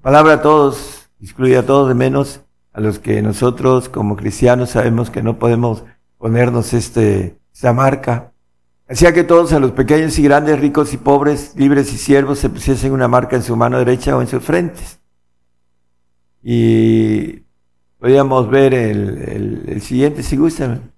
palabra 0.00 0.42
todos, 0.42 1.10
excluye 1.20 1.56
a 1.56 1.66
todos 1.66 1.88
de 1.88 1.94
menos 1.96 2.42
a 2.72 2.80
los 2.80 3.00
que 3.00 3.20
nosotros 3.20 3.88
como 3.88 4.14
cristianos 4.14 4.70
sabemos 4.70 5.10
que 5.10 5.24
no 5.24 5.40
podemos 5.40 5.82
ponernos 6.18 6.72
este, 6.72 7.36
esta 7.52 7.72
marca. 7.72 8.32
Hacía 8.88 9.12
que 9.12 9.24
todos, 9.24 9.52
a 9.52 9.58
los 9.58 9.72
pequeños 9.72 10.16
y 10.20 10.22
grandes, 10.22 10.60
ricos 10.60 10.94
y 10.94 10.98
pobres, 10.98 11.52
libres 11.56 11.92
y 11.92 11.98
siervos, 11.98 12.38
se 12.38 12.48
pusiesen 12.48 12.92
una 12.92 13.08
marca 13.08 13.34
en 13.34 13.42
su 13.42 13.56
mano 13.56 13.78
derecha 13.78 14.16
o 14.16 14.20
en 14.20 14.28
sus 14.28 14.44
frentes. 14.44 15.00
Y 16.44 17.42
podríamos 17.98 18.48
ver 18.48 18.72
el, 18.72 19.64
el, 19.66 19.82
siguiente 19.82 20.22
si 20.22 20.36
gustan. 20.36 20.91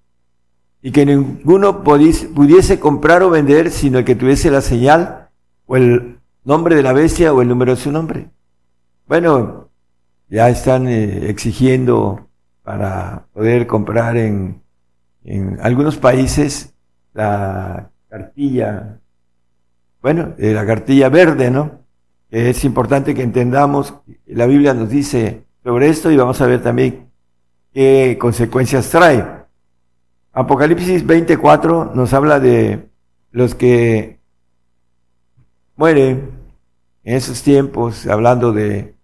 Y 0.85 0.91
que 0.91 1.03
ninguno 1.03 1.81
pudiese 1.83 2.79
comprar 2.79 3.23
o 3.23 3.31
vender 3.31 3.71
sino 3.71 3.97
el 3.97 4.05
que 4.05 4.13
tuviese 4.13 4.51
la 4.51 4.61
señal 4.61 5.29
o 5.65 5.77
el 5.77 6.19
nombre 6.43 6.75
de 6.75 6.83
la 6.83 6.93
bestia 6.93 7.33
o 7.33 7.41
el 7.41 7.47
número 7.47 7.73
de 7.73 7.81
su 7.81 7.91
nombre. 7.91 8.29
Bueno, 9.07 9.69
ya 10.29 10.47
están 10.47 10.87
eh, 10.87 11.27
exigiendo 11.27 12.29
para 12.61 13.25
poder 13.33 13.65
comprar 13.65 14.15
en, 14.15 14.61
en 15.23 15.57
algunos 15.59 15.97
países 15.97 16.75
la 17.15 17.89
cartilla, 18.07 18.99
bueno, 20.03 20.35
eh, 20.37 20.53
la 20.53 20.67
cartilla 20.67 21.09
verde, 21.09 21.49
¿no? 21.49 21.79
Es 22.29 22.63
importante 22.63 23.15
que 23.15 23.23
entendamos, 23.23 23.95
la 24.27 24.45
Biblia 24.45 24.75
nos 24.75 24.91
dice 24.91 25.45
sobre 25.63 25.89
esto 25.89 26.11
y 26.11 26.17
vamos 26.17 26.39
a 26.41 26.45
ver 26.45 26.61
también 26.61 27.09
qué 27.73 28.19
consecuencias 28.21 28.87
trae. 28.91 29.44
Apocalipsis 30.37 31.05
24 31.07 31.93
nos 31.95 32.13
habla 32.13 32.41
de 32.41 32.89
los 33.31 33.55
que 33.55 34.19
mueren 35.77 36.29
en 37.05 37.15
esos 37.15 37.41
tiempos, 37.41 38.05
hablando 38.05 38.51
de... 38.51 38.95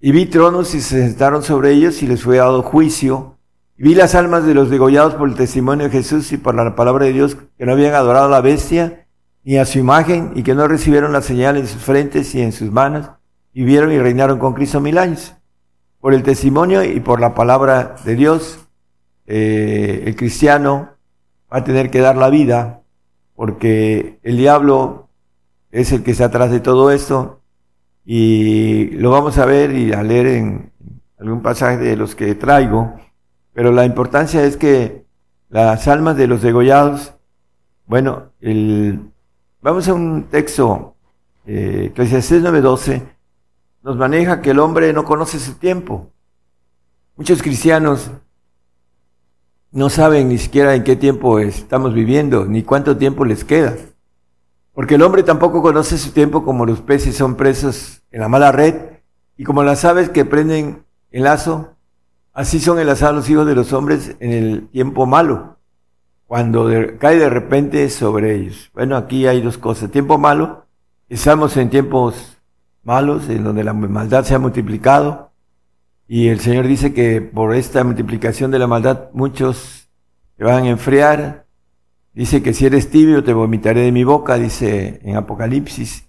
Y 0.00 0.10
vi 0.10 0.24
tronos 0.24 0.74
y 0.74 0.80
se 0.80 1.06
sentaron 1.06 1.42
sobre 1.42 1.72
ellos 1.72 2.02
y 2.02 2.06
les 2.06 2.22
fue 2.22 2.38
dado 2.38 2.62
juicio. 2.62 3.36
Y 3.76 3.82
vi 3.82 3.94
las 3.94 4.14
almas 4.14 4.46
de 4.46 4.54
los 4.54 4.70
degollados 4.70 5.16
por 5.16 5.28
el 5.28 5.34
testimonio 5.34 5.84
de 5.84 5.92
Jesús 5.92 6.32
y 6.32 6.38
por 6.38 6.54
la 6.54 6.74
palabra 6.74 7.04
de 7.04 7.12
Dios 7.12 7.36
que 7.58 7.66
no 7.66 7.72
habían 7.72 7.94
adorado 7.94 8.24
a 8.24 8.30
la 8.30 8.40
bestia 8.40 9.06
ni 9.44 9.58
a 9.58 9.66
su 9.66 9.80
imagen 9.80 10.32
y 10.34 10.44
que 10.44 10.54
no 10.54 10.66
recibieron 10.66 11.12
la 11.12 11.20
señal 11.20 11.58
en 11.58 11.66
sus 11.66 11.82
frentes 11.82 12.34
y 12.34 12.40
en 12.40 12.52
sus 12.52 12.72
manos. 12.72 13.10
Y 13.52 13.64
vieron 13.64 13.92
y 13.92 13.98
reinaron 13.98 14.38
con 14.38 14.54
Cristo 14.54 14.80
mil 14.80 14.96
años 14.96 15.34
por 16.00 16.14
el 16.14 16.22
testimonio 16.22 16.82
y 16.82 17.00
por 17.00 17.20
la 17.20 17.34
palabra 17.34 17.96
de 18.06 18.16
Dios, 18.16 18.61
eh, 19.26 20.02
el 20.06 20.16
cristiano 20.16 20.90
va 21.52 21.58
a 21.58 21.64
tener 21.64 21.90
que 21.90 22.00
dar 22.00 22.16
la 22.16 22.30
vida 22.30 22.82
porque 23.34 24.18
el 24.22 24.36
diablo 24.36 25.08
es 25.70 25.92
el 25.92 26.02
que 26.02 26.12
está 26.12 26.26
atrás 26.26 26.50
de 26.50 26.60
todo 26.60 26.90
esto 26.90 27.40
y 28.04 28.86
lo 28.96 29.10
vamos 29.10 29.38
a 29.38 29.46
ver 29.46 29.72
y 29.72 29.92
a 29.92 30.02
leer 30.02 30.26
en 30.26 30.72
algún 31.18 31.40
pasaje 31.40 31.78
de 31.78 31.96
los 31.96 32.14
que 32.14 32.34
traigo, 32.34 32.94
pero 33.52 33.72
la 33.72 33.84
importancia 33.84 34.42
es 34.44 34.56
que 34.56 35.04
las 35.48 35.86
almas 35.86 36.16
de 36.16 36.26
los 36.26 36.42
degollados, 36.42 37.14
bueno, 37.86 38.32
el, 38.40 39.00
vamos 39.60 39.88
a 39.88 39.94
un 39.94 40.24
texto, 40.24 40.96
eh, 41.46 41.88
Eclesiastes 41.90 42.42
9:12, 42.42 43.02
nos 43.82 43.96
maneja 43.96 44.40
que 44.40 44.50
el 44.50 44.58
hombre 44.58 44.92
no 44.92 45.04
conoce 45.04 45.38
su 45.38 45.54
tiempo. 45.54 46.10
Muchos 47.16 47.42
cristianos 47.42 48.10
no 49.72 49.88
saben 49.88 50.28
ni 50.28 50.38
siquiera 50.38 50.74
en 50.74 50.84
qué 50.84 50.96
tiempo 50.96 51.38
estamos 51.38 51.94
viviendo, 51.94 52.44
ni 52.44 52.62
cuánto 52.62 52.96
tiempo 52.96 53.24
les 53.24 53.44
queda. 53.44 53.74
Porque 54.74 54.94
el 54.94 55.02
hombre 55.02 55.22
tampoco 55.22 55.62
conoce 55.62 55.98
su 55.98 56.12
tiempo 56.12 56.44
como 56.44 56.64
los 56.66 56.80
peces 56.80 57.16
son 57.16 57.36
presos 57.36 58.02
en 58.10 58.20
la 58.20 58.28
mala 58.28 58.52
red 58.52 58.74
y 59.36 59.44
como 59.44 59.62
las 59.64 59.84
aves 59.84 60.10
que 60.10 60.24
prenden 60.24 60.84
el 61.10 61.24
lazo, 61.24 61.74
así 62.32 62.60
son 62.60 62.78
enlazados 62.78 63.16
los 63.16 63.30
hijos 63.30 63.46
de 63.46 63.54
los 63.54 63.72
hombres 63.72 64.16
en 64.20 64.30
el 64.30 64.68
tiempo 64.68 65.06
malo, 65.06 65.56
cuando 66.26 66.70
cae 66.98 67.18
de 67.18 67.28
repente 67.28 67.88
sobre 67.90 68.34
ellos. 68.34 68.70
Bueno, 68.72 68.96
aquí 68.96 69.26
hay 69.26 69.40
dos 69.40 69.58
cosas. 69.58 69.90
Tiempo 69.90 70.16
malo, 70.16 70.66
estamos 71.08 71.56
en 71.56 71.68
tiempos 71.70 72.38
malos, 72.82 73.28
en 73.28 73.44
donde 73.44 73.64
la 73.64 73.72
maldad 73.72 74.24
se 74.24 74.34
ha 74.34 74.38
multiplicado. 74.38 75.31
Y 76.08 76.28
el 76.28 76.40
Señor 76.40 76.66
dice 76.66 76.92
que 76.92 77.20
por 77.20 77.54
esta 77.54 77.84
multiplicación 77.84 78.50
de 78.50 78.58
la 78.58 78.66
maldad 78.66 79.10
muchos 79.12 79.88
se 80.36 80.44
van 80.44 80.64
a 80.64 80.68
enfriar. 80.68 81.46
Dice 82.12 82.42
que 82.42 82.52
si 82.52 82.66
eres 82.66 82.90
tibio 82.90 83.24
te 83.24 83.32
vomitaré 83.32 83.82
de 83.82 83.92
mi 83.92 84.04
boca, 84.04 84.36
dice 84.36 85.00
en 85.02 85.16
Apocalipsis 85.16 86.08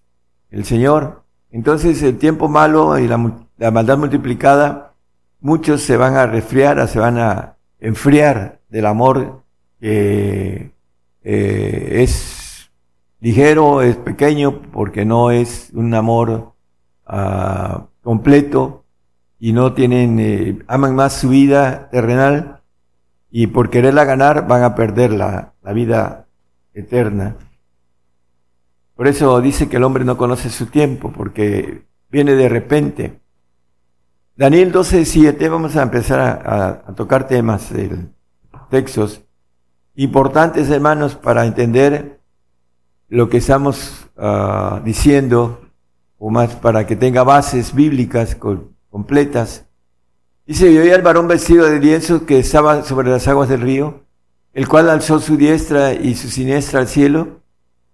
el 0.50 0.66
Señor. 0.66 1.24
Entonces 1.52 2.02
el 2.04 2.18
tiempo 2.18 2.50
malo 2.50 2.98
y 3.00 3.08
la, 3.08 3.18
maldad 3.72 3.98
multiplicada, 3.98 4.94
muchos 5.40 5.82
se 5.82 5.98
van 5.98 6.16
a 6.16 6.26
resfriar, 6.26 6.86
se 6.88 7.00
van 7.00 7.18
a 7.18 7.58
enfriar 7.80 8.60
del 8.70 8.86
amor 8.86 9.44
que 9.80 10.72
eh, 11.24 12.02
es 12.04 12.72
ligero, 13.22 13.82
es 13.82 13.96
pequeño, 13.96 14.62
porque 14.72 15.06
no 15.06 15.32
es 15.32 15.70
un 15.74 15.94
amor 15.94 16.54
Ah, 17.06 17.88
completo 18.02 18.83
y 19.44 19.52
no 19.52 19.74
tienen, 19.74 20.22
eh, 20.22 20.60
aman 20.68 20.96
más 20.96 21.12
su 21.12 21.28
vida 21.28 21.90
terrenal 21.90 22.62
y 23.30 23.48
por 23.48 23.70
quererla 23.70 24.06
ganar 24.06 24.48
van 24.48 24.64
a 24.64 24.74
perder 24.74 25.12
la, 25.12 25.52
vida 25.74 26.28
eterna. 26.74 27.36
Por 28.96 29.06
eso 29.06 29.42
dice 29.42 29.68
que 29.68 29.76
el 29.76 29.84
hombre 29.84 30.06
no 30.06 30.16
conoce 30.16 30.50
su 30.50 30.68
tiempo, 30.68 31.12
porque 31.12 31.84
viene 32.10 32.36
de 32.36 32.48
repente. 32.48 33.20
Daniel 34.38 34.72
12.7, 34.72 35.50
vamos 35.50 35.76
a 35.76 35.84
empezar 35.84 36.22
a, 36.22 36.94
tocar 36.96 37.28
temas, 37.28 37.70
textos 38.70 39.24
importantes, 39.96 40.70
hermanos, 40.70 41.16
para 41.16 41.46
entender 41.46 42.22
lo 43.10 43.28
que 43.28 43.40
estamos 43.40 44.08
uh, 44.16 44.82
diciendo 44.86 45.60
o 46.18 46.30
más 46.30 46.56
para 46.56 46.88
que 46.88 46.96
tenga 46.96 47.26
bases 47.26 47.76
bíblicas 47.76 48.36
completas. 48.94 49.66
Y 50.46 50.64
oía 50.64 50.94
al 50.94 51.02
varón 51.02 51.28
vestido 51.28 51.66
de 51.66 51.80
lienzo 51.80 52.28
que 52.28 52.38
estaba 52.38 52.84
sobre 52.84 53.10
las 53.10 53.28
aguas 53.28 53.50
del 53.50 53.62
río, 53.62 54.04
el 54.54 54.68
cual 54.68 54.88
alzó 54.88 55.20
su 55.20 55.36
diestra 55.36 55.94
y 55.94 56.14
su 56.14 56.30
siniestra 56.30 56.80
al 56.80 56.88
cielo, 56.88 57.40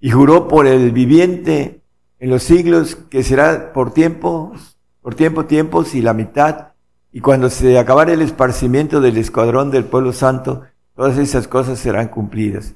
y 0.01 0.11
juró 0.11 0.49
por 0.49 0.67
el 0.67 0.91
viviente 0.91 1.81
en 2.19 2.29
los 2.29 2.43
siglos 2.43 2.97
que 3.09 3.23
será 3.23 3.71
por 3.71 3.93
tiempos, 3.93 4.77
por 5.01 5.15
tiempo, 5.15 5.45
tiempos 5.45 5.95
y 5.95 6.01
la 6.01 6.13
mitad, 6.13 6.73
y 7.13 7.21
cuando 7.21 7.49
se 7.49 7.79
acabare 7.79 8.11
el 8.11 8.21
esparcimiento 8.21 8.99
del 8.99 9.15
escuadrón 9.17 9.71
del 9.71 9.85
pueblo 9.85 10.11
santo, 10.11 10.63
todas 10.97 11.17
esas 11.17 11.47
cosas 11.47 11.79
serán 11.79 12.09
cumplidas. 12.09 12.75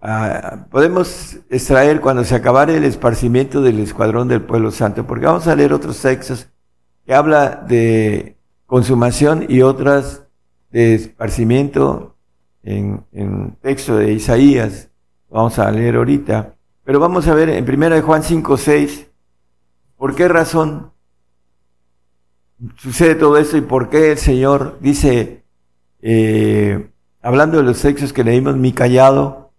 Ah, 0.00 0.66
podemos 0.68 1.36
extraer 1.48 2.00
cuando 2.00 2.24
se 2.24 2.34
acabare 2.34 2.76
el 2.76 2.82
esparcimiento 2.82 3.62
del 3.62 3.78
escuadrón 3.78 4.26
del 4.26 4.42
pueblo 4.42 4.72
santo, 4.72 5.06
porque 5.06 5.26
vamos 5.26 5.46
a 5.46 5.54
leer 5.54 5.72
otros 5.72 6.02
textos 6.02 6.48
que 7.08 7.14
habla 7.14 7.64
de 7.66 8.36
consumación 8.66 9.46
y 9.48 9.62
otras 9.62 10.26
de 10.70 10.94
esparcimiento 10.94 12.16
en, 12.62 13.02
en 13.12 13.52
texto 13.62 13.96
de 13.96 14.12
Isaías. 14.12 14.90
Vamos 15.30 15.58
a 15.58 15.70
leer 15.70 15.96
ahorita. 15.96 16.54
Pero 16.84 17.00
vamos 17.00 17.26
a 17.26 17.32
ver 17.32 17.48
en 17.48 17.64
primera 17.64 17.96
de 17.96 18.02
Juan 18.02 18.22
5, 18.22 18.58
6, 18.58 19.06
¿por 19.96 20.14
qué 20.14 20.28
razón 20.28 20.90
sucede 22.76 23.14
todo 23.14 23.38
esto 23.38 23.56
y 23.56 23.62
por 23.62 23.88
qué 23.88 24.12
el 24.12 24.18
Señor 24.18 24.76
dice, 24.82 25.44
eh, 26.02 26.90
hablando 27.22 27.56
de 27.56 27.62
los 27.62 27.80
textos 27.80 28.12
que 28.12 28.22
leímos, 28.22 28.54
mi 28.58 28.74
callado, 28.74 29.52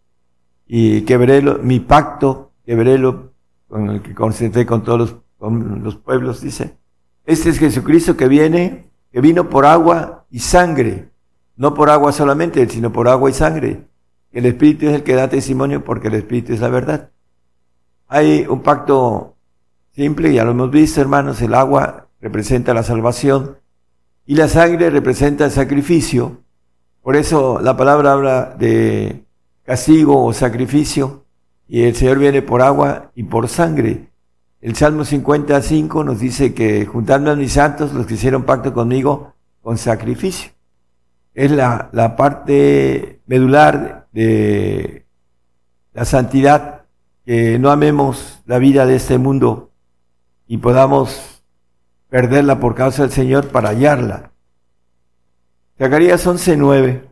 y 0.67 1.01
quebré 1.01 1.41
mi 1.41 1.79
pacto, 1.79 2.51
quebrélo 2.63 3.33
con 3.67 3.89
el 3.89 4.03
que 4.03 4.13
concentré 4.13 4.67
con 4.67 4.83
todos 4.83 4.99
los, 4.99 5.15
con 5.39 5.83
los 5.83 5.95
pueblos, 5.95 6.41
dice. 6.41 6.77
Este 7.29 7.51
es 7.51 7.59
Jesucristo 7.59 8.17
que 8.17 8.27
viene, 8.27 8.89
que 9.11 9.21
vino 9.21 9.49
por 9.51 9.67
agua 9.67 10.25
y 10.31 10.39
sangre, 10.39 11.11
no 11.57 11.75
por 11.75 11.91
agua 11.91 12.11
solamente, 12.11 12.67
sino 12.67 12.91
por 12.91 13.07
agua 13.07 13.29
y 13.29 13.33
sangre. 13.33 13.85
El 14.31 14.47
Espíritu 14.47 14.87
es 14.87 14.95
el 14.95 15.03
que 15.03 15.13
da 15.13 15.29
testimonio 15.29 15.83
porque 15.83 16.07
el 16.07 16.15
Espíritu 16.15 16.53
es 16.53 16.59
la 16.59 16.69
verdad. 16.69 17.11
Hay 18.07 18.47
un 18.49 18.63
pacto 18.63 19.35
simple, 19.91 20.33
ya 20.33 20.43
lo 20.43 20.51
hemos 20.51 20.71
visto, 20.71 21.01
hermanos, 21.01 21.39
el 21.43 21.53
agua 21.53 22.07
representa 22.19 22.73
la 22.73 22.81
salvación 22.81 23.59
y 24.25 24.33
la 24.33 24.47
sangre 24.47 24.89
representa 24.89 25.45
el 25.45 25.51
sacrificio. 25.51 26.41
Por 27.03 27.15
eso 27.15 27.59
la 27.61 27.77
palabra 27.77 28.13
habla 28.13 28.55
de 28.57 29.23
castigo 29.61 30.25
o 30.25 30.33
sacrificio, 30.33 31.25
y 31.67 31.83
el 31.83 31.95
Señor 31.95 32.17
viene 32.17 32.41
por 32.41 32.63
agua 32.63 33.11
y 33.13 33.21
por 33.21 33.47
sangre. 33.49 34.08
El 34.61 34.75
Salmo 34.75 35.05
55 35.05 36.03
nos 36.03 36.19
dice 36.19 36.53
que 36.53 36.85
juntando 36.85 37.31
a 37.31 37.35
mis 37.35 37.53
santos, 37.53 37.93
los 37.93 38.05
que 38.05 38.15
hicieron 38.15 38.43
pacto 38.43 38.73
conmigo, 38.73 39.33
con 39.61 39.77
sacrificio. 39.77 40.51
Es 41.33 41.51
la, 41.51 41.89
la 41.93 42.15
parte 42.15 43.21
medular 43.25 44.07
de 44.11 45.05
la 45.93 46.03
santidad 46.03 46.85
que 47.25 47.59
no 47.59 47.71
amemos 47.71 48.41
la 48.45 48.57
vida 48.57 48.85
de 48.85 48.95
este 48.95 49.17
mundo 49.17 49.71
y 50.47 50.57
podamos 50.57 51.43
perderla 52.09 52.59
por 52.59 52.75
causa 52.75 53.03
del 53.03 53.11
Señor 53.11 53.49
para 53.49 53.69
hallarla. 53.69 54.31
Zacarías 55.77 56.25
11:9 56.25 57.03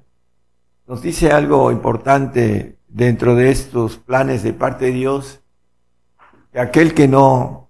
nos 0.88 1.02
dice 1.02 1.32
algo 1.32 1.72
importante 1.72 2.78
dentro 2.88 3.36
de 3.36 3.52
estos 3.52 3.98
planes 3.98 4.44
de 4.44 4.54
parte 4.54 4.86
de 4.86 4.92
Dios, 4.92 5.42
aquel 6.54 6.94
que 6.94 7.08
no 7.08 7.70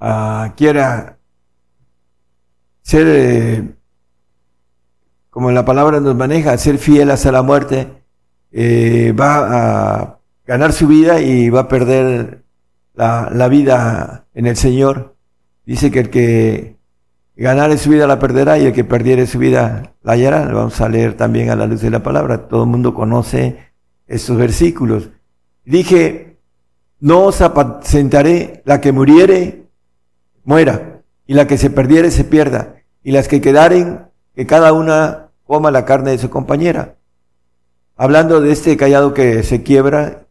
ah, 0.00 0.52
quiera 0.56 1.18
ser, 2.82 3.06
eh, 3.08 3.74
como 5.30 5.50
la 5.50 5.64
palabra 5.64 6.00
nos 6.00 6.14
maneja, 6.14 6.56
ser 6.58 6.78
fiel 6.78 7.10
hasta 7.10 7.32
la 7.32 7.42
muerte, 7.42 7.88
eh, 8.50 9.14
va 9.18 10.00
a 10.00 10.18
ganar 10.46 10.72
su 10.72 10.86
vida 10.86 11.20
y 11.20 11.48
va 11.50 11.60
a 11.60 11.68
perder 11.68 12.44
la, 12.94 13.30
la 13.32 13.48
vida 13.48 14.26
en 14.34 14.46
el 14.46 14.56
Señor. 14.56 15.16
Dice 15.64 15.90
que 15.90 16.00
el 16.00 16.10
que 16.10 16.76
ganare 17.36 17.78
su 17.78 17.90
vida 17.90 18.06
la 18.06 18.18
perderá 18.18 18.58
y 18.58 18.66
el 18.66 18.72
que 18.72 18.84
perdiere 18.84 19.26
su 19.26 19.38
vida 19.38 19.94
la 20.02 20.12
hallará. 20.12 20.46
Vamos 20.46 20.80
a 20.80 20.88
leer 20.88 21.16
también 21.16 21.50
a 21.50 21.56
la 21.56 21.66
luz 21.66 21.80
de 21.80 21.90
la 21.90 22.02
palabra. 22.02 22.48
Todo 22.48 22.64
el 22.64 22.70
mundo 22.70 22.94
conoce 22.94 23.72
estos 24.06 24.36
versículos. 24.36 25.10
Dije, 25.64 26.31
no 27.02 27.24
os 27.24 27.40
apacentaré, 27.40 28.62
la 28.64 28.80
que 28.80 28.92
muriere, 28.92 29.64
muera, 30.44 31.02
y 31.26 31.34
la 31.34 31.48
que 31.48 31.58
se 31.58 31.68
perdiere, 31.68 32.12
se 32.12 32.22
pierda, 32.22 32.76
y 33.02 33.10
las 33.10 33.26
que 33.26 33.40
quedaren, 33.40 34.06
que 34.36 34.46
cada 34.46 34.72
una 34.72 35.30
coma 35.42 35.72
la 35.72 35.84
carne 35.84 36.12
de 36.12 36.18
su 36.18 36.30
compañera. 36.30 36.94
Hablando 37.96 38.40
de 38.40 38.52
este 38.52 38.76
callado 38.76 39.14
que 39.14 39.42
se 39.42 39.64
quiebra, 39.64 40.26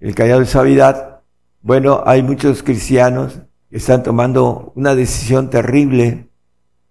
el 0.00 0.14
callado 0.14 0.40
de 0.40 0.46
suavidad, 0.46 1.20
bueno, 1.60 2.02
hay 2.06 2.22
muchos 2.22 2.62
cristianos 2.62 3.38
que 3.68 3.76
están 3.76 4.02
tomando 4.02 4.72
una 4.74 4.94
decisión 4.94 5.50
terrible 5.50 6.28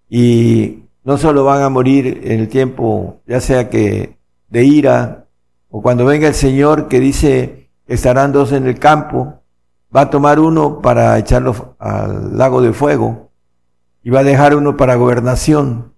y 0.08 0.84
no 1.04 1.18
solo 1.18 1.44
van 1.44 1.64
a 1.64 1.70
morir 1.70 2.22
en 2.26 2.42
el 2.42 2.48
tiempo, 2.48 3.22
ya 3.26 3.42
sea 3.42 3.72
que 3.72 4.20
de 4.50 4.64
ira, 4.66 5.26
o 5.72 5.82
cuando 5.82 6.06
venga 6.06 6.28
el 6.28 6.36
Señor 6.36 6.88
que 6.88 7.00
dice 7.00 7.65
estarán 7.88 8.32
dos 8.32 8.52
en 8.52 8.68
el 8.68 8.80
campo, 8.80 9.42
va 9.96 10.02
a 10.02 10.10
tomar 10.10 10.40
uno 10.40 10.82
para 10.82 11.18
echarlo 11.18 11.76
al 11.80 12.38
lago 12.38 12.62
de 12.62 12.74
fuego 12.74 13.32
y 14.04 14.10
va 14.10 14.20
a 14.20 14.24
dejar 14.24 14.56
uno 14.56 14.78
para 14.78 14.96
gobernación. 14.96 15.94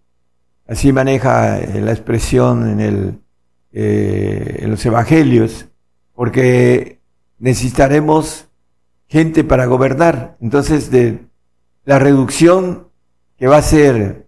Así 0.68 0.92
maneja 0.92 1.60
eh, 1.60 1.82
la 1.82 1.92
expresión 1.92 2.70
en, 2.70 2.80
el, 2.80 3.20
eh, 3.72 4.60
en 4.60 4.72
los 4.72 4.86
evangelios, 4.86 5.68
porque 6.14 7.00
necesitaremos 7.40 8.48
gente 9.08 9.44
para 9.44 9.66
gobernar. 9.66 10.38
Entonces, 10.42 10.92
de 10.92 11.26
la 11.86 12.00
reducción 12.00 12.88
que 13.38 13.48
va 13.48 13.58
a 13.58 13.62
ser 13.62 14.28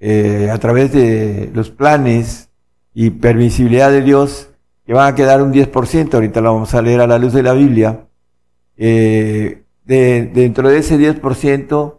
eh, 0.00 0.48
a 0.50 0.58
través 0.58 0.92
de 0.92 1.50
los 1.52 1.70
planes 1.70 2.50
y 2.94 3.10
permisibilidad 3.10 3.90
de 3.90 4.02
Dios, 4.02 4.47
que 4.88 4.94
van 4.94 5.12
a 5.12 5.14
quedar 5.14 5.42
un 5.42 5.52
10%, 5.52 6.14
ahorita 6.14 6.40
lo 6.40 6.54
vamos 6.54 6.72
a 6.72 6.80
leer 6.80 7.02
a 7.02 7.06
la 7.06 7.18
luz 7.18 7.34
de 7.34 7.42
la 7.42 7.52
Biblia, 7.52 8.06
eh, 8.78 9.64
de, 9.84 10.30
dentro 10.32 10.66
de 10.66 10.78
ese 10.78 10.98
10%, 10.98 11.98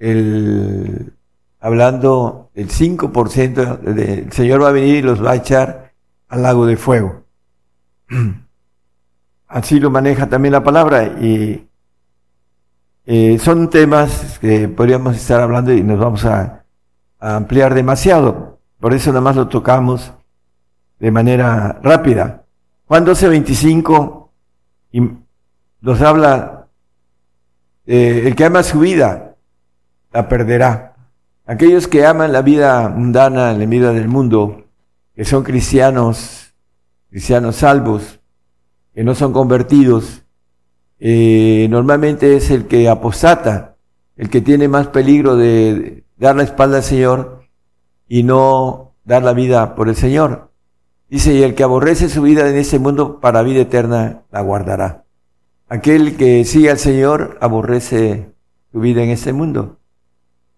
el, 0.00 1.12
hablando 1.60 2.50
del 2.52 2.68
5%, 2.68 3.96
el 3.96 4.32
Señor 4.32 4.60
va 4.60 4.70
a 4.70 4.72
venir 4.72 4.96
y 4.96 5.02
los 5.02 5.24
va 5.24 5.30
a 5.30 5.36
echar 5.36 5.92
al 6.26 6.42
lago 6.42 6.66
de 6.66 6.76
fuego. 6.76 7.22
Así 9.46 9.78
lo 9.78 9.92
maneja 9.92 10.28
también 10.28 10.50
la 10.50 10.64
palabra 10.64 11.04
y 11.04 11.68
eh, 13.06 13.38
son 13.38 13.70
temas 13.70 14.40
que 14.40 14.66
podríamos 14.66 15.14
estar 15.14 15.40
hablando 15.40 15.72
y 15.72 15.80
nos 15.84 16.00
vamos 16.00 16.24
a, 16.24 16.64
ampliar 17.20 17.72
demasiado. 17.72 18.58
Por 18.80 18.94
eso 18.94 19.10
nada 19.10 19.20
más 19.20 19.36
lo 19.36 19.46
tocamos 19.46 20.12
de 20.98 21.10
manera 21.10 21.78
rápida. 21.82 22.44
Juan 22.86 23.04
12, 23.04 23.28
25 23.28 24.32
y 24.92 25.02
nos 25.80 26.00
habla, 26.00 26.68
eh, 27.86 28.24
el 28.26 28.34
que 28.34 28.44
ama 28.44 28.62
su 28.62 28.80
vida, 28.80 29.36
la 30.12 30.28
perderá. 30.28 30.94
Aquellos 31.44 31.86
que 31.86 32.06
aman 32.06 32.32
la 32.32 32.42
vida 32.42 32.88
mundana, 32.88 33.52
la 33.52 33.66
vida 33.66 33.92
del 33.92 34.08
mundo, 34.08 34.64
que 35.14 35.24
son 35.24 35.44
cristianos, 35.44 36.54
cristianos 37.10 37.56
salvos, 37.56 38.20
que 38.94 39.04
no 39.04 39.14
son 39.14 39.32
convertidos, 39.32 40.24
eh, 40.98 41.66
normalmente 41.70 42.36
es 42.36 42.50
el 42.50 42.66
que 42.66 42.88
apostata, 42.88 43.76
el 44.16 44.30
que 44.30 44.40
tiene 44.40 44.68
más 44.68 44.88
peligro 44.88 45.36
de 45.36 46.04
dar 46.16 46.36
la 46.36 46.42
espalda 46.42 46.78
al 46.78 46.82
Señor 46.82 47.44
y 48.08 48.22
no 48.22 48.94
dar 49.04 49.22
la 49.22 49.34
vida 49.34 49.74
por 49.74 49.88
el 49.88 49.96
Señor. 49.96 50.45
Dice, 51.08 51.34
y 51.34 51.42
el 51.42 51.54
que 51.54 51.62
aborrece 51.62 52.08
su 52.08 52.22
vida 52.22 52.48
en 52.48 52.56
este 52.56 52.78
mundo, 52.78 53.20
para 53.20 53.42
vida 53.42 53.62
eterna 53.62 54.22
la 54.30 54.40
guardará. 54.40 55.04
Aquel 55.68 56.16
que 56.16 56.44
sigue 56.44 56.70
al 56.70 56.78
Señor 56.78 57.38
aborrece 57.40 58.32
su 58.72 58.80
vida 58.80 59.02
en 59.02 59.10
este 59.10 59.32
mundo. 59.32 59.78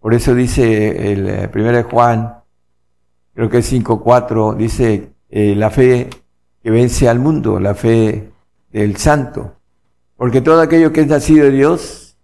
Por 0.00 0.14
eso 0.14 0.34
dice 0.34 1.12
el 1.12 1.28
eh, 1.28 1.48
primero 1.48 1.82
Juan, 1.84 2.34
creo 3.34 3.50
que 3.50 3.58
es 3.58 3.72
5.4, 3.72 4.56
dice, 4.56 5.12
eh, 5.28 5.54
la 5.54 5.70
fe 5.70 6.08
que 6.62 6.70
vence 6.70 7.08
al 7.08 7.18
mundo, 7.18 7.60
la 7.60 7.74
fe 7.74 8.30
del 8.72 8.96
santo. 8.96 9.56
Porque 10.16 10.40
todo 10.40 10.60
aquello 10.60 10.92
que 10.92 11.02
es 11.02 11.06
nacido 11.06 11.44
de 11.44 11.52
Dios, 11.52 12.16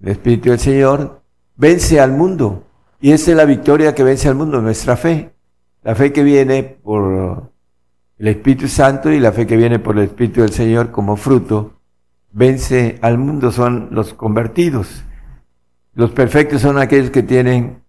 el 0.00 0.10
Espíritu 0.10 0.50
del 0.50 0.60
Señor, 0.60 1.22
vence 1.56 2.00
al 2.00 2.12
mundo. 2.12 2.64
Y 3.00 3.12
esa 3.12 3.30
es 3.32 3.36
la 3.36 3.44
victoria 3.44 3.94
que 3.94 4.04
vence 4.04 4.28
al 4.28 4.34
mundo, 4.34 4.60
nuestra 4.60 4.96
fe. 4.96 5.32
La 5.82 5.94
fe 5.94 6.12
que 6.12 6.22
viene 6.22 6.62
por 6.62 7.50
el 8.18 8.28
Espíritu 8.28 8.68
Santo 8.68 9.10
y 9.10 9.18
la 9.18 9.32
fe 9.32 9.46
que 9.46 9.56
viene 9.56 9.78
por 9.78 9.98
el 9.98 10.04
Espíritu 10.04 10.42
del 10.42 10.52
Señor 10.52 10.90
como 10.90 11.16
fruto, 11.16 11.74
vence 12.30 12.98
al 13.02 13.18
mundo, 13.18 13.50
son 13.50 13.88
los 13.90 14.14
convertidos. 14.14 15.04
Los 15.94 16.12
perfectos 16.12 16.62
son 16.62 16.78
aquellos 16.78 17.10
que 17.10 17.22
tienen 17.22 17.82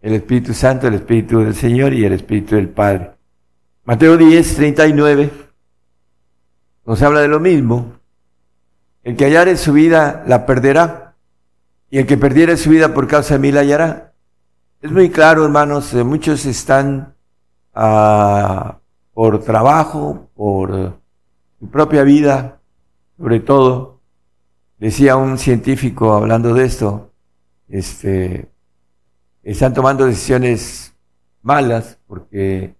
el 0.00 0.14
Espíritu 0.14 0.54
Santo, 0.54 0.88
el 0.88 0.94
Espíritu 0.94 1.40
del 1.40 1.54
Señor 1.54 1.94
y 1.94 2.04
el 2.04 2.12
Espíritu 2.12 2.56
del 2.56 2.68
Padre. 2.68 3.12
Mateo 3.84 4.16
10, 4.16 4.56
39 4.56 5.30
nos 6.86 7.02
habla 7.02 7.20
de 7.20 7.28
lo 7.28 7.40
mismo. 7.40 7.94
El 9.02 9.16
que 9.16 9.24
hallare 9.24 9.56
su 9.56 9.72
vida 9.72 10.24
la 10.26 10.46
perderá, 10.46 11.14
y 11.90 11.98
el 11.98 12.06
que 12.06 12.16
perdiere 12.16 12.56
su 12.56 12.70
vida 12.70 12.94
por 12.94 13.06
causa 13.06 13.34
de 13.34 13.40
mí 13.40 13.52
la 13.52 13.60
hallará. 13.60 14.12
Es 14.82 14.90
muy 14.90 15.10
claro, 15.10 15.44
hermanos, 15.44 15.92
eh, 15.94 16.04
muchos 16.04 16.44
están 16.46 17.15
ah, 17.76 18.80
por 19.14 19.44
trabajo, 19.44 20.28
por 20.34 20.98
su 21.60 21.70
propia 21.70 22.02
vida, 22.02 22.60
sobre 23.16 23.40
todo. 23.40 24.00
Decía 24.78 25.16
un 25.16 25.38
científico 25.38 26.12
hablando 26.12 26.52
de 26.52 26.64
esto, 26.64 27.12
este, 27.68 28.50
están 29.42 29.72
tomando 29.72 30.04
decisiones 30.04 30.94
malas 31.42 31.98
porque 32.06 32.74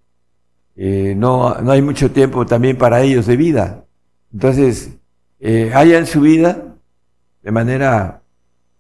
eh, 0.77 1.15
no, 1.17 1.55
no 1.63 1.71
hay 1.71 1.81
mucho 1.81 2.11
tiempo 2.11 2.45
también 2.45 2.77
para 2.77 3.01
ellos 3.01 3.27
de 3.27 3.37
vida. 3.37 3.85
Entonces, 4.33 4.99
eh, 5.41 5.73
haya 5.75 5.99
en 5.99 6.07
su 6.07 6.21
vida 6.21 6.77
de 7.43 7.51
manera 7.53 8.23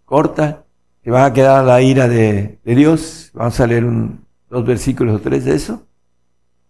corta, 0.05 0.65
que 1.03 1.11
van 1.13 1.25
a 1.25 1.33
quedar 1.33 1.65
la 1.65 1.81
ira 1.81 2.09
de, 2.09 2.59
Dios. 2.65 3.31
Vamos 3.33 3.61
a 3.61 3.67
leer 3.67 3.85
un, 3.85 4.25
dos 4.51 4.67
versículos 4.67 5.17
o 5.17 5.21
tres 5.21 5.45
de 5.45 5.55
eso. 5.55 5.87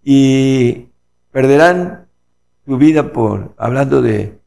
Y 0.09 0.87
perderán 1.33 2.07
su 2.65 2.79
vida 2.79 3.13
por, 3.13 3.55
hablando 3.59 4.01
de, 4.03 4.39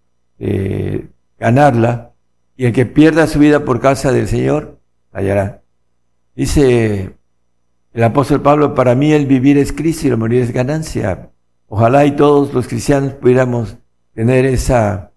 ganarla, 1.37 2.13
y 2.55 2.65
el 2.65 2.71
que 2.71 2.85
pierda 2.85 3.27
su 3.27 3.39
vida 3.39 3.65
por 3.65 3.81
causa 3.81 4.13
del 4.13 4.29
Señor, 4.29 4.79
hallará. 5.11 5.61
Dice 6.33 7.11
el 7.91 8.03
apóstol 8.03 8.41
Pablo, 8.41 8.73
para 8.73 8.95
mí 8.95 9.11
el 9.11 9.25
vivir 9.25 9.57
es 9.57 9.73
Cristo 9.73 10.07
y 10.07 10.11
el 10.11 10.17
morir 10.17 10.43
es 10.43 10.53
ganancia. 10.53 11.29
Ojalá 11.67 12.05
y 12.05 12.15
todos 12.15 12.53
los 12.53 12.65
cristianos 12.65 13.15
pudiéramos 13.15 13.75
tener 14.13 14.45
esa 14.45 15.09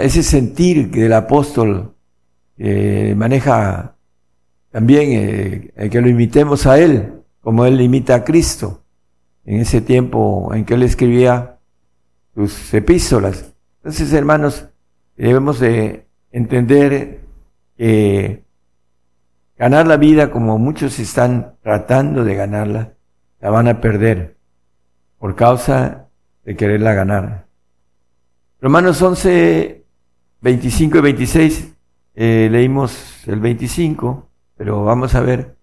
ese 0.00 0.22
sentir 0.22 0.90
que 0.90 1.06
el 1.06 1.12
apóstol 1.12 1.94
eh, 2.56 3.14
maneja 3.16 3.96
también, 4.70 5.72
eh, 5.76 5.90
que 5.90 6.00
lo 6.00 6.08
imitemos 6.08 6.66
a 6.66 6.78
él, 6.78 7.12
como 7.40 7.66
él 7.66 7.80
imita 7.80 8.14
a 8.14 8.24
Cristo, 8.24 8.81
en 9.44 9.60
ese 9.60 9.80
tiempo 9.80 10.52
en 10.54 10.64
que 10.64 10.74
él 10.74 10.82
escribía 10.82 11.58
sus 12.34 12.72
epístolas. 12.74 13.52
Entonces, 13.78 14.12
hermanos, 14.12 14.68
debemos 15.16 15.58
de 15.60 16.06
entender 16.30 17.20
que 17.76 18.44
ganar 19.56 19.86
la 19.86 19.96
vida 19.96 20.30
como 20.30 20.58
muchos 20.58 20.98
están 20.98 21.56
tratando 21.62 22.24
de 22.24 22.34
ganarla, 22.34 22.94
la 23.40 23.50
van 23.50 23.68
a 23.68 23.80
perder 23.80 24.36
por 25.18 25.36
causa 25.36 26.08
de 26.44 26.56
quererla 26.56 26.94
ganar. 26.94 27.46
Romanos 28.60 29.02
11, 29.02 29.84
25 30.40 30.98
y 30.98 31.00
26, 31.00 31.74
eh, 32.14 32.48
leímos 32.50 33.26
el 33.26 33.40
25, 33.40 34.28
pero 34.56 34.84
vamos 34.84 35.14
a 35.14 35.20
ver. 35.20 35.56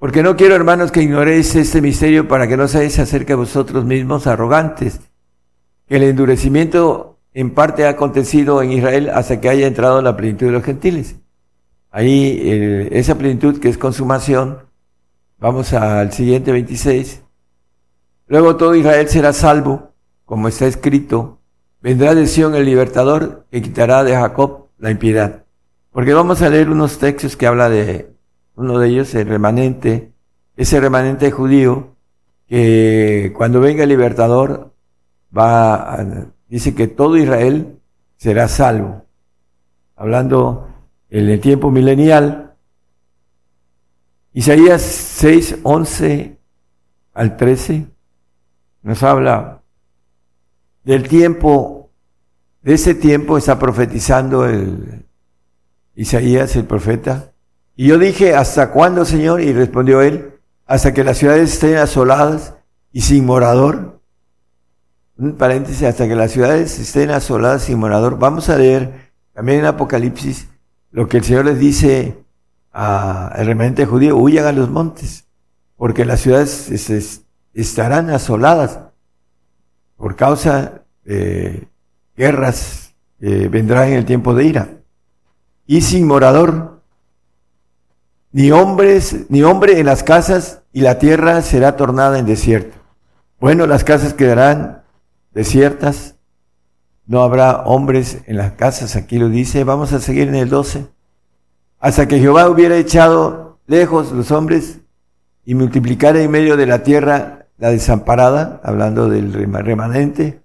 Porque 0.00 0.22
no 0.22 0.34
quiero, 0.34 0.54
hermanos, 0.54 0.90
que 0.90 1.02
ignoréis 1.02 1.54
este 1.54 1.82
misterio 1.82 2.26
para 2.26 2.48
que 2.48 2.56
no 2.56 2.66
seáis 2.66 2.98
acerca 2.98 3.34
de 3.34 3.36
vosotros 3.36 3.84
mismos 3.84 4.26
arrogantes, 4.26 4.98
el 5.88 6.02
endurecimiento 6.02 7.18
en 7.34 7.50
parte 7.50 7.84
ha 7.84 7.90
acontecido 7.90 8.62
en 8.62 8.72
Israel 8.72 9.10
hasta 9.10 9.42
que 9.42 9.50
haya 9.50 9.66
entrado 9.66 10.00
la 10.00 10.16
plenitud 10.16 10.46
de 10.46 10.52
los 10.52 10.64
gentiles. 10.64 11.16
Ahí 11.90 12.40
eh, 12.42 12.88
esa 12.92 13.18
plenitud 13.18 13.60
que 13.60 13.68
es 13.68 13.76
consumación, 13.76 14.60
vamos 15.38 15.74
al 15.74 16.10
siguiente 16.12 16.50
26. 16.50 17.22
Luego 18.26 18.56
todo 18.56 18.74
Israel 18.74 19.06
será 19.06 19.34
salvo, 19.34 19.92
como 20.24 20.48
está 20.48 20.66
escrito, 20.66 21.40
vendrá 21.82 22.14
de 22.14 22.26
Sion 22.26 22.54
el 22.54 22.64
libertador 22.64 23.44
que 23.50 23.60
quitará 23.60 24.02
de 24.02 24.16
Jacob 24.16 24.68
la 24.78 24.90
impiedad. 24.90 25.44
Porque 25.92 26.14
vamos 26.14 26.40
a 26.40 26.48
leer 26.48 26.70
unos 26.70 26.96
textos 26.96 27.36
que 27.36 27.46
habla 27.46 27.68
de 27.68 28.14
uno 28.60 28.78
de 28.78 28.88
ellos, 28.88 29.14
el 29.14 29.26
remanente, 29.26 30.12
ese 30.54 30.80
remanente 30.80 31.30
judío 31.30 31.96
que 32.46 33.32
cuando 33.34 33.60
venga 33.60 33.84
el 33.84 33.88
libertador 33.88 34.74
va 35.36 35.96
dice 36.48 36.74
que 36.74 36.86
todo 36.86 37.16
Israel 37.16 37.80
será 38.16 38.48
salvo. 38.48 39.06
Hablando 39.96 40.68
en 41.08 41.28
el 41.30 41.40
tiempo 41.40 41.70
milenial. 41.70 42.54
Isaías 44.34 44.82
6, 44.82 45.60
11 45.62 46.38
al 47.14 47.36
13 47.36 47.86
nos 48.82 49.02
habla 49.02 49.62
del 50.84 51.08
tiempo, 51.08 51.90
de 52.62 52.74
ese 52.74 52.94
tiempo 52.94 53.38
está 53.38 53.58
profetizando 53.58 54.46
el 54.46 55.06
Isaías, 55.94 56.56
el 56.56 56.64
profeta. 56.64 57.29
Y 57.80 57.86
yo 57.86 57.98
dije, 57.98 58.34
¿hasta 58.34 58.72
cuándo, 58.72 59.06
Señor? 59.06 59.40
Y 59.40 59.54
respondió 59.54 60.02
él, 60.02 60.34
hasta 60.66 60.92
que 60.92 61.02
las 61.02 61.16
ciudades 61.16 61.54
estén 61.54 61.78
asoladas 61.78 62.52
y 62.92 63.00
sin 63.00 63.24
morador 63.24 64.02
un 65.16 65.32
paréntesis, 65.32 65.84
hasta 65.84 66.06
que 66.06 66.14
las 66.14 66.30
ciudades 66.30 66.78
estén 66.78 67.10
asoladas 67.10 67.62
sin 67.62 67.78
morador. 67.78 68.18
Vamos 68.18 68.50
a 68.50 68.58
leer 68.58 69.12
también 69.32 69.60
en 69.60 69.64
Apocalipsis 69.64 70.46
lo 70.90 71.08
que 71.08 71.16
el 71.16 71.24
Señor 71.24 71.46
les 71.46 71.58
dice 71.58 72.18
al 72.70 73.46
remanente 73.46 73.86
judío, 73.86 74.14
huyan 74.18 74.44
a 74.44 74.52
los 74.52 74.68
montes, 74.68 75.24
porque 75.78 76.04
las 76.04 76.20
ciudades 76.20 76.70
estarán 77.54 78.10
asoladas 78.10 78.78
por 79.96 80.16
causa 80.16 80.82
de 81.02 81.66
guerras 82.14 82.92
vendrán 83.18 83.88
en 83.88 83.94
el 83.94 84.04
tiempo 84.04 84.34
de 84.34 84.44
ira. 84.44 84.68
Y 85.66 85.80
sin 85.80 86.06
morador, 86.06 86.69
ni 88.32 88.52
hombres, 88.52 89.26
ni 89.28 89.42
hombre 89.42 89.80
en 89.80 89.86
las 89.86 90.02
casas, 90.02 90.62
y 90.72 90.82
la 90.82 90.98
tierra 90.98 91.42
será 91.42 91.76
tornada 91.76 92.18
en 92.18 92.26
desierto. 92.26 92.78
Bueno, 93.40 93.66
las 93.66 93.84
casas 93.84 94.14
quedarán 94.14 94.82
desiertas, 95.32 96.16
no 97.06 97.22
habrá 97.22 97.62
hombres 97.62 98.18
en 98.26 98.36
las 98.36 98.52
casas, 98.52 98.94
aquí 98.94 99.18
lo 99.18 99.28
dice, 99.28 99.64
vamos 99.64 99.92
a 99.92 100.00
seguir 100.00 100.28
en 100.28 100.36
el 100.36 100.48
12, 100.48 100.86
hasta 101.80 102.06
que 102.06 102.20
Jehová 102.20 102.48
hubiera 102.48 102.76
echado 102.76 103.58
lejos 103.66 104.12
los 104.12 104.30
hombres 104.30 104.80
y 105.44 105.54
multiplicara 105.54 106.20
en 106.20 106.30
medio 106.30 106.56
de 106.56 106.66
la 106.66 106.82
tierra 106.82 107.46
la 107.58 107.70
desamparada, 107.70 108.60
hablando 108.62 109.08
del 109.08 109.32
remanente, 109.32 110.40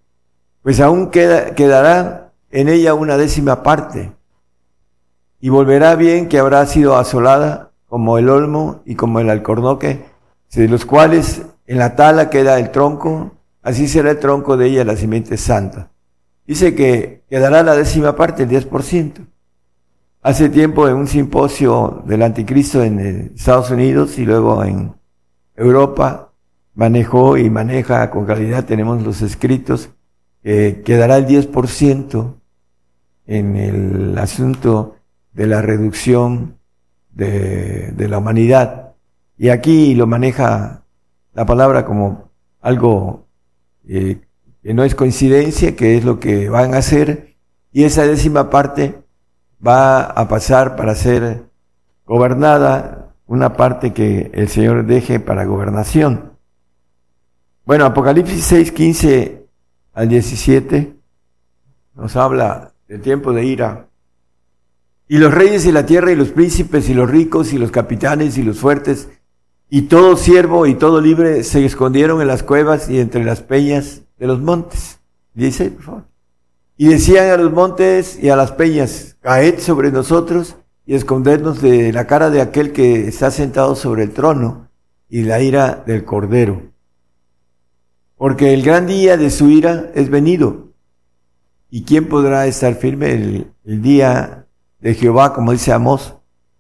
pues 0.64 0.80
aún 0.80 1.12
queda, 1.12 1.54
quedará 1.54 2.34
en 2.50 2.68
ella 2.68 2.94
una 2.94 3.18
décima 3.18 3.62
parte, 3.62 4.12
y 5.40 5.50
volverá 5.50 5.96
bien 5.96 6.28
que 6.28 6.40
habrá 6.40 6.66
sido 6.66 6.98
asolada 6.98 7.72
como 7.96 8.18
el 8.18 8.28
olmo 8.28 8.82
y 8.84 8.96
como 8.96 9.22
el 9.22 9.30
alcornoque, 9.30 10.04
de 10.54 10.68
los 10.68 10.86
cuales 10.86 11.44
en 11.66 11.78
la 11.78 11.96
tala 11.96 12.30
queda 12.30 12.60
el 12.60 12.70
tronco 12.70 13.32
así 13.62 13.88
será 13.88 14.12
el 14.12 14.20
tronco 14.20 14.58
de 14.58 14.68
ella 14.68 14.84
la 14.84 14.98
simiente 14.98 15.38
santa. 15.38 15.92
Dice 16.46 16.76
que 16.76 17.24
quedará 17.30 17.64
la 17.64 17.74
décima 17.74 18.14
parte, 18.14 18.44
el 18.44 18.50
10%. 18.50 19.26
Hace 20.24 20.50
tiempo 20.50 20.90
en 20.90 20.96
un 20.96 21.08
simposio 21.08 22.04
del 22.06 22.24
anticristo 22.24 22.84
en 22.84 23.00
eh, 23.00 23.32
Estados 23.34 23.72
Unidos 23.72 24.20
y 24.20 24.26
luego 24.26 24.62
en 24.66 24.94
Europa 25.56 26.34
manejó 26.74 27.38
y 27.38 27.50
maneja 27.50 28.10
con 28.10 28.26
calidad, 28.26 28.66
tenemos 28.66 29.02
los 29.04 29.22
escritos, 29.22 29.90
que 30.44 30.82
quedará 30.84 31.16
el 31.16 31.28
10% 31.28 32.34
en 33.28 33.56
el 33.56 34.18
asunto 34.18 34.98
de 35.32 35.48
la 35.48 35.62
reducción 35.62 36.58
de, 37.16 38.08
la 38.08 38.20
humanidad. 38.20 38.94
Y 39.38 39.50
aquí 39.50 39.96
lo 39.96 40.08
maneja 40.08 40.84
la 41.34 41.46
palabra 41.46 41.86
como 41.86 42.30
algo 42.62 43.28
eh, 43.88 44.22
que 44.62 44.74
no 44.74 44.84
es 44.84 44.96
coincidencia, 44.96 45.76
que 45.76 45.98
es 45.98 46.06
lo 46.06 46.20
que 46.20 46.50
van 46.50 46.74
a 46.74 46.78
hacer, 46.78 47.36
y 47.72 47.84
esa 47.84 48.06
décima 48.06 48.50
parte 48.50 48.96
va 49.66 50.04
a 50.04 50.28
pasar 50.28 50.76
para 50.76 50.96
ser 50.96 51.44
gobernada, 52.06 53.14
una 53.28 53.54
parte 53.54 53.94
que 53.94 54.32
el 54.34 54.48
Señor 54.50 54.86
deje 54.86 55.20
para 55.20 55.46
gobernación. 55.46 56.34
Bueno, 57.66 57.86
Apocalipsis 57.86 58.44
6, 58.46 58.72
15 58.72 59.46
al 59.94 60.10
17 60.10 60.96
nos 61.96 62.16
habla 62.16 62.74
del 62.88 63.02
tiempo 63.02 63.34
de 63.34 63.46
ira. 63.46 63.88
Y 65.08 65.18
los 65.18 65.34
reyes 65.34 65.64
de 65.64 65.72
la 65.72 65.86
tierra 65.86 66.12
y 66.12 66.16
los 66.16 66.30
príncipes 66.30 66.90
y 66.90 66.94
los 66.94 67.10
ricos 67.10 67.54
y 67.54 67.58
los 67.58 67.72
capitanes 67.72 68.38
y 68.38 68.44
los 68.44 68.60
fuertes 68.60 69.08
y 69.70 69.84
todo 69.84 70.16
siervo 70.16 70.68
y 70.68 70.76
todo 70.76 71.02
libre 71.02 71.44
se 71.44 71.66
escondieron 71.66 72.22
en 72.22 72.28
las 72.28 72.44
cuevas 72.44 72.90
y 72.90 73.00
entre 73.00 73.24
las 73.24 73.42
peñas 73.42 74.02
de 74.18 74.28
los 74.28 74.40
montes. 74.40 75.00
Dice, 75.34 75.70
por 75.72 75.84
favor. 75.84 76.04
Y 76.78 76.88
decían 76.90 77.30
a 77.30 77.38
los 77.38 77.52
montes 77.52 78.20
y 78.22 78.30
a 78.30 78.36
las 78.36 78.52
peñas, 78.52 79.18
caed 79.22 79.60
sobre 79.60 79.92
nosotros 79.92 80.56
y 80.86 80.94
escondernos 80.94 81.62
de 81.62 81.92
la 81.94 82.06
cara 82.06 82.30
de 82.30 82.42
aquel 82.42 82.74
que 82.74 83.08
está 83.08 83.32
sentado 83.32 83.76
sobre 83.76 84.04
el 84.04 84.12
trono 84.12 84.70
y 85.10 85.24
la 85.24 85.42
ira 85.42 85.84
del 85.86 86.06
cordero. 86.06 86.62
Porque 88.18 88.54
el 88.54 88.62
gran 88.62 88.88
día 88.88 89.18
de 89.18 89.30
su 89.30 89.50
ira 89.50 89.92
es 89.96 90.10
venido. 90.10 90.70
¿Y 91.70 91.84
quién 91.84 92.08
podrá 92.08 92.46
estar 92.46 92.76
firme 92.76 93.14
el, 93.14 93.52
el 93.66 93.82
día 93.82 94.45
de 94.86 94.94
Jehová, 94.94 95.34
como 95.34 95.52
dice 95.52 95.74
Amós? 95.74 96.14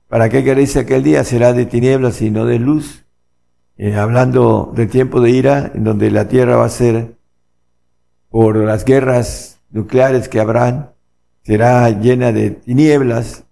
¿Para 0.07 0.29
qué 0.29 0.43
queréis 0.43 0.75
aquel 0.77 1.03
día? 1.03 1.23
Será 1.23 1.53
de 1.53 1.67
tinieblas 1.67 2.23
y 2.23 2.31
no 2.31 2.45
de 2.45 2.57
luz. 2.57 3.05
Eh, 3.77 3.95
hablando 3.95 4.73
del 4.75 4.89
tiempo 4.89 5.21
de 5.21 5.29
ira, 5.29 5.71
en 5.75 5.83
donde 5.83 6.09
la 6.09 6.27
tierra 6.27 6.55
va 6.55 6.65
a 6.65 6.69
ser, 6.69 7.17
por 8.31 8.55
las 8.55 8.83
guerras 8.83 9.59
nucleares 9.69 10.27
que 10.27 10.39
habrán, 10.39 10.89
será 11.43 11.87
llena 11.91 12.31
de 12.31 12.49
tinieblas 12.49 13.43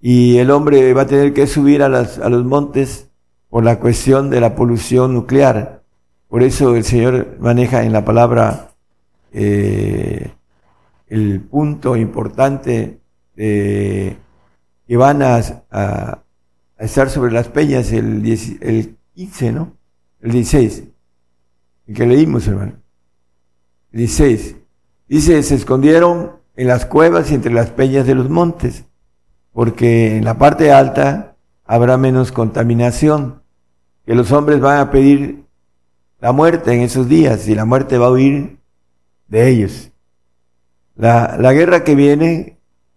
y 0.00 0.38
el 0.38 0.50
hombre 0.50 0.92
va 0.92 1.02
a 1.02 1.06
tener 1.06 1.32
que 1.32 1.46
subir 1.46 1.84
a, 1.84 1.88
las, 1.88 2.18
a 2.18 2.28
los 2.28 2.44
montes 2.44 3.08
por 3.48 3.62
la 3.62 3.78
cuestión 3.78 4.28
de 4.28 4.40
la 4.40 4.56
polución 4.56 5.14
nuclear. 5.14 5.84
Por 6.26 6.42
eso 6.42 6.74
el 6.74 6.82
Señor 6.82 7.36
maneja 7.38 7.84
en 7.84 7.92
la 7.92 8.04
palabra 8.04 8.72
eh, 9.32 10.32
el 11.06 11.42
punto 11.42 11.94
importante 11.94 13.05
de 13.36 14.16
que 14.88 14.96
van 14.96 15.22
a, 15.22 15.40
a, 15.70 16.22
estar 16.78 17.10
sobre 17.10 17.32
las 17.32 17.48
peñas 17.48 17.92
el, 17.92 18.24
el 18.60 18.96
15, 19.14 19.52
¿no? 19.52 19.72
El 20.20 20.32
16, 20.32 20.84
el 21.86 21.94
que 21.94 22.06
leímos, 22.06 22.46
hermano. 22.48 22.72
El 23.92 23.98
16. 23.98 24.56
Dice, 25.08 25.42
se 25.42 25.54
escondieron 25.54 26.32
en 26.56 26.66
las 26.66 26.86
cuevas 26.86 27.30
y 27.30 27.34
entre 27.34 27.52
las 27.52 27.70
peñas 27.70 28.06
de 28.06 28.14
los 28.14 28.28
montes, 28.28 28.84
porque 29.52 30.16
en 30.16 30.24
la 30.24 30.38
parte 30.38 30.72
alta 30.72 31.36
habrá 31.64 31.96
menos 31.96 32.32
contaminación, 32.32 33.42
que 34.04 34.14
los 34.14 34.32
hombres 34.32 34.60
van 34.60 34.78
a 34.78 34.90
pedir 34.90 35.44
la 36.20 36.32
muerte 36.32 36.72
en 36.72 36.80
esos 36.80 37.08
días 37.08 37.48
y 37.48 37.54
la 37.54 37.64
muerte 37.64 37.98
va 37.98 38.06
a 38.06 38.10
huir 38.10 38.58
de 39.28 39.48
ellos. 39.48 39.90
La, 40.94 41.36
la 41.38 41.52
guerra 41.52 41.84
que 41.84 41.94
viene 41.94 42.55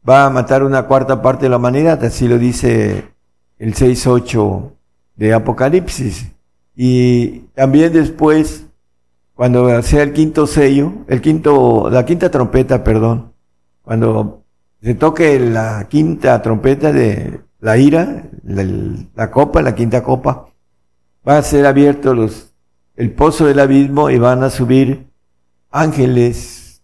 va 0.09 0.25
a 0.25 0.29
matar 0.29 0.63
una 0.63 0.83
cuarta 0.83 1.21
parte 1.21 1.45
de 1.45 1.49
la 1.49 1.57
humanidad, 1.57 2.03
así 2.03 2.27
lo 2.27 2.39
dice 2.39 3.11
el 3.59 3.75
6.8 3.75 4.71
de 5.15 5.33
Apocalipsis. 5.33 6.31
Y 6.75 7.41
también 7.53 7.93
después, 7.93 8.65
cuando 9.35 9.81
sea 9.83 10.03
el 10.03 10.13
quinto 10.13 10.47
sello, 10.47 10.93
el 11.07 11.21
quinto, 11.21 11.89
la 11.91 12.05
quinta 12.05 12.31
trompeta, 12.31 12.83
perdón, 12.83 13.33
cuando 13.83 14.43
se 14.81 14.95
toque 14.95 15.39
la 15.39 15.87
quinta 15.89 16.41
trompeta 16.41 16.91
de 16.91 17.41
la 17.59 17.77
ira, 17.77 18.23
la, 18.43 19.29
copa, 19.29 19.61
la 19.61 19.75
quinta 19.75 20.01
copa, 20.01 20.47
va 21.27 21.37
a 21.37 21.43
ser 21.43 21.65
abierto 21.65 22.15
el 22.95 23.11
pozo 23.11 23.45
del 23.45 23.59
abismo 23.59 24.09
y 24.09 24.17
van 24.17 24.43
a 24.43 24.49
subir 24.49 25.07
ángeles 25.69 26.81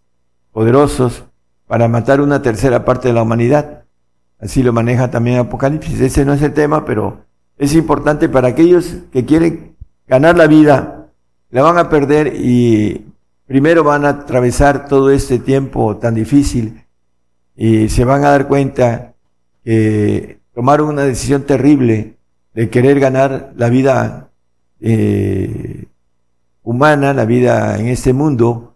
poderosos 0.52 1.23
para 1.67 1.87
matar 1.87 2.21
una 2.21 2.41
tercera 2.41 2.85
parte 2.85 3.07
de 3.07 3.13
la 3.13 3.23
humanidad. 3.23 3.83
Así 4.39 4.63
lo 4.63 4.73
maneja 4.73 5.09
también 5.09 5.39
Apocalipsis. 5.39 5.99
Ese 5.99 6.25
no 6.25 6.33
es 6.33 6.41
el 6.41 6.53
tema, 6.53 6.85
pero 6.85 7.25
es 7.57 7.73
importante 7.73 8.29
para 8.29 8.49
aquellos 8.49 8.97
que 9.11 9.25
quieren 9.25 9.75
ganar 10.07 10.37
la 10.37 10.47
vida, 10.47 11.07
la 11.49 11.61
van 11.61 11.77
a 11.77 11.89
perder 11.89 12.33
y 12.35 13.05
primero 13.47 13.83
van 13.83 14.05
a 14.05 14.09
atravesar 14.09 14.87
todo 14.87 15.09
este 15.09 15.39
tiempo 15.39 15.97
tan 15.97 16.15
difícil 16.15 16.83
y 17.55 17.89
se 17.89 18.03
van 18.03 18.25
a 18.25 18.29
dar 18.31 18.47
cuenta 18.47 19.13
que 19.63 20.39
tomaron 20.53 20.89
una 20.89 21.03
decisión 21.03 21.43
terrible 21.43 22.17
de 22.53 22.69
querer 22.69 22.99
ganar 22.99 23.53
la 23.55 23.69
vida 23.69 24.29
eh, 24.79 25.85
humana, 26.63 27.13
la 27.13 27.25
vida 27.25 27.77
en 27.79 27.87
este 27.87 28.13
mundo, 28.13 28.75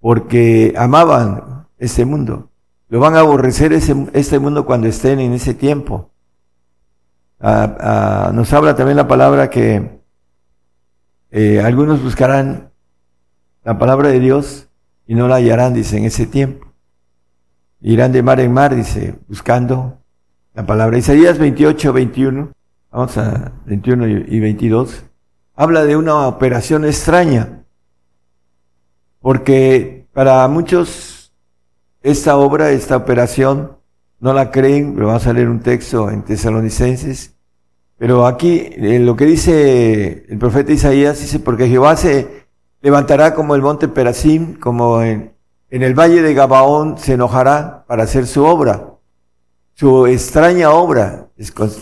porque 0.00 0.72
amaban 0.76 1.59
este 1.80 2.04
mundo. 2.04 2.50
Lo 2.88 3.00
van 3.00 3.16
a 3.16 3.20
aborrecer 3.20 3.72
ese, 3.72 4.06
este 4.12 4.38
mundo 4.38 4.64
cuando 4.64 4.86
estén 4.86 5.18
en 5.18 5.32
ese 5.32 5.54
tiempo. 5.54 6.10
Ah, 7.40 7.76
ah, 7.80 8.32
nos 8.32 8.52
habla 8.52 8.76
también 8.76 8.96
la 8.96 9.08
palabra 9.08 9.48
que 9.50 10.00
eh, 11.30 11.60
algunos 11.60 12.02
buscarán 12.02 12.70
la 13.64 13.78
palabra 13.78 14.10
de 14.10 14.20
Dios 14.20 14.68
y 15.06 15.14
no 15.14 15.26
la 15.26 15.36
hallarán, 15.36 15.74
dice, 15.74 15.96
en 15.96 16.04
ese 16.04 16.26
tiempo. 16.26 16.66
Irán 17.80 18.12
de 18.12 18.22
mar 18.22 18.40
en 18.40 18.52
mar, 18.52 18.76
dice, 18.76 19.14
buscando 19.26 19.98
la 20.54 20.66
palabra. 20.66 20.98
Isaías 20.98 21.38
28, 21.38 21.92
21, 21.92 22.52
vamos 22.90 23.16
a 23.16 23.52
21 23.64 24.08
y 24.08 24.40
22, 24.40 25.04
habla 25.54 25.84
de 25.84 25.96
una 25.96 26.26
operación 26.26 26.84
extraña, 26.84 27.64
porque 29.20 30.06
para 30.12 30.46
muchos 30.48 31.19
esta 32.02 32.36
obra, 32.36 32.70
esta 32.70 32.96
operación, 32.96 33.76
no 34.20 34.32
la 34.32 34.50
creen, 34.50 34.94
pero 34.94 35.08
vamos 35.08 35.26
a 35.26 35.32
leer 35.32 35.48
un 35.48 35.60
texto 35.60 36.10
en 36.10 36.22
Tesalonicenses, 36.22 37.34
pero 37.98 38.26
aquí 38.26 38.70
lo 38.76 39.14
que 39.16 39.26
dice 39.26 40.24
el 40.28 40.38
profeta 40.38 40.72
Isaías 40.72 41.20
dice, 41.20 41.38
porque 41.38 41.68
Jehová 41.68 41.96
se 41.96 42.46
levantará 42.80 43.34
como 43.34 43.54
el 43.54 43.62
monte 43.62 43.88
Perasim, 43.88 44.54
como 44.58 45.02
en, 45.02 45.34
en 45.68 45.82
el 45.82 45.94
valle 45.94 46.22
de 46.22 46.34
Gabaón 46.34 46.96
se 46.96 47.14
enojará 47.14 47.84
para 47.86 48.04
hacer 48.04 48.26
su 48.26 48.44
obra, 48.44 48.94
su 49.74 50.06
extraña 50.06 50.70
obra, 50.70 51.28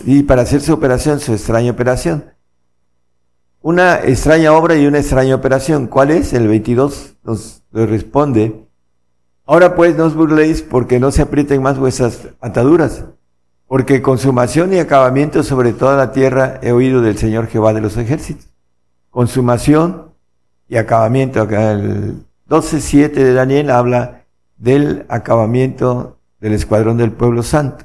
y 0.05 0.23
para 0.23 0.43
hacer 0.43 0.61
su 0.61 0.73
operación, 0.73 1.21
su 1.21 1.33
extraña 1.33 1.71
operación. 1.73 2.33
Una 3.61 4.01
extraña 4.05 4.53
obra 4.53 4.77
y 4.77 4.87
una 4.87 4.99
extraña 4.99 5.35
operación. 5.35 5.89
¿Cuál 5.89 6.13
es? 6.13 6.33
El 6.33 6.47
22 6.47 7.17
nos, 7.25 7.63
nos 7.73 7.89
responde. 7.89 8.68
Ahora 9.49 9.75
pues 9.75 9.97
no 9.97 10.05
os 10.05 10.15
burléis 10.15 10.63
porque 10.63 11.01
no 11.01 11.11
se 11.11 11.23
aprieten 11.23 11.61
más 11.61 11.77
vuestras 11.77 12.29
ataduras 12.41 13.03
porque 13.69 14.01
consumación 14.01 14.73
y 14.73 14.79
acabamiento 14.79 15.43
sobre 15.43 15.75
toda 15.75 15.97
la 15.97 16.11
tierra 16.11 16.59
he 16.63 16.73
oído 16.73 17.03
del 17.03 17.19
Señor 17.19 17.49
Jehová 17.49 17.75
de 17.75 17.83
los 17.83 17.99
ejércitos. 17.99 18.49
Consumación 19.11 20.07
y 20.69 20.79
acabamiento. 20.79 21.43
El 21.43 22.25
12.7 22.49 23.13
de 23.13 23.35
Daniel 23.35 23.71
habla 23.71 24.25
del 24.57 25.05
acabamiento 25.11 26.19
del 26.41 26.55
escuadrón 26.55 26.97
del 26.97 27.13
pueblo 27.13 27.43
santo. 27.43 27.85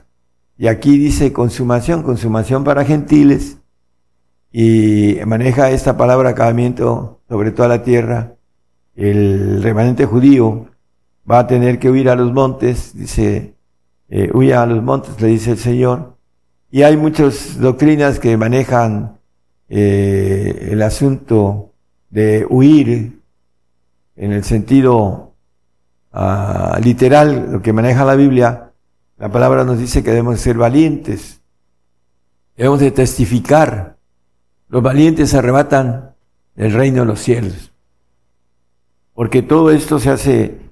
Y 0.58 0.68
aquí 0.68 0.98
dice 0.98 1.34
consumación, 1.34 2.02
consumación 2.02 2.64
para 2.64 2.86
gentiles. 2.86 3.58
Y 4.54 5.18
maneja 5.26 5.70
esta 5.72 5.98
palabra 5.98 6.30
acabamiento 6.30 7.20
sobre 7.28 7.52
toda 7.52 7.68
la 7.68 7.84
tierra. 7.84 8.36
El 8.96 9.62
remanente 9.62 10.06
judío 10.06 10.70
va 11.30 11.40
a 11.40 11.48
tener 11.48 11.80
que 11.80 11.90
huir 11.90 12.10
a 12.10 12.16
los 12.16 12.34
montes, 12.34 12.96
dice 12.96 13.54
eh, 14.10 14.30
huya 14.34 14.62
a 14.62 14.66
los 14.66 14.84
montes, 14.84 15.20
le 15.22 15.28
dice 15.28 15.52
el 15.52 15.58
Señor. 15.58 16.18
Y 16.70 16.84
hay 16.84 16.98
muchas 16.98 17.60
doctrinas 17.60 18.20
que 18.20 18.38
manejan 18.38 19.18
eh, 19.70 20.70
el 20.72 20.82
asunto 20.82 21.72
de 22.10 22.46
huir 22.50 23.20
en 24.16 24.32
el 24.32 24.44
sentido 24.44 25.34
ah, 26.12 26.80
literal, 26.84 27.54
lo 27.54 27.62
que 27.62 27.74
maneja 27.74 28.06
la 28.06 28.16
Biblia. 28.16 28.72
La 29.18 29.32
palabra 29.32 29.64
nos 29.64 29.80
dice 29.80 30.04
que 30.04 30.10
debemos 30.12 30.40
ser 30.40 30.58
valientes, 30.58 31.42
debemos 32.56 32.80
de 32.80 32.92
testificar. 32.92 33.98
Los 34.68 34.84
valientes 34.84 35.34
arrebatan 35.34 36.14
el 36.56 36.74
reino 36.74 37.02
de 37.02 37.06
los 37.06 37.20
cielos. 37.20 37.72
Porque 39.14 39.42
todo 39.42 39.72
esto 39.72 40.00
se 40.00 40.10
hace 40.10 40.63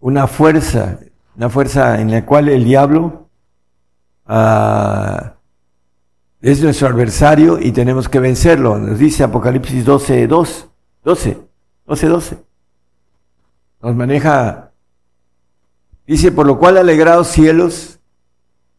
una 0.00 0.26
fuerza 0.26 0.98
una 1.38 1.48
fuerza 1.48 2.00
en 2.00 2.10
la 2.10 2.26
cual 2.26 2.48
el 2.48 2.64
diablo 2.64 3.28
uh, 4.28 5.30
es 6.40 6.60
nuestro 6.60 6.88
adversario 6.88 7.60
y 7.60 7.70
tenemos 7.70 8.08
que 8.08 8.18
vencerlo. 8.18 8.76
Nos 8.76 8.98
dice 8.98 9.22
Apocalipsis 9.22 9.84
12, 9.84 10.26
2, 10.26 10.68
12, 11.04 11.38
12, 11.86 12.06
12. 12.08 12.38
Nos 13.82 13.94
maneja, 13.94 14.72
dice, 16.08 16.32
por 16.32 16.44
lo 16.44 16.58
cual 16.58 16.76
alegrados 16.76 17.28
cielos 17.28 18.00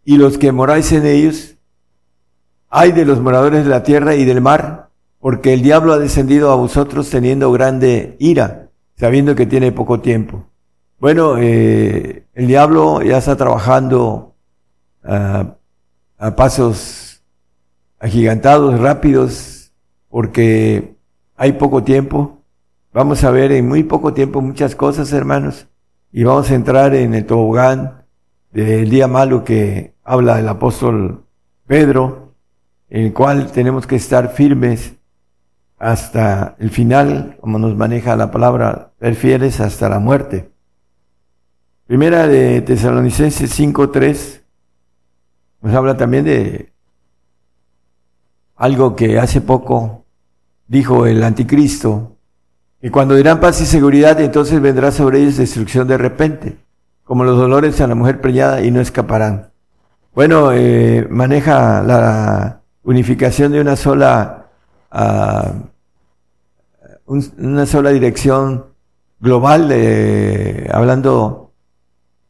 y 0.03 0.17
los 0.17 0.37
que 0.37 0.51
moráis 0.51 0.91
en 0.91 1.05
ellos, 1.05 1.55
hay 2.69 2.91
de 2.91 3.05
los 3.05 3.21
moradores 3.21 3.63
de 3.63 3.69
la 3.69 3.83
tierra 3.83 4.15
y 4.15 4.25
del 4.25 4.41
mar, 4.41 4.89
porque 5.19 5.53
el 5.53 5.61
diablo 5.61 5.93
ha 5.93 5.97
descendido 5.97 6.51
a 6.51 6.55
vosotros 6.55 7.09
teniendo 7.09 7.53
grande 7.53 8.17
ira, 8.19 8.67
sabiendo 8.97 9.33
que 9.33 9.45
tiene 9.45 9.71
poco 9.71 10.01
tiempo. 10.01 10.49
Bueno, 10.99 11.37
eh, 11.37 12.25
el 12.33 12.47
diablo 12.47 13.01
ya 13.01 13.19
está 13.19 13.37
trabajando 13.37 14.35
a 15.01 16.35
pasos 16.35 17.23
agigantados, 17.99 18.77
rápidos, 18.79 19.71
porque 20.09 20.95
hay 21.37 21.53
poco 21.53 21.83
tiempo. 21.83 22.43
Vamos 22.91 23.23
a 23.23 23.31
ver 23.31 23.53
en 23.53 23.65
muy 23.67 23.83
poco 23.83 24.13
tiempo 24.13 24.41
muchas 24.41 24.75
cosas, 24.75 25.13
hermanos, 25.13 25.67
y 26.11 26.25
vamos 26.25 26.51
a 26.51 26.55
entrar 26.55 26.93
en 26.93 27.13
el 27.13 27.25
tobogán 27.25 28.03
del 28.51 28.89
día 28.89 29.07
malo 29.07 29.45
que 29.45 29.93
habla 30.03 30.37
el 30.37 30.49
apóstol 30.49 31.23
Pedro, 31.65 32.33
en 32.89 33.05
el 33.05 33.13
cual 33.13 33.53
tenemos 33.53 33.87
que 33.87 33.95
estar 33.95 34.33
firmes 34.33 34.95
hasta 35.77 36.57
el 36.59 36.71
final, 36.71 37.37
como 37.39 37.57
nos 37.57 37.77
maneja 37.77 38.17
la 38.17 38.31
palabra, 38.31 38.91
ser 38.99 39.15
fieles 39.15 39.61
hasta 39.61 39.87
la 39.87 39.99
muerte. 39.99 40.58
Primera 41.89 42.27
de 42.27 42.61
Tesalonicenses 42.61 43.59
5.3 43.59 44.41
nos 45.63 45.73
habla 45.73 45.97
también 45.97 46.23
de 46.23 46.71
algo 48.55 48.95
que 48.95 49.17
hace 49.17 49.41
poco 49.41 50.05
dijo 50.67 51.07
el 51.07 51.23
anticristo, 51.23 52.15
que 52.79 52.91
cuando 52.91 53.15
dirán 53.15 53.39
paz 53.39 53.59
y 53.61 53.65
seguridad, 53.65 54.21
entonces 54.21 54.61
vendrá 54.61 54.91
sobre 54.91 55.19
ellos 55.19 55.37
destrucción 55.37 55.87
de 55.87 55.97
repente, 55.97 56.59
como 57.05 57.23
los 57.23 57.39
dolores 57.39 57.81
a 57.81 57.87
la 57.87 57.95
mujer 57.95 58.21
preñada 58.21 58.61
y 58.61 58.69
no 58.69 58.81
escaparán. 58.81 59.49
Bueno, 60.13 60.51
eh, 60.53 61.07
maneja 61.09 61.81
la 61.81 62.61
unificación 62.83 63.51
de 63.51 63.61
una 63.61 63.75
sola, 63.75 64.51
uh, 64.93 65.63
una 67.07 67.65
sola 67.65 67.89
dirección 67.89 68.67
global, 69.19 69.71
eh, 69.71 70.69
hablando 70.71 71.48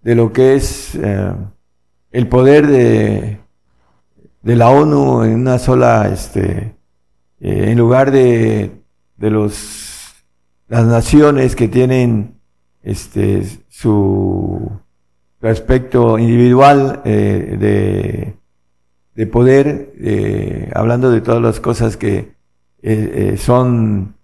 de 0.01 0.15
lo 0.15 0.31
que 0.31 0.55
es 0.55 0.95
eh, 0.95 1.33
el 2.11 2.27
poder 2.27 2.67
de, 2.67 3.39
de, 4.41 4.55
la 4.55 4.69
ONU 4.69 5.23
en 5.23 5.35
una 5.35 5.59
sola, 5.59 6.09
este, 6.11 6.75
eh, 7.39 7.71
en 7.71 7.77
lugar 7.77 8.11
de, 8.11 8.71
de 9.17 9.29
los, 9.29 10.13
las 10.67 10.85
naciones 10.85 11.55
que 11.55 11.67
tienen 11.67 12.39
este, 12.81 13.43
su, 13.67 14.71
aspecto 15.41 16.19
individual 16.19 17.01
eh, 17.05 17.55
de, 17.57 18.35
de 19.15 19.27
poder, 19.27 20.69
hablando 20.75 21.11
de 21.11 21.21
todas 21.21 21.41
las 21.41 21.61
cosas 21.61 21.95
que 21.95 22.33
son 23.37 24.15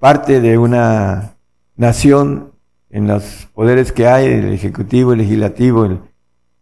parte 0.00 0.40
de 0.40 0.58
una 0.58 1.36
nación 1.76 2.55
en 2.96 3.06
los 3.06 3.46
poderes 3.52 3.92
que 3.92 4.08
hay, 4.08 4.24
el 4.24 4.54
ejecutivo, 4.54 5.12
el 5.12 5.18
legislativo, 5.18 5.84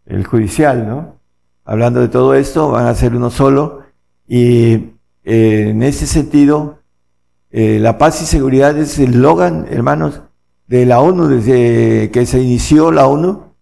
el, 0.04 0.26
judicial, 0.26 0.84
¿no? 0.84 1.20
Hablando 1.64 2.00
de 2.00 2.08
todo 2.08 2.34
esto, 2.34 2.70
van 2.72 2.88
a 2.88 2.94
ser 2.96 3.14
uno 3.14 3.30
solo 3.30 3.82
y 4.26 4.94
eh, 5.22 5.68
en 5.68 5.84
ese 5.84 6.08
sentido, 6.08 6.80
eh, 7.52 7.78
la 7.80 7.98
paz 7.98 8.20
y 8.20 8.26
seguridad 8.26 8.76
es 8.76 8.98
el 8.98 9.10
eslogan, 9.10 9.68
hermanos, 9.70 10.22
de 10.66 10.84
la 10.86 10.98
ONU, 10.98 11.28
desde 11.28 12.10
que 12.10 12.26
se 12.26 12.42
inició 12.42 12.90
la 12.90 13.06
ONU. 13.06 13.52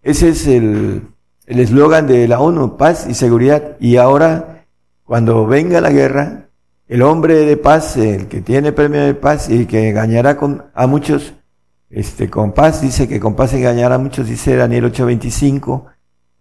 Ese 0.00 0.28
es 0.28 0.46
el 0.46 1.02
eslogan 1.48 2.06
de 2.06 2.28
la 2.28 2.38
ONU, 2.38 2.76
paz 2.76 3.08
y 3.10 3.14
seguridad. 3.14 3.76
Y 3.80 3.96
ahora, 3.96 4.64
cuando 5.02 5.44
venga 5.44 5.80
la 5.80 5.90
guerra, 5.90 6.46
el 6.86 7.02
hombre 7.02 7.44
de 7.44 7.56
paz, 7.56 7.96
el 7.96 8.28
que 8.28 8.42
tiene 8.42 8.70
premio 8.70 9.00
de 9.00 9.14
paz 9.14 9.50
y 9.50 9.66
que 9.66 9.88
engañará 9.88 10.36
con, 10.36 10.66
a 10.72 10.86
muchos, 10.86 11.34
este, 11.92 12.30
con 12.30 12.52
paz, 12.52 12.80
dice 12.80 13.06
que 13.06 13.20
con 13.20 13.36
paz 13.36 13.52
engañará 13.52 13.96
a 13.96 13.98
muchos, 13.98 14.26
dice 14.26 14.56
Daniel 14.56 14.86
8:25, 14.86 15.84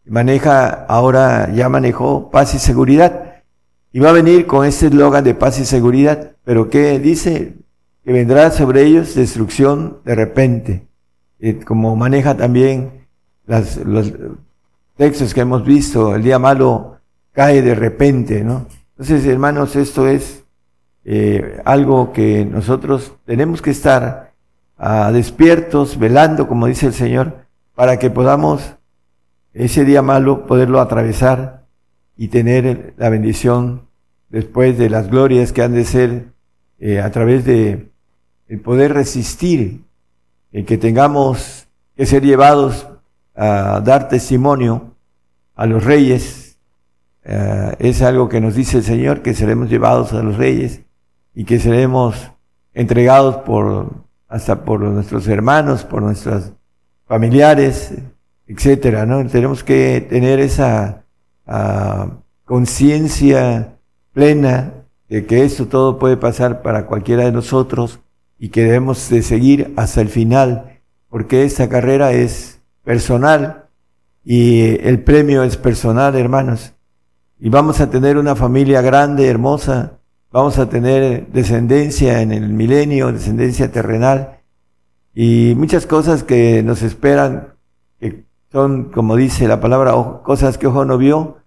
maneja, 0.05 0.85
ahora 0.85 1.51
ya 1.53 1.67
manejó 1.67 2.31
paz 2.31 2.55
y 2.55 2.59
seguridad, 2.59 3.43
y 3.91 3.99
va 3.99 4.09
a 4.09 4.13
venir 4.13 4.47
con 4.47 4.65
este 4.65 4.87
eslogan 4.87 5.25
de 5.25 5.35
paz 5.35 5.59
y 5.59 5.65
seguridad, 5.65 6.37
pero 6.45 6.69
¿qué 6.69 6.97
dice? 6.99 7.55
Que 8.05 8.13
vendrá 8.13 8.49
sobre 8.51 8.83
ellos 8.83 9.13
destrucción 9.13 9.97
de 10.05 10.15
repente, 10.15 10.87
como 11.65 11.97
maneja 11.97 12.37
también 12.37 13.07
las, 13.45 13.75
los 13.75 14.13
textos 14.95 15.33
que 15.33 15.41
hemos 15.41 15.65
visto, 15.65 16.15
el 16.15 16.23
día 16.23 16.39
malo 16.39 16.97
cae 17.33 17.61
de 17.61 17.75
repente, 17.75 18.43
¿no? 18.43 18.67
Entonces, 18.91 19.25
hermanos, 19.25 19.75
esto 19.75 20.07
es 20.07 20.45
eh, 21.03 21.59
algo 21.65 22.13
que 22.13 22.45
nosotros 22.45 23.13
tenemos 23.25 23.61
que 23.61 23.71
estar 23.71 24.30
ah, 24.81 25.11
despiertos, 25.11 25.97
velando, 25.99 26.47
como 26.47 26.65
dice 26.65 26.87
el 26.87 26.93
Señor, 26.93 27.45
para 27.75 27.99
que 27.99 28.09
podamos 28.09 28.75
ese 29.53 29.85
día 29.85 30.01
malo 30.01 30.47
poderlo 30.47 30.81
atravesar 30.81 31.65
y 32.17 32.29
tener 32.29 32.93
la 32.97 33.09
bendición 33.09 33.87
después 34.29 34.77
de 34.77 34.89
las 34.89 35.09
glorias 35.09 35.53
que 35.53 35.61
han 35.61 35.73
de 35.73 35.85
ser 35.85 36.33
eh, 36.79 36.99
a 36.99 37.11
través 37.11 37.45
de 37.45 37.91
el 38.47 38.59
poder 38.59 38.93
resistir, 38.93 39.85
el 40.51 40.65
que 40.65 40.77
tengamos 40.77 41.67
que 41.95 42.05
ser 42.05 42.23
llevados 42.23 42.87
a 43.35 43.81
dar 43.81 44.09
testimonio 44.09 44.95
a 45.55 45.65
los 45.67 45.83
reyes. 45.83 46.57
Eh, 47.23 47.75
es 47.79 48.01
algo 48.01 48.27
que 48.29 48.41
nos 48.41 48.55
dice 48.55 48.77
el 48.77 48.83
Señor, 48.83 49.21
que 49.21 49.35
seremos 49.35 49.69
llevados 49.69 50.11
a 50.13 50.23
los 50.23 50.37
reyes 50.37 50.81
y 51.35 51.45
que 51.45 51.59
seremos 51.59 52.31
entregados 52.73 53.37
por 53.37 54.10
hasta 54.31 54.63
por 54.63 54.79
nuestros 54.79 55.27
hermanos, 55.27 55.83
por 55.83 56.01
nuestros 56.01 56.53
familiares, 57.05 57.93
etcétera, 58.47 59.05
¿no? 59.05 59.27
Tenemos 59.27 59.63
que 59.63 60.07
tener 60.09 60.39
esa 60.39 61.03
ah, 61.45 62.07
conciencia 62.45 63.75
plena 64.13 64.73
de 65.09 65.25
que 65.25 65.43
esto 65.43 65.67
todo 65.67 65.99
puede 65.99 66.15
pasar 66.15 66.61
para 66.61 66.85
cualquiera 66.87 67.25
de 67.25 67.33
nosotros 67.33 67.99
y 68.39 68.49
que 68.49 68.63
debemos 68.63 69.09
de 69.09 69.21
seguir 69.21 69.73
hasta 69.75 69.99
el 69.99 70.07
final, 70.07 70.79
porque 71.09 71.43
esta 71.43 71.67
carrera 71.67 72.13
es 72.13 72.61
personal 72.85 73.65
y 74.23 74.77
el 74.87 75.03
premio 75.03 75.43
es 75.43 75.57
personal, 75.57 76.15
hermanos. 76.15 76.73
Y 77.37 77.49
vamos 77.49 77.81
a 77.81 77.89
tener 77.89 78.17
una 78.17 78.37
familia 78.37 78.81
grande, 78.81 79.27
hermosa, 79.27 79.99
vamos 80.31 80.57
a 80.57 80.69
tener 80.69 81.27
descendencia 81.27 82.21
en 82.21 82.31
el 82.31 82.49
milenio, 82.49 83.11
descendencia 83.11 83.71
terrenal 83.71 84.39
y 85.13 85.53
muchas 85.57 85.85
cosas 85.85 86.23
que 86.23 86.63
nos 86.63 86.81
esperan, 86.81 87.53
que 87.99 88.23
son, 88.51 88.85
como 88.85 89.15
dice 89.15 89.47
la 89.47 89.59
palabra, 89.59 89.93
cosas 90.23 90.57
que 90.57 90.67
ojo 90.67 90.85
no 90.85 90.97
vio, 90.97 91.37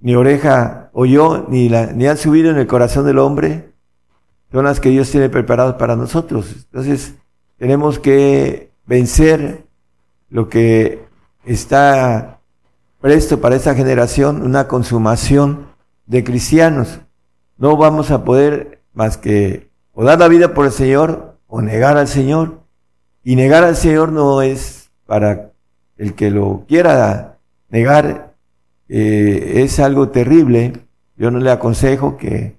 ni 0.00 0.14
oreja 0.14 0.90
oyó, 0.92 1.46
ni, 1.48 1.68
la, 1.70 1.86
ni 1.86 2.06
han 2.06 2.18
subido 2.18 2.50
en 2.50 2.58
el 2.58 2.66
corazón 2.66 3.06
del 3.06 3.18
hombre, 3.18 3.72
son 4.52 4.66
las 4.66 4.78
que 4.78 4.90
Dios 4.90 5.10
tiene 5.10 5.30
preparadas 5.30 5.74
para 5.76 5.96
nosotros. 5.96 6.52
Entonces, 6.54 7.14
tenemos 7.56 7.98
que 7.98 8.70
vencer 8.86 9.64
lo 10.28 10.48
que 10.48 11.06
está 11.44 12.40
presto 13.00 13.40
para 13.40 13.56
esta 13.56 13.74
generación, 13.74 14.42
una 14.42 14.68
consumación 14.68 15.68
de 16.06 16.22
cristianos 16.22 17.00
no 17.56 17.76
vamos 17.76 18.10
a 18.10 18.24
poder 18.24 18.80
más 18.92 19.16
que 19.16 19.68
o 19.92 20.04
dar 20.04 20.18
la 20.18 20.28
vida 20.28 20.54
por 20.54 20.66
el 20.66 20.72
Señor 20.72 21.38
o 21.46 21.62
negar 21.62 21.96
al 21.96 22.08
Señor. 22.08 22.60
Y 23.22 23.36
negar 23.36 23.64
al 23.64 23.76
Señor 23.76 24.12
no 24.12 24.42
es 24.42 24.90
para 25.06 25.52
el 25.96 26.14
que 26.14 26.30
lo 26.30 26.64
quiera 26.68 27.38
negar, 27.70 28.34
eh, 28.88 29.62
es 29.64 29.78
algo 29.78 30.10
terrible. 30.10 30.72
Yo 31.16 31.30
no 31.30 31.38
le 31.38 31.50
aconsejo 31.50 32.16
que 32.16 32.56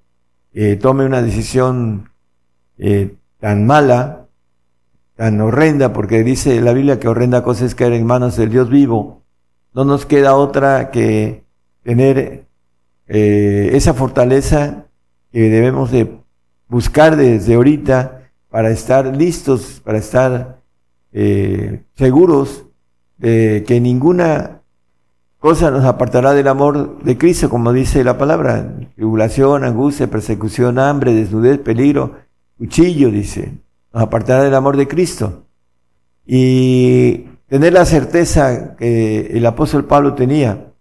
eh, 0.53 0.75
tome 0.77 1.05
una 1.05 1.21
decisión 1.21 2.09
eh, 2.77 3.15
tan 3.39 3.65
mala, 3.65 4.27
tan 5.15 5.39
horrenda, 5.41 5.93
porque 5.93 6.23
dice 6.23 6.59
la 6.61 6.73
Biblia 6.73 6.99
que 6.99 7.07
horrenda 7.07 7.43
cosa 7.43 7.65
es 7.65 7.75
caer 7.75 7.93
en 7.93 8.05
manos 8.05 8.37
del 8.37 8.49
Dios 8.49 8.69
vivo. 8.69 9.21
No 9.73 9.83
nos 9.85 10.05
queda 10.05 10.35
otra 10.35 10.89
que 10.89 11.43
tener 11.83 12.45
esa 13.07 13.93
fortaleza 13.93 14.87
que 15.31 15.49
debemos 15.49 15.91
de 15.91 16.17
buscar 16.67 17.15
desde 17.15 17.55
ahorita 17.55 18.29
para 18.49 18.71
estar 18.71 19.15
listos, 19.15 19.81
para 19.83 19.97
estar 19.97 20.61
eh, 21.11 21.83
seguros 21.95 22.65
de 23.17 23.63
que 23.67 23.79
ninguna 23.79 24.61
cosa 25.39 25.71
nos 25.71 25.85
apartará 25.85 26.33
del 26.33 26.47
amor 26.47 27.03
de 27.03 27.17
Cristo, 27.17 27.49
como 27.49 27.71
dice 27.71 28.03
la 28.03 28.17
palabra, 28.17 28.77
tribulación, 28.95 29.63
angustia, 29.63 30.09
persecución, 30.09 30.79
hambre, 30.79 31.13
desnudez, 31.13 31.59
peligro, 31.59 32.15
cuchillo, 32.57 33.11
dice, 33.11 33.59
nos 33.93 34.03
apartará 34.03 34.43
del 34.43 34.55
amor 34.55 34.77
de 34.77 34.87
Cristo. 34.87 35.43
Y 36.25 37.25
tener 37.47 37.73
la 37.73 37.85
certeza 37.85 38.75
que 38.75 39.27
el 39.27 39.45
apóstol 39.45 39.85
Pablo 39.85 40.15
tenía, 40.15 40.73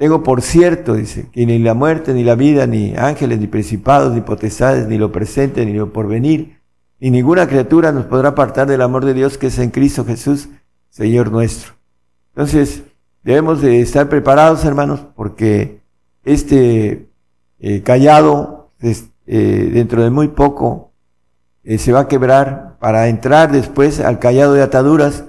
tengo 0.00 0.22
por 0.22 0.40
cierto, 0.40 0.94
dice, 0.94 1.28
que 1.30 1.44
ni 1.44 1.58
la 1.58 1.74
muerte, 1.74 2.14
ni 2.14 2.24
la 2.24 2.34
vida, 2.34 2.66
ni 2.66 2.96
ángeles, 2.96 3.38
ni 3.38 3.48
principados, 3.48 4.14
ni 4.14 4.22
potestades, 4.22 4.88
ni 4.88 4.96
lo 4.96 5.12
presente, 5.12 5.66
ni 5.66 5.74
lo 5.74 5.92
porvenir, 5.92 6.58
ni 7.00 7.10
ninguna 7.10 7.46
criatura 7.46 7.92
nos 7.92 8.06
podrá 8.06 8.30
apartar 8.30 8.66
del 8.66 8.80
amor 8.80 9.04
de 9.04 9.12
Dios 9.12 9.36
que 9.36 9.48
es 9.48 9.58
en 9.58 9.68
Cristo 9.68 10.06
Jesús, 10.06 10.48
Señor 10.88 11.30
nuestro. 11.30 11.74
Entonces, 12.30 12.82
debemos 13.24 13.60
de 13.60 13.82
estar 13.82 14.08
preparados, 14.08 14.64
hermanos, 14.64 15.00
porque 15.14 15.82
este 16.24 17.10
eh, 17.58 17.82
callado, 17.82 18.70
eh, 18.80 19.70
dentro 19.70 20.02
de 20.02 20.08
muy 20.08 20.28
poco, 20.28 20.94
eh, 21.62 21.76
se 21.76 21.92
va 21.92 22.00
a 22.00 22.08
quebrar 22.08 22.78
para 22.80 23.08
entrar 23.08 23.52
después 23.52 24.00
al 24.00 24.18
callado 24.18 24.54
de 24.54 24.62
ataduras. 24.62 25.24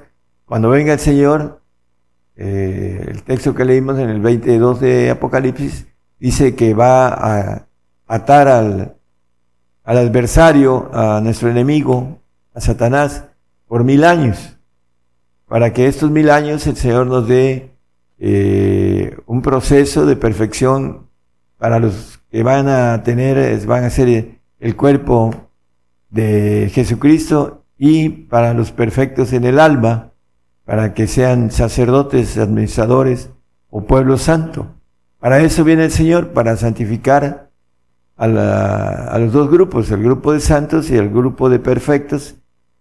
Cuando 0.46 0.70
venga 0.70 0.94
el 0.94 1.00
Señor, 1.00 1.61
eh, 2.36 3.06
el 3.08 3.24
texto 3.24 3.54
que 3.54 3.66
leímos 3.66 4.00
en 4.00 4.10
el 4.10 4.22
22 4.22 4.80
de 4.80 5.10
Apocalipsis 5.10 5.88
dice 6.20 6.56
que 6.56 6.74
va 6.74 7.08
a 7.08 7.68
atar 8.08 8.48
al, 8.48 8.96
al 9.84 9.98
adversario, 9.98 10.90
a 10.94 11.22
nuestro 11.22 11.50
enemigo, 11.50 12.20
a 12.54 12.62
Satanás, 12.62 13.26
por 13.68 13.84
mil 13.84 14.04
años, 14.04 14.58
para 15.48 15.74
que 15.74 15.88
estos 15.88 16.12
mil 16.12 16.30
años 16.30 16.66
el 16.68 16.76
Señor 16.76 17.08
nos 17.08 17.28
dé 17.28 17.72
eh, 18.20 19.18
un 19.26 19.42
proceso 19.42 20.06
de 20.06 20.16
perfección 20.16 21.08
para 21.58 21.80
los 21.80 22.20
que 22.30 22.44
van 22.44 22.68
a 22.70 23.02
tener, 23.04 23.66
van 23.66 23.84
a 23.84 23.90
ser 23.90 24.40
el 24.60 24.76
cuerpo 24.76 25.34
de 26.10 26.70
Jesucristo 26.72 27.64
y 27.78 28.10
para 28.10 28.54
los 28.54 28.72
perfectos 28.72 29.34
en 29.34 29.46
el 29.46 29.60
alma, 29.60 30.11
para 30.72 30.94
que 30.94 31.06
sean 31.06 31.52
sacerdotes, 31.52 32.38
administradores 32.38 33.30
o 33.72 33.84
pueblo 33.84 34.18
santo. 34.18 34.68
Para 35.20 35.42
eso 35.42 35.66
viene 35.66 35.84
el 35.84 35.92
Señor, 35.92 36.30
para 36.30 36.56
santificar 36.56 37.50
a, 38.16 39.18
los 39.20 39.34
dos 39.34 39.52
grupos, 39.52 39.92
el 39.92 40.02
grupo 40.02 40.32
de 40.32 40.40
santos 40.40 40.90
y 40.90 40.96
el 40.96 41.10
grupo 41.10 41.50
de 41.50 41.60
perfectos, 41.60 42.36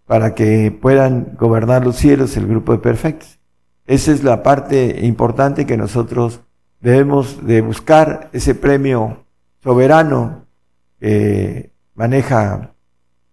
para 0.07 0.37
que 0.37 0.71
puedan 0.71 1.37
gobernar 1.37 1.85
los 1.85 1.97
cielos, 1.97 2.37
el 2.37 2.47
grupo 2.47 2.71
de 2.71 2.79
perfectos. 2.79 3.41
Esa 3.89 4.13
es 4.13 4.23
la 4.23 4.45
parte 4.45 5.05
importante 5.05 5.67
que 5.67 5.77
nosotros 5.77 6.43
debemos 6.81 7.45
de 7.45 7.61
buscar, 7.61 8.31
ese 8.33 8.55
premio 8.55 9.25
soberano 9.65 10.45
que 11.01 11.73
maneja 11.97 12.71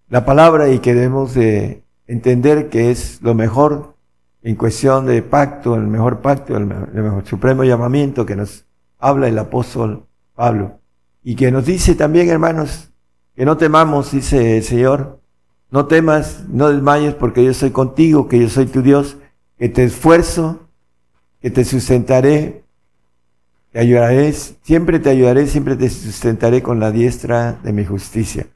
la 0.10 0.26
palabra 0.26 0.70
y 0.70 0.80
que 0.80 0.96
debemos 0.96 1.36
de 1.36 1.84
entender 2.08 2.70
que 2.70 2.90
es 2.90 3.22
lo 3.22 3.36
mejor 3.36 3.97
en 4.44 4.56
cuestión 4.56 5.06
de 5.06 5.22
pacto, 5.22 5.76
el 5.76 5.88
mejor 5.88 6.22
pacto, 6.22 6.56
el 6.56 6.66
mejor, 6.66 7.26
supremo 7.26 7.64
llamamiento 7.64 8.26
que 8.26 8.36
nos 8.36 8.66
habla 9.00 9.28
el 9.28 9.38
apóstol 9.38 10.06
Pablo. 10.36 10.80
Y 11.24 11.36
que 11.36 11.52
nos 11.52 11.66
dice 11.66 11.96
también, 11.96 12.30
hermanos, 12.30 12.92
que 13.36 13.46
no 13.46 13.58
temamos, 13.58 14.12
dice 14.12 14.58
el 14.58 14.64
Señor, 14.64 15.20
no 15.70 15.88
temas, 15.88 16.46
no 16.48 16.70
desmayes 16.70 17.14
porque 17.14 17.44
yo 17.44 17.54
soy 17.54 17.72
contigo, 17.72 18.28
que 18.28 18.40
yo 18.40 18.50
soy 18.50 18.68
tu 18.68 18.82
Dios, 18.82 19.18
que 19.58 19.70
te 19.70 19.84
esfuerzo, 19.84 20.68
que 21.42 21.52
te 21.52 21.66
sustentaré, 21.66 22.64
te 23.72 23.80
ayudaré, 23.80 24.32
siempre 24.32 25.00
te 25.00 25.10
ayudaré, 25.10 25.48
siempre 25.48 25.76
te 25.76 25.90
sustentaré 25.90 26.62
con 26.62 26.80
la 26.80 26.92
diestra 26.92 27.60
de 27.64 27.74
mi 27.74 27.84
justicia. 27.84 28.48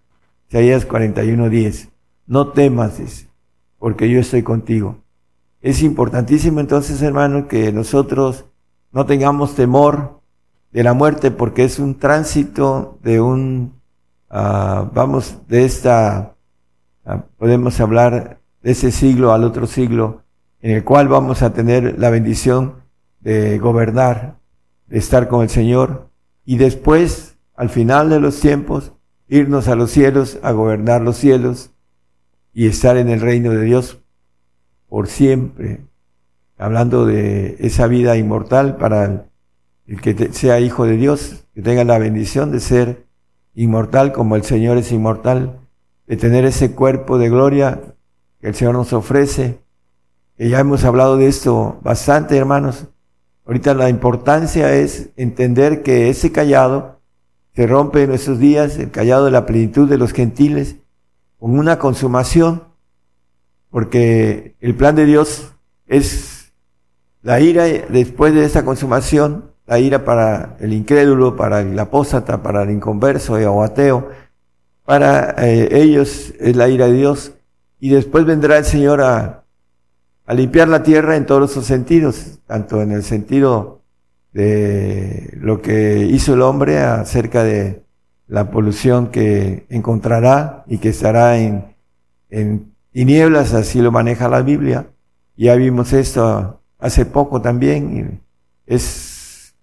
Isaías 0.49 0.87
41:10. 0.87 1.89
No 2.27 2.49
temas, 2.49 2.97
dice, 2.97 3.27
porque 3.77 4.09
yo 4.09 4.19
estoy 4.19 4.43
contigo. 4.43 4.97
Es 5.61 5.83
importantísimo 5.83 6.59
entonces, 6.59 7.01
hermano, 7.03 7.47
que 7.47 7.71
nosotros 7.71 8.45
no 8.91 9.05
tengamos 9.05 9.55
temor 9.55 10.21
de 10.71 10.83
la 10.83 10.93
muerte 10.93 11.29
porque 11.29 11.63
es 11.63 11.77
un 11.77 11.99
tránsito 11.99 12.97
de 13.03 13.21
un, 13.21 13.73
uh, 14.31 14.89
vamos, 14.91 15.37
de 15.47 15.65
esta, 15.65 16.35
uh, 17.05 17.19
podemos 17.37 17.79
hablar 17.79 18.39
de 18.63 18.71
ese 18.71 18.91
siglo 18.91 19.33
al 19.33 19.43
otro 19.43 19.67
siglo, 19.67 20.23
en 20.61 20.71
el 20.71 20.83
cual 20.83 21.07
vamos 21.07 21.43
a 21.43 21.53
tener 21.53 21.99
la 21.99 22.09
bendición 22.09 22.75
de 23.19 23.59
gobernar, 23.59 24.37
de 24.87 24.97
estar 24.97 25.27
con 25.27 25.43
el 25.43 25.49
Señor 25.49 26.09
y 26.43 26.57
después, 26.57 27.37
al 27.55 27.69
final 27.69 28.09
de 28.09 28.19
los 28.19 28.39
tiempos, 28.39 28.93
irnos 29.27 29.67
a 29.67 29.75
los 29.75 29.91
cielos, 29.91 30.39
a 30.41 30.51
gobernar 30.51 31.01
los 31.01 31.17
cielos 31.17 31.71
y 32.51 32.65
estar 32.65 32.97
en 32.97 33.09
el 33.09 33.21
reino 33.21 33.51
de 33.51 33.63
Dios 33.63 34.01
por 34.91 35.07
siempre, 35.07 35.79
hablando 36.57 37.05
de 37.05 37.55
esa 37.59 37.87
vida 37.87 38.17
inmortal 38.17 38.75
para 38.75 39.25
el, 39.85 40.01
que 40.01 40.33
sea 40.33 40.59
hijo 40.59 40.85
de 40.85 40.97
Dios, 40.97 41.45
que 41.55 41.61
tenga 41.61 41.85
la 41.85 41.97
bendición 41.97 42.51
de 42.51 42.59
ser 42.59 43.05
inmortal 43.55 44.11
como 44.11 44.35
el 44.35 44.43
Señor 44.43 44.77
es 44.77 44.91
inmortal, 44.91 45.61
de 46.07 46.17
tener 46.17 46.43
ese 46.43 46.73
cuerpo 46.73 47.17
de 47.17 47.29
gloria 47.29 47.79
que 48.41 48.49
el 48.49 48.53
Señor 48.53 48.73
nos 48.73 48.91
ofrece, 48.91 49.59
que 50.35 50.49
ya 50.49 50.59
hemos 50.59 50.83
hablado 50.83 51.15
de 51.15 51.27
esto 51.27 51.79
bastante, 51.83 52.35
hermanos. 52.35 52.87
Ahorita 53.45 53.73
la 53.73 53.87
importancia 53.87 54.75
es 54.75 55.11
entender 55.15 55.83
que 55.83 56.09
ese 56.09 56.33
callado 56.33 56.99
se 57.55 57.65
rompe 57.65 58.03
en 58.03 58.11
estos 58.11 58.39
días, 58.39 58.77
el 58.77 58.91
callado 58.91 59.23
de 59.23 59.31
la 59.31 59.45
plenitud 59.45 59.87
de 59.87 59.97
los 59.97 60.11
gentiles, 60.11 60.75
con 61.39 61.57
una 61.57 61.79
consumación, 61.79 62.70
porque 63.71 64.55
el 64.59 64.75
plan 64.75 64.95
de 64.95 65.05
Dios 65.05 65.53
es 65.87 66.51
la 67.23 67.39
ira 67.39 67.63
después 67.63 68.33
de 68.35 68.45
esa 68.45 68.63
consumación, 68.63 69.51
la 69.65 69.79
ira 69.79 70.03
para 70.03 70.57
el 70.59 70.73
incrédulo, 70.73 71.35
para 71.35 71.61
el 71.61 71.79
apóstata, 71.79 72.43
para 72.43 72.63
el 72.63 72.71
inconverso 72.71 73.33
o 73.33 73.63
ateo, 73.63 74.09
para 74.85 75.35
eh, 75.37 75.69
ellos 75.71 76.33
es 76.39 76.55
la 76.55 76.67
ira 76.67 76.87
de 76.87 76.93
Dios, 76.93 77.31
y 77.79 77.89
después 77.89 78.25
vendrá 78.25 78.57
el 78.57 78.65
Señor 78.65 79.01
a, 79.01 79.45
a 80.25 80.33
limpiar 80.33 80.67
la 80.67 80.83
tierra 80.83 81.15
en 81.15 81.25
todos 81.25 81.51
sus 81.51 81.65
sentidos, 81.65 82.39
tanto 82.45 82.81
en 82.81 82.91
el 82.91 83.03
sentido 83.03 83.81
de 84.33 85.29
lo 85.39 85.61
que 85.61 86.05
hizo 86.05 86.33
el 86.33 86.41
hombre 86.41 86.79
acerca 86.79 87.43
de 87.43 87.83
la 88.27 88.49
polución 88.49 89.07
que 89.07 89.65
encontrará 89.69 90.63
y 90.67 90.77
que 90.77 90.89
estará 90.89 91.37
en, 91.37 91.75
en 92.29 92.70
tinieblas, 92.91 93.53
así 93.53 93.81
lo 93.81 93.91
maneja 93.91 94.29
la 94.29 94.41
Biblia. 94.41 94.87
Ya 95.35 95.55
vimos 95.55 95.93
esto 95.93 96.61
hace 96.77 97.05
poco 97.05 97.41
también. 97.41 98.21
Es 98.65 99.55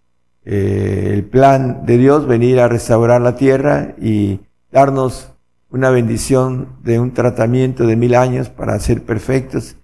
eh, 0.45 1.11
el 1.15 1.25
plan 1.25 1.85
de 1.85 1.99
Dios 1.99 2.27
venir 2.27 2.61
a 2.61 2.69
restaurar 2.69 3.21
la 3.21 3.37
tierra 3.37 3.95
y 4.01 4.41
darnos 4.73 5.33
una 5.71 5.91
bendición 5.91 6.79
de 6.83 6.99
un 6.99 7.13
tratamiento 7.13 7.87
de 7.87 7.97
mil 7.97 8.15
años 8.15 8.49
para 8.49 8.79
ser 8.81 9.03
perfectos, 9.03 9.77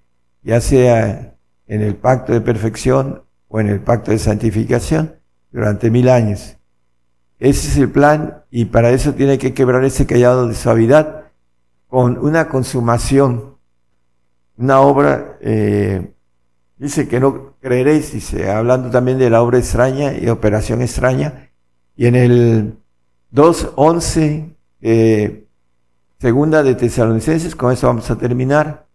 ya 0.43 0.61
sea 0.61 1.35
en 1.67 1.83
el 1.83 1.95
pacto 1.95 2.33
de 2.33 2.41
perfección 2.41 3.23
o 3.49 3.61
en 3.61 3.69
el 3.69 3.81
pacto 3.81 4.11
de 4.11 4.19
santificación 4.19 5.17
durante 5.53 5.91
mil 5.91 6.09
años. 6.09 6.57
Ese 7.39 7.69
es 7.69 7.77
el 7.77 7.91
plan 7.91 8.43
y 8.51 8.67
para 8.67 8.91
eso 8.91 9.13
tiene 9.13 9.39
que 9.39 9.53
quebrar 9.53 9.85
ese 9.85 10.07
callado 10.07 10.49
de 10.49 10.55
suavidad 10.55 11.24
con 11.95 12.19
una 12.19 12.49
consumación, 12.49 13.55
una 14.57 14.81
obra, 14.81 15.39
eh, 15.41 16.13
dice 16.77 17.07
que 17.07 17.21
no 17.21 17.55
creeréis, 17.61 18.11
dice, 18.11 18.51
hablando 18.51 18.91
también 18.91 19.17
de 19.17 19.31
la 19.31 19.41
obra 19.41 19.59
extraña 19.59 20.13
y 20.13 20.29
operación 20.29 20.83
extraña. 20.83 21.51
Y 21.95 22.07
en 22.07 22.17
el 22.17 22.79
2.11, 23.33 24.57
eh, 24.81 25.47
segunda 26.19 26.65
de 26.65 26.75
Tesalonicenses, 26.75 27.55
con 27.55 27.71
eso 27.71 27.87
vamos 27.87 28.11
a 28.11 28.19
terminar, 28.19 28.87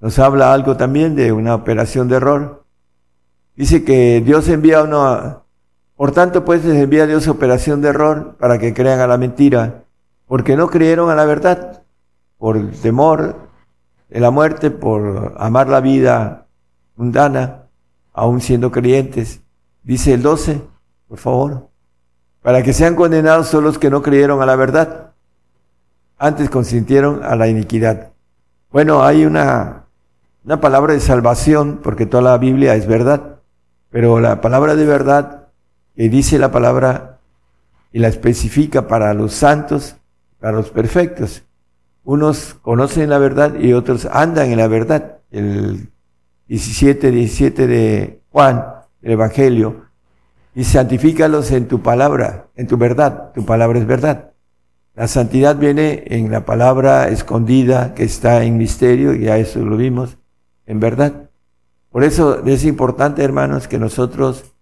nos 0.00 0.18
habla 0.18 0.54
algo 0.54 0.74
también 0.74 1.14
de 1.14 1.32
una 1.32 1.54
operación 1.54 2.08
de 2.08 2.16
error. 2.16 2.64
Dice 3.56 3.84
que 3.84 4.22
Dios 4.24 4.48
envía 4.48 4.84
uno 4.84 5.06
a, 5.06 5.44
por 5.96 6.12
tanto, 6.12 6.46
pues 6.46 6.64
les 6.64 6.78
envía 6.78 7.06
Dios 7.06 7.28
operación 7.28 7.82
de 7.82 7.88
error 7.90 8.36
para 8.38 8.58
que 8.58 8.72
crean 8.72 9.00
a 9.00 9.06
la 9.06 9.18
mentira, 9.18 9.84
porque 10.26 10.56
no 10.56 10.68
creyeron 10.68 11.10
a 11.10 11.14
la 11.14 11.26
verdad, 11.26 11.81
por 12.42 12.56
el 12.56 12.72
temor 12.72 13.36
de 14.08 14.18
la 14.18 14.32
muerte, 14.32 14.72
por 14.72 15.36
amar 15.38 15.68
la 15.68 15.80
vida 15.80 16.48
mundana, 16.96 17.68
aún 18.12 18.40
siendo 18.40 18.72
creyentes. 18.72 19.42
Dice 19.84 20.12
el 20.12 20.22
12, 20.22 20.60
por 21.06 21.18
favor, 21.18 21.68
para 22.42 22.64
que 22.64 22.72
sean 22.72 22.96
condenados 22.96 23.46
son 23.46 23.62
los 23.62 23.78
que 23.78 23.90
no 23.90 24.02
creyeron 24.02 24.42
a 24.42 24.46
la 24.46 24.56
verdad, 24.56 25.12
antes 26.18 26.50
consintieron 26.50 27.22
a 27.22 27.36
la 27.36 27.46
iniquidad. 27.46 28.10
Bueno, 28.72 29.04
hay 29.04 29.24
una, 29.24 29.84
una 30.44 30.60
palabra 30.60 30.94
de 30.94 31.00
salvación, 31.00 31.78
porque 31.80 32.06
toda 32.06 32.24
la 32.24 32.38
Biblia 32.38 32.74
es 32.74 32.88
verdad, 32.88 33.36
pero 33.88 34.18
la 34.18 34.40
palabra 34.40 34.74
de 34.74 34.84
verdad 34.84 35.46
que 35.94 36.08
dice 36.08 36.40
la 36.40 36.50
palabra 36.50 37.20
y 37.92 38.00
la 38.00 38.08
especifica 38.08 38.88
para 38.88 39.14
los 39.14 39.32
santos, 39.32 39.94
para 40.40 40.56
los 40.56 40.70
perfectos. 40.70 41.44
Unos 42.04 42.54
conocen 42.62 43.10
la 43.10 43.18
verdad 43.18 43.54
y 43.58 43.72
otros 43.72 44.06
andan 44.06 44.50
en 44.50 44.58
la 44.58 44.68
verdad. 44.68 45.18
El 45.30 45.90
17, 46.48 47.10
17 47.10 47.66
de 47.66 48.20
Juan, 48.30 48.64
el 49.02 49.12
Evangelio, 49.12 49.86
y 50.54 50.64
santifícalos 50.64 51.50
en 51.52 51.68
tu 51.68 51.80
palabra, 51.80 52.48
en 52.56 52.66
tu 52.66 52.76
verdad. 52.76 53.32
Tu 53.32 53.44
palabra 53.44 53.78
es 53.78 53.86
verdad. 53.86 54.32
La 54.94 55.08
santidad 55.08 55.56
viene 55.56 56.04
en 56.06 56.30
la 56.30 56.44
palabra 56.44 57.08
escondida 57.08 57.94
que 57.94 58.04
está 58.04 58.44
en 58.44 58.58
misterio, 58.58 59.14
y 59.14 59.28
a 59.28 59.38
eso 59.38 59.60
lo 59.60 59.76
vimos, 59.76 60.18
en 60.66 60.80
verdad. 60.80 61.30
Por 61.90 62.04
eso 62.04 62.44
es 62.44 62.64
importante, 62.64 63.22
hermanos, 63.22 63.68
que 63.68 63.78
nosotros 63.78 64.52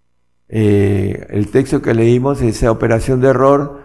eh, 0.53 1.27
el 1.29 1.49
texto 1.49 1.81
que 1.81 1.93
leímos, 1.93 2.41
esa 2.41 2.71
operación 2.71 3.21
de 3.21 3.29
error, 3.29 3.80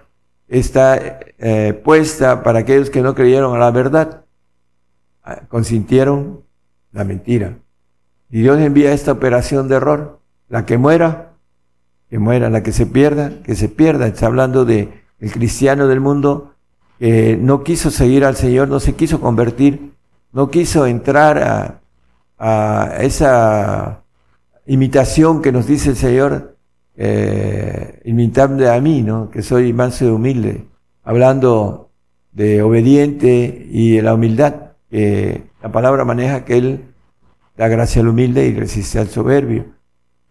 está 0.49 1.21
eh, 1.39 1.81
puesta 1.85 2.43
para 2.43 2.61
aquellos 2.61 2.91
que 2.91 3.03
no 3.03 3.15
creyeron 3.15 3.55
a 3.55 3.59
la 3.59 3.71
verdad, 3.71 4.25
ah, 5.25 5.43
consintieron 5.49 6.43
la 6.93 7.05
mentira. 7.05 7.59
Y 8.31 8.43
Dios 8.43 8.59
envía 8.59 8.93
esta 8.93 9.13
operación 9.13 9.69
de 9.69 9.77
error, 9.77 10.21
la 10.49 10.67
que 10.67 10.79
muera, 10.79 11.33
que 12.11 12.19
muera, 12.19 12.51
la 12.51 12.63
que 12.63 12.73
se 12.73 12.87
pierda, 12.87 13.33
que 13.45 13.55
se 13.55 13.69
pierda. 13.69 14.07
Está 14.07 14.27
hablando 14.27 14.65
de 14.65 15.05
el 15.21 15.33
cristiano 15.33 15.87
del 15.87 16.01
mundo 16.01 16.55
que 16.99 17.37
no 17.41 17.63
quiso 17.63 17.91
seguir 17.91 18.25
al 18.25 18.37
Señor, 18.37 18.69
no 18.69 18.81
se 18.81 18.95
quiso 18.95 19.21
convertir, 19.21 19.93
no 20.33 20.51
quiso 20.51 20.87
entrar 20.87 21.39
a, 21.39 21.81
a 22.39 22.97
esa 23.01 24.03
imitación 24.67 25.43
que 25.43 25.53
nos 25.53 25.67
dice 25.67 25.91
el 25.91 25.97
Señor 25.97 26.56
eh, 26.97 28.01
imitable 28.05 28.71
a 28.71 28.81
mí, 28.81 29.03
¿no? 29.03 29.31
Que 29.31 29.43
soy 29.43 29.73
manso 29.73 30.07
y 30.07 30.09
humilde, 30.09 30.67
hablando 31.05 31.91
de 32.33 32.63
obediente 32.63 33.67
y 33.71 33.97
de 33.97 34.03
la 34.03 34.15
humildad, 34.15 34.73
que 34.91 35.51
la 35.63 35.71
palabra 35.71 36.05
maneja 36.05 36.45
que 36.45 36.57
él 36.57 36.95
da 37.57 37.69
gracia 37.69 38.01
al 38.01 38.09
humilde 38.09 38.47
y 38.47 38.55
resiste 38.55 38.99
al 38.99 39.09
soberbio. 39.09 39.67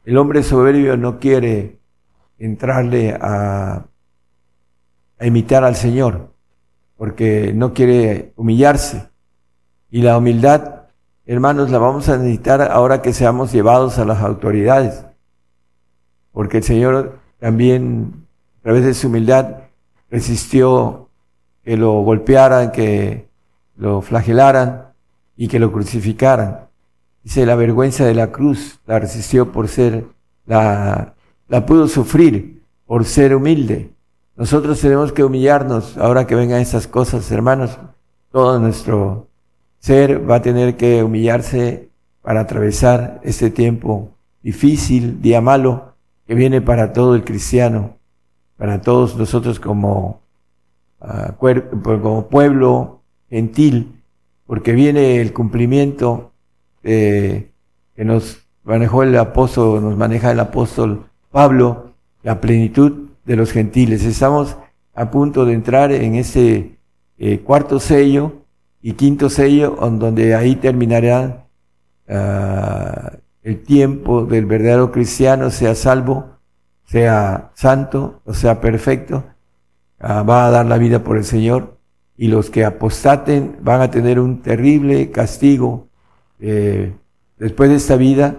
El 0.06 0.18
hombre 0.18 0.44
soberbio 0.44 0.98
no 0.98 1.20
quiere 1.20 1.80
entrarle 2.38 3.16
a, 3.20 3.86
a 5.20 5.26
imitar 5.26 5.64
al 5.64 5.76
Señor, 5.76 6.34
porque 6.98 7.54
no 7.54 7.74
quiere 7.74 8.34
humillarse. 8.36 9.10
Y 9.92 10.02
la 10.02 10.18
humildad, 10.18 10.84
hermanos, 11.26 11.70
la 11.70 11.78
vamos 11.78 12.10
a 12.10 12.18
necesitar 12.18 12.62
ahora 12.62 13.02
que 13.02 13.14
seamos 13.14 13.52
llevados 13.52 14.00
a 14.00 14.06
las 14.06 14.22
autoridades 14.22 15.05
porque 16.36 16.58
el 16.58 16.64
Señor 16.64 17.18
también, 17.40 18.26
a 18.60 18.64
través 18.64 18.84
de 18.84 18.94
su 18.94 19.08
humildad, 19.08 19.62
resistió 20.12 21.08
que 21.64 21.78
lo 21.78 21.94
golpearan, 22.02 22.74
que 22.74 23.30
lo 23.78 24.02
flagelaran 24.02 24.90
y 25.38 25.48
que 25.48 25.60
lo 25.60 25.72
crucificaran. 25.72 26.68
Dice, 27.24 27.46
la 27.46 27.56
vergüenza 27.56 28.04
de 28.04 28.14
la 28.14 28.34
cruz 28.34 28.82
la 28.86 29.00
resistió 29.00 29.54
por 29.54 29.70
ser, 29.70 30.08
la, 30.46 31.14
la 31.48 31.66
pudo 31.66 31.88
sufrir 31.88 32.62
por 32.86 33.06
ser 33.06 33.34
humilde. 33.34 33.92
Nosotros 34.36 34.82
tenemos 34.82 35.14
que 35.14 35.24
humillarnos 35.24 35.98
ahora 35.98 36.28
que 36.28 36.36
vengan 36.36 36.60
esas 36.60 36.86
cosas, 36.86 37.32
hermanos. 37.32 37.80
Todo 38.30 38.60
nuestro 38.60 39.30
ser 39.80 40.30
va 40.30 40.36
a 40.36 40.42
tener 40.42 40.76
que 40.76 41.02
humillarse 41.02 41.88
para 42.22 42.42
atravesar 42.42 43.22
este 43.24 43.52
tiempo 43.52 44.12
difícil, 44.44 45.22
día 45.22 45.40
malo, 45.40 45.95
que 46.28 46.36
viene 46.36 46.62
para 46.62 46.94
todo 46.94 47.16
el 47.16 47.24
cristiano, 47.24 47.98
para 48.58 48.82
todos 48.82 49.16
nosotros 49.16 49.60
como, 49.60 50.22
uh, 51.02 51.34
como 51.38 52.28
pueblo 52.28 53.02
gentil, 53.30 54.02
porque 54.46 54.72
viene 54.72 55.22
el 55.22 55.34
cumplimiento 55.34 56.32
que 56.84 57.52
nos 57.98 58.46
manejó 58.64 59.04
el 59.04 59.18
apóstol, 59.18 59.82
nos 59.82 59.98
maneja 59.98 60.32
el 60.32 60.40
apóstol 60.40 61.06
Pablo, 61.32 61.94
la 62.24 62.40
plenitud 62.42 63.10
de 63.26 63.36
los 63.36 63.52
gentiles. 63.52 64.04
Estamos 64.04 64.56
a 64.94 65.12
punto 65.12 65.46
de 65.46 65.54
entrar 65.54 65.92
en 65.92 66.16
ese 66.16 66.78
eh, 67.18 67.40
cuarto 67.40 67.80
sello 67.80 68.44
y 68.82 68.94
quinto 68.94 69.30
sello, 69.30 69.76
donde 69.80 70.36
ahí 70.36 70.56
terminará 70.56 71.46
ah, 72.08 73.14
el 73.46 73.62
tiempo 73.62 74.26
del 74.26 74.48
verdadero 74.48 74.92
cristiano, 74.92 75.52
sea 75.52 75.76
salvo, 75.76 76.32
sea 76.84 77.52
santo 77.54 78.22
o 78.26 78.34
sea 78.34 78.60
perfecto, 78.60 79.24
ah, 80.00 80.24
va 80.24 80.48
a 80.48 80.50
dar 80.50 80.66
la 80.66 80.80
vida 80.80 81.04
por 81.04 81.16
el 81.16 81.24
Señor 81.24 81.78
y 82.18 82.28
los 82.28 82.50
que 82.50 82.66
apostaten 82.66 83.58
van 83.62 83.82
a 83.82 83.92
tener 83.92 84.20
un 84.20 84.42
terrible 84.42 85.12
castigo 85.12 85.88
eh, 86.40 86.96
después 87.38 87.70
de 87.70 87.76
esta 87.76 87.98
vida 87.98 88.36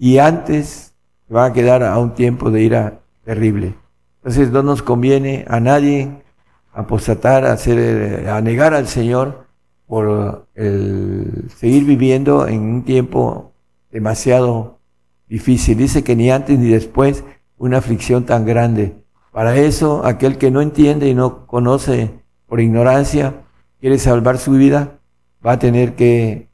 y 0.00 0.18
antes 0.18 0.94
van 1.28 1.52
a 1.52 1.54
quedar 1.54 1.84
a 1.84 1.96
un 2.00 2.14
tiempo 2.16 2.50
de 2.50 2.62
ira 2.62 3.00
terrible. 3.24 3.74
Entonces 4.16 4.50
no 4.50 4.64
nos 4.64 4.82
conviene 4.82 5.44
a 5.46 5.60
nadie 5.60 6.24
apostatar, 6.72 7.46
a, 7.46 7.52
hacer, 7.52 8.28
a 8.28 8.40
negar 8.40 8.74
al 8.74 8.88
Señor 8.88 9.46
por 9.86 10.48
el 10.56 11.48
seguir 11.56 11.84
viviendo 11.84 12.48
en 12.48 12.62
un 12.62 12.84
tiempo 12.84 13.49
demasiado 13.90 14.78
difícil. 15.28 15.78
Dice 15.78 16.04
que 16.04 16.16
ni 16.16 16.30
antes 16.30 16.58
ni 16.58 16.68
después 16.68 17.24
una 17.58 17.78
aflicción 17.78 18.24
tan 18.24 18.44
grande. 18.44 18.96
Para 19.32 19.56
eso, 19.56 20.04
aquel 20.04 20.38
que 20.38 20.50
no 20.50 20.60
entiende 20.60 21.08
y 21.08 21.14
no 21.14 21.46
conoce 21.46 22.10
por 22.46 22.60
ignorancia, 22.60 23.42
quiere 23.80 23.98
salvar 23.98 24.38
su 24.38 24.52
vida, 24.52 24.98
va 25.44 25.52
a 25.52 25.58
tener 25.58 25.94
que 25.94 26.48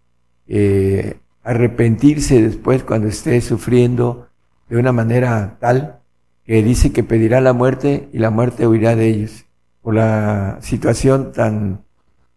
eh, 0.47 1.19
arrepentirse 1.43 2.43
después 2.43 2.83
cuando 2.83 3.09
esté 3.09 3.41
sufriendo 3.41 4.29
de 4.69 4.77
una 4.77 4.93
manera 4.93 5.57
tal 5.61 6.01
que 6.45 6.63
dice 6.63 6.93
que 6.93 7.03
pedirá 7.03 7.41
la 7.41 7.53
muerte 7.53 8.09
y 8.13 8.19
la 8.19 8.31
muerte 8.31 8.67
huirá 8.67 8.95
de 8.95 9.09
ellos 9.09 9.47
por 9.83 9.95
la 9.95 10.59
situación 10.61 11.33
tan 11.33 11.85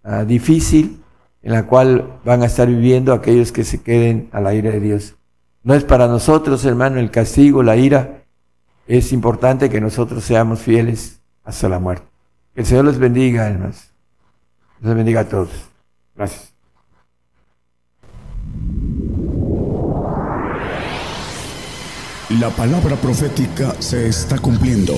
ah, 0.03 0.23
difícil 0.23 1.01
en 1.41 1.53
la 1.53 1.65
cual 1.65 2.19
van 2.25 2.43
a 2.43 2.45
estar 2.45 2.67
viviendo 2.67 3.13
aquellos 3.13 3.51
que 3.51 3.63
se 3.63 3.81
queden 3.81 4.29
a 4.31 4.41
la 4.41 4.53
ira 4.53 4.71
de 4.71 4.79
Dios. 4.79 5.15
No 5.63 5.73
es 5.73 5.83
para 5.83 6.07
nosotros, 6.07 6.65
hermano, 6.65 6.99
el 6.99 7.11
castigo, 7.11 7.63
la 7.63 7.75
ira. 7.75 8.23
Es 8.87 9.11
importante 9.11 9.69
que 9.69 9.81
nosotros 9.81 10.23
seamos 10.23 10.59
fieles 10.59 11.21
hasta 11.43 11.69
la 11.69 11.79
muerte. 11.79 12.05
Que 12.53 12.61
el 12.61 12.67
Señor 12.67 12.85
les 12.85 12.97
bendiga, 12.97 13.47
hermanos. 13.47 13.91
Les 14.81 14.95
bendiga 14.95 15.21
a 15.21 15.25
todos. 15.25 15.49
Gracias. 16.15 16.53
La 22.39 22.49
palabra 22.51 22.95
profética 22.95 23.73
se 23.79 24.07
está 24.07 24.37
cumpliendo. 24.37 24.93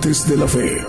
Gigantes 0.00 0.28
de 0.28 0.36
la 0.36 0.48
Fe. 0.48 0.86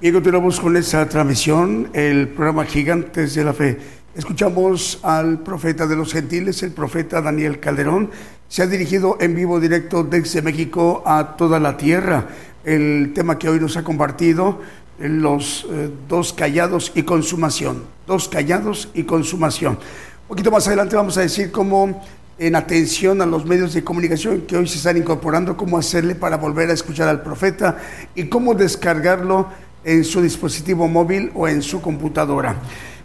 Bien, 0.00 0.14
continuamos 0.14 0.58
con 0.58 0.76
esta 0.76 1.08
transmisión, 1.08 1.90
el 1.92 2.28
programa 2.28 2.64
Gigantes 2.64 3.34
de 3.34 3.44
la 3.44 3.52
Fe. 3.52 3.78
Escuchamos 4.16 4.98
al 5.04 5.40
profeta 5.40 5.86
de 5.86 5.94
los 5.94 6.12
gentiles, 6.12 6.62
el 6.64 6.72
profeta 6.72 7.20
Daniel 7.20 7.60
Calderón. 7.60 8.10
Se 8.48 8.62
ha 8.62 8.66
dirigido 8.66 9.16
en 9.20 9.36
vivo 9.36 9.60
directo 9.60 10.02
desde 10.02 10.42
México 10.42 11.04
a 11.06 11.36
toda 11.36 11.60
la 11.60 11.76
tierra. 11.76 12.26
El 12.64 13.12
tema 13.14 13.38
que 13.38 13.48
hoy 13.48 13.60
nos 13.60 13.76
ha 13.76 13.84
compartido 13.84 14.60
los 14.98 15.66
eh, 15.70 15.90
dos 16.08 16.32
callados 16.32 16.92
y 16.94 17.02
consumación. 17.02 17.84
Dos 18.06 18.28
callados 18.28 18.88
y 18.94 19.04
consumación. 19.04 19.74
Un 19.74 20.28
poquito 20.28 20.50
más 20.50 20.66
adelante 20.66 20.96
vamos 20.96 21.16
a 21.16 21.22
decir 21.22 21.50
cómo, 21.50 22.02
en 22.38 22.56
atención 22.56 23.22
a 23.22 23.26
los 23.26 23.44
medios 23.44 23.74
de 23.74 23.84
comunicación 23.84 24.42
que 24.42 24.56
hoy 24.56 24.66
se 24.68 24.76
están 24.76 24.96
incorporando, 24.96 25.56
cómo 25.56 25.78
hacerle 25.78 26.14
para 26.14 26.36
volver 26.36 26.70
a 26.70 26.74
escuchar 26.74 27.08
al 27.08 27.22
profeta 27.22 27.78
y 28.14 28.28
cómo 28.28 28.54
descargarlo 28.54 29.48
en 29.84 30.04
su 30.04 30.20
dispositivo 30.20 30.88
móvil 30.88 31.30
o 31.34 31.48
en 31.48 31.62
su 31.62 31.80
computadora. 31.80 32.56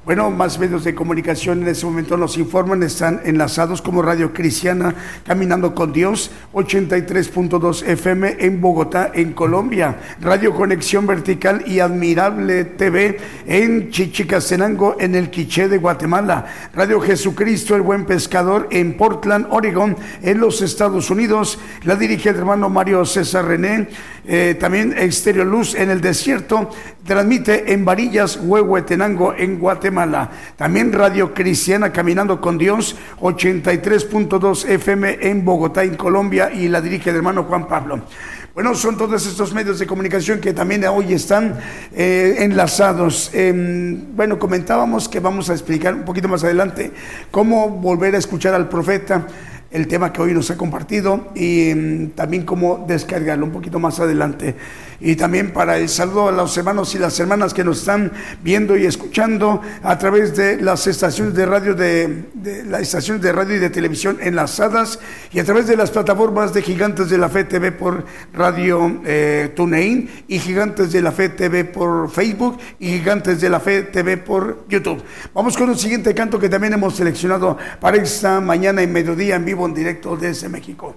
Bueno, 0.06 0.30
más 0.32 0.60
medios 0.60 0.84
de 0.84 0.94
comunicación 0.94 1.62
en 1.62 1.70
ese 1.70 1.86
momento 1.86 2.18
nos 2.18 2.38
informan, 2.38 2.84
están 2.84 3.22
enlazados 3.24 3.82
como 3.82 4.02
Radio 4.02 4.34
Cristiana, 4.34 4.94
Caminando 5.26 5.74
con 5.74 5.94
Dios, 5.94 6.30
83.2 6.52 7.88
FM 7.88 8.36
en 8.40 8.60
Bogotá, 8.60 9.12
en 9.14 9.32
Colombia, 9.32 9.98
Radio 10.20 10.54
Conexión 10.54 11.08
Vertical 11.08 11.64
y 11.66 11.80
Admirable 11.80 12.66
TV 12.66 13.18
en 13.46 13.92
Chichicastenango, 13.92 14.98
en 15.00 15.16
el 15.16 15.30
Quiché 15.30 15.70
de 15.70 15.78
Guatemala, 15.78 16.48
Radio 16.74 17.00
Jesucristo, 17.00 17.74
el 17.74 17.82
Buen 17.82 18.04
Pescador 18.04 18.68
en 18.72 18.98
Portland, 18.98 19.48
Oregon, 19.52 19.96
en 20.22 20.38
los 20.38 20.62
Estados 20.62 21.10
Unidos, 21.12 21.60
la 21.84 21.96
dirige 21.96 22.28
el 22.28 22.36
hermano 22.36 22.68
Mario 22.68 23.06
César 23.06 23.46
René, 23.46 23.88
eh, 24.26 24.58
también 24.60 24.94
Exterior 24.98 25.48
Luz 25.48 25.76
en 25.76 25.90
el 25.90 26.02
desierto, 26.02 26.70
transmite 27.06 27.74
en 27.74 27.86
Varillas, 27.86 28.40
Huehuetenango, 28.42 29.34
en 29.36 29.60
Guatemala. 29.60 30.30
También 30.56 30.94
Radio 30.94 31.34
Cristiana 31.34 31.92
Caminando 31.92 32.40
con 32.40 32.58
Dios, 32.58 32.96
83.2 33.20 34.70
FM 34.70 35.18
en 35.22 35.44
Bogotá, 35.44 35.84
en 35.84 35.96
Colombia, 35.96 36.52
y 36.52 36.68
la 36.68 36.82
dirige 36.82 37.10
el 37.10 37.18
hermano 37.18 37.44
Juan 37.44 37.68
Pablo. 37.68 38.02
Bueno, 38.54 38.76
son 38.76 38.98
todos 38.98 39.26
estos 39.26 39.52
medios 39.52 39.80
de 39.80 39.88
comunicación 39.88 40.40
que 40.40 40.54
también 40.54 40.86
hoy 40.86 41.12
están 41.14 41.58
eh, 41.92 42.36
enlazados. 42.40 43.32
Em, 43.34 44.16
bueno, 44.16 44.38
comentábamos 44.38 45.10
que 45.10 45.20
vamos 45.20 45.50
a 45.50 45.54
explicar 45.54 45.96
un 45.96 46.04
poquito 46.04 46.28
más 46.28 46.44
adelante 46.44 46.92
cómo 47.32 47.68
volver 47.68 48.14
a 48.14 48.20
escuchar 48.20 48.54
al 48.54 48.70
profeta 48.70 49.26
el 49.72 49.88
tema 49.88 50.14
que 50.14 50.22
hoy 50.22 50.36
nos 50.36 50.52
ha 50.52 50.56
compartido 50.56 51.32
y 51.34 51.72
em, 51.72 52.12
también 52.12 52.46
cómo 52.46 52.86
descargarlo 52.88 53.44
un 53.44 53.52
poquito 53.52 53.80
más 53.80 54.00
adelante 54.00 54.56
y 55.04 55.18
también 55.18 55.52
para 55.52 55.78
el 55.78 55.90
saludo 55.90 56.30
a 56.30 56.32
los 56.32 56.58
hermanos 56.58 56.96
y 56.96 56.98
las 56.98 57.20
hermanas 57.20 57.54
que 57.54 57.66
nos 57.66 57.80
están 57.80 58.14
viendo 58.42 58.78
y 58.78 58.86
escuchando 58.86 59.62
a 59.84 59.98
través 59.98 60.34
de 60.34 60.62
las 60.62 60.88
estaciones 60.88 61.34
de 61.34 61.46
radio 61.46 61.76
de, 61.76 62.24
las 62.68 62.84
estaciones 62.84 63.22
de 63.22 63.34
radio 63.34 63.58
y 63.58 63.60
de 63.60 63.70
televisión 63.70 64.18
enlazadas 64.22 65.00
y 65.34 65.40
a 65.40 65.44
través 65.44 65.68
de 65.68 65.76
las 65.76 65.92
plataformas 65.92 66.54
de 66.54 66.62
Gigantes 66.62 67.10
de 67.10 67.18
la 67.18 67.28
Fe 67.28 67.44
TV 67.44 67.74
por 67.74 68.06
Radio 68.34 69.02
eh, 69.06 69.52
TuneIn 69.54 70.10
y 70.30 70.40
Gigantes 70.40 70.94
de 70.94 71.02
la 71.02 71.12
Fe 71.12 71.30
TV 71.30 71.66
por 71.66 72.10
Facebook 72.10 72.58
y 72.80 72.88
Gigantes 72.88 73.42
de 73.42 73.50
la 73.50 73.60
Fe 73.60 73.84
TV 73.84 74.16
por 74.18 74.66
YouTube. 74.70 75.04
Vamos 75.34 75.58
con 75.58 75.70
un 75.70 75.78
siguiente 75.78 76.16
canto 76.16 76.40
que 76.40 76.48
también 76.48 76.74
hemos 76.74 76.96
seleccionado 76.96 77.58
para 77.82 77.98
esta 77.98 78.40
mañana 78.40 78.82
en 78.82 78.94
mediodía 78.94 79.36
en 79.36 79.44
vivo 79.44 79.66
en 79.66 79.74
directo 79.74 80.16
desde 80.16 80.48
México. 80.48 80.96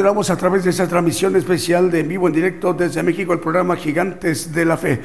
Continuamos 0.00 0.30
a 0.30 0.36
través 0.36 0.64
de 0.64 0.70
esa 0.70 0.88
transmisión 0.88 1.36
especial 1.36 1.90
de 1.90 2.00
en 2.00 2.08
vivo 2.08 2.26
en 2.26 2.32
directo 2.32 2.72
desde 2.72 3.02
México, 3.02 3.34
el 3.34 3.38
programa 3.38 3.76
Gigantes 3.76 4.50
de 4.50 4.64
la 4.64 4.78
Fe. 4.78 4.98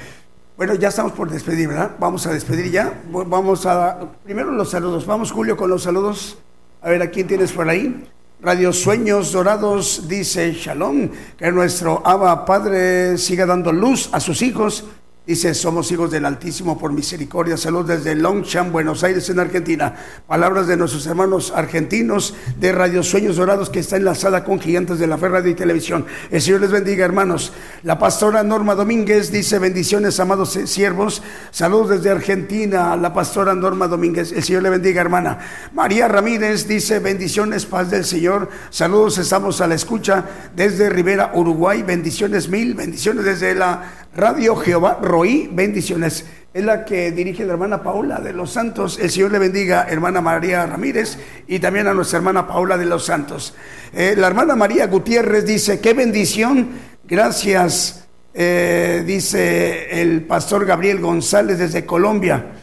Bueno, 0.55 0.73
ya 0.76 0.88
estamos 0.88 1.11
por 1.11 1.30
despedir, 1.30 1.67
¿verdad? 1.67 1.97
Vamos 1.99 2.26
a 2.27 2.31
despedir 2.31 2.72
ya. 2.72 3.03
Vamos 3.11 3.65
a. 3.65 3.99
Primero 4.23 4.51
los 4.51 4.69
saludos. 4.69 5.05
Vamos, 5.05 5.34
Julio, 5.34 5.57
con 5.57 5.69
los 5.69 5.84
saludos. 5.84 6.38
A 6.81 6.89
ver, 6.89 7.01
¿a 7.01 7.09
quién 7.09 7.27
tienes 7.27 7.51
por 7.51 7.67
ahí? 7.67 8.07
Radio 8.41 8.72
Sueños 8.72 9.34
Dorados 9.34 10.07
dice 10.07 10.53
Shalom, 10.53 11.09
que 11.38 11.51
nuestro 11.51 12.01
Abba 12.05 12.45
Padre 12.45 13.17
siga 13.17 13.45
dando 13.45 13.73
luz 13.73 14.07
a 14.13 14.22
sus 14.22 14.41
hijos 14.41 14.85
Dice, 15.27 15.56
somos 15.56 15.91
hijos 15.91 16.11
del 16.11 16.23
Altísimo 16.23 16.77
por 16.77 16.93
misericordia. 16.93 17.57
Salud 17.57 17.84
desde 17.84 18.14
Longchamp, 18.14 18.72
Buenos 18.72 19.03
Aires, 19.03 19.27
en 19.31 19.39
Argentina. 19.39 19.95
Palabras 20.27 20.68
de 20.68 20.77
nuestros 20.77 21.07
hermanos 21.07 21.52
argentinos 21.56 22.35
de 22.60 22.72
Radio 22.72 23.02
Sueños 23.02 23.38
Dorados 23.38 23.72
que 23.72 23.80
está 23.80 23.97
enlazada 23.97 24.43
con 24.43 24.60
Gigantes 24.60 24.99
de 24.99 25.07
la 25.07 25.18
Fe 25.18 25.30
Radio 25.30 25.49
y 25.49 25.56
Televisión. 25.56 26.06
El 26.30 26.43
Señor 26.43 26.61
les 26.61 26.69
bendiga, 26.69 27.06
hermanos. 27.06 27.53
La 27.81 27.97
pastora 27.97 28.43
Norma 28.43 28.76
Domínguez 28.76 29.31
dice, 29.31 29.57
bendiciones, 29.57 30.19
amados 30.19 30.60
siervos. 30.65 31.23
Salud 31.49 31.89
desde 31.89 32.11
Argentina. 32.11 32.95
La 32.95 33.11
pastora 33.11 33.56
Norma 33.56 33.88
Domínguez. 33.88 34.31
El 34.31 34.43
Señor 34.43 34.61
le 34.61 34.69
bendiga, 34.69 35.02
hermana. 35.02 35.39
María 35.73 36.07
Ramírez 36.07 36.68
dice, 36.68 36.99
bendiciones, 36.99 37.65
paz 37.65 37.89
del 37.89 38.06
Señor. 38.06 38.47
Saludos, 38.69 39.18
estamos 39.18 39.60
a 39.60 39.65
la 39.65 39.73
escucha 39.73 40.23
desde 40.56 40.88
Rivera, 40.88 41.31
Uruguay. 41.34 41.81
Bendiciones 41.81 42.47
mil. 42.47 42.76
Bendiciones 42.76 43.26
desde 43.26 43.56
la 43.56 44.05
Radio 44.16 44.56
Jehová 44.56 45.00
Roí, 45.02 45.50
bendiciones. 45.52 46.26
Es 46.54 46.64
la 46.64 46.86
que 46.86 47.12
dirige 47.12 47.44
la 47.44 47.52
hermana 47.52 47.84
Paula 47.84 48.20
de 48.20 48.32
los 48.32 48.50
Santos. 48.50 48.98
El 48.98 49.12
Señor 49.12 49.34
le 49.34 49.40
bendiga, 49.40 49.88
hermana 49.90 50.22
María 50.22 50.66
Ramírez, 50.66 51.18
y 51.48 51.60
también 51.60 51.88
a 51.88 51.94
nuestra 51.94 52.20
hermana 52.20 52.48
Paula 52.48 52.78
de 52.78 52.86
los 52.86 53.04
Santos. 53.04 53.54
Eh, 53.94 54.16
la 54.18 54.28
hermana 54.28 54.56
María 54.56 54.88
Gutiérrez 54.88 55.46
dice, 55.46 55.82
qué 55.82 55.94
bendición, 55.94 56.70
gracias, 57.04 58.08
eh, 58.34 59.04
dice 59.06 60.02
el 60.02 60.22
pastor 60.22 60.66
Gabriel 60.66 61.02
González 61.02 61.60
desde 61.60 61.86
Colombia. 61.86 62.54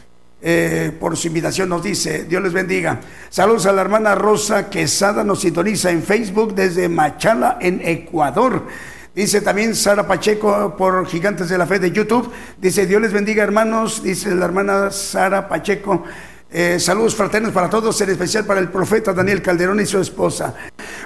Eh, 0.41 0.91
por 0.99 1.15
su 1.15 1.27
invitación 1.27 1.69
nos 1.69 1.83
dice, 1.83 2.23
Dios 2.23 2.41
les 2.41 2.51
bendiga. 2.51 2.99
Saludos 3.29 3.67
a 3.67 3.73
la 3.73 3.81
hermana 3.81 4.15
Rosa 4.15 4.71
Quesada, 4.71 5.23
nos 5.23 5.41
sintoniza 5.41 5.91
en 5.91 6.01
Facebook 6.01 6.55
desde 6.55 6.89
Machala, 6.89 7.59
en 7.61 7.79
Ecuador. 7.83 8.65
Dice 9.15 9.41
también 9.41 9.75
Sara 9.75 10.07
Pacheco 10.07 10.75
por 10.75 11.05
Gigantes 11.05 11.47
de 11.47 11.57
la 11.59 11.67
Fe 11.67 11.77
de 11.77 11.91
YouTube. 11.91 12.31
Dice, 12.57 12.87
Dios 12.87 12.99
les 12.99 13.13
bendiga 13.13 13.43
hermanos. 13.43 14.01
Dice 14.01 14.33
la 14.33 14.45
hermana 14.45 14.89
Sara 14.89 15.47
Pacheco. 15.47 16.03
Eh, 16.55 16.79
saludos 16.79 17.15
fraternos 17.15 17.51
para 17.51 17.67
todos, 17.67 17.99
en 18.01 18.11
especial 18.11 18.45
para 18.45 18.59
el 18.59 18.69
profeta 18.69 19.11
Daniel 19.11 19.41
Calderón 19.41 19.79
y 19.79 19.87
su 19.87 19.97
esposa. 19.97 20.53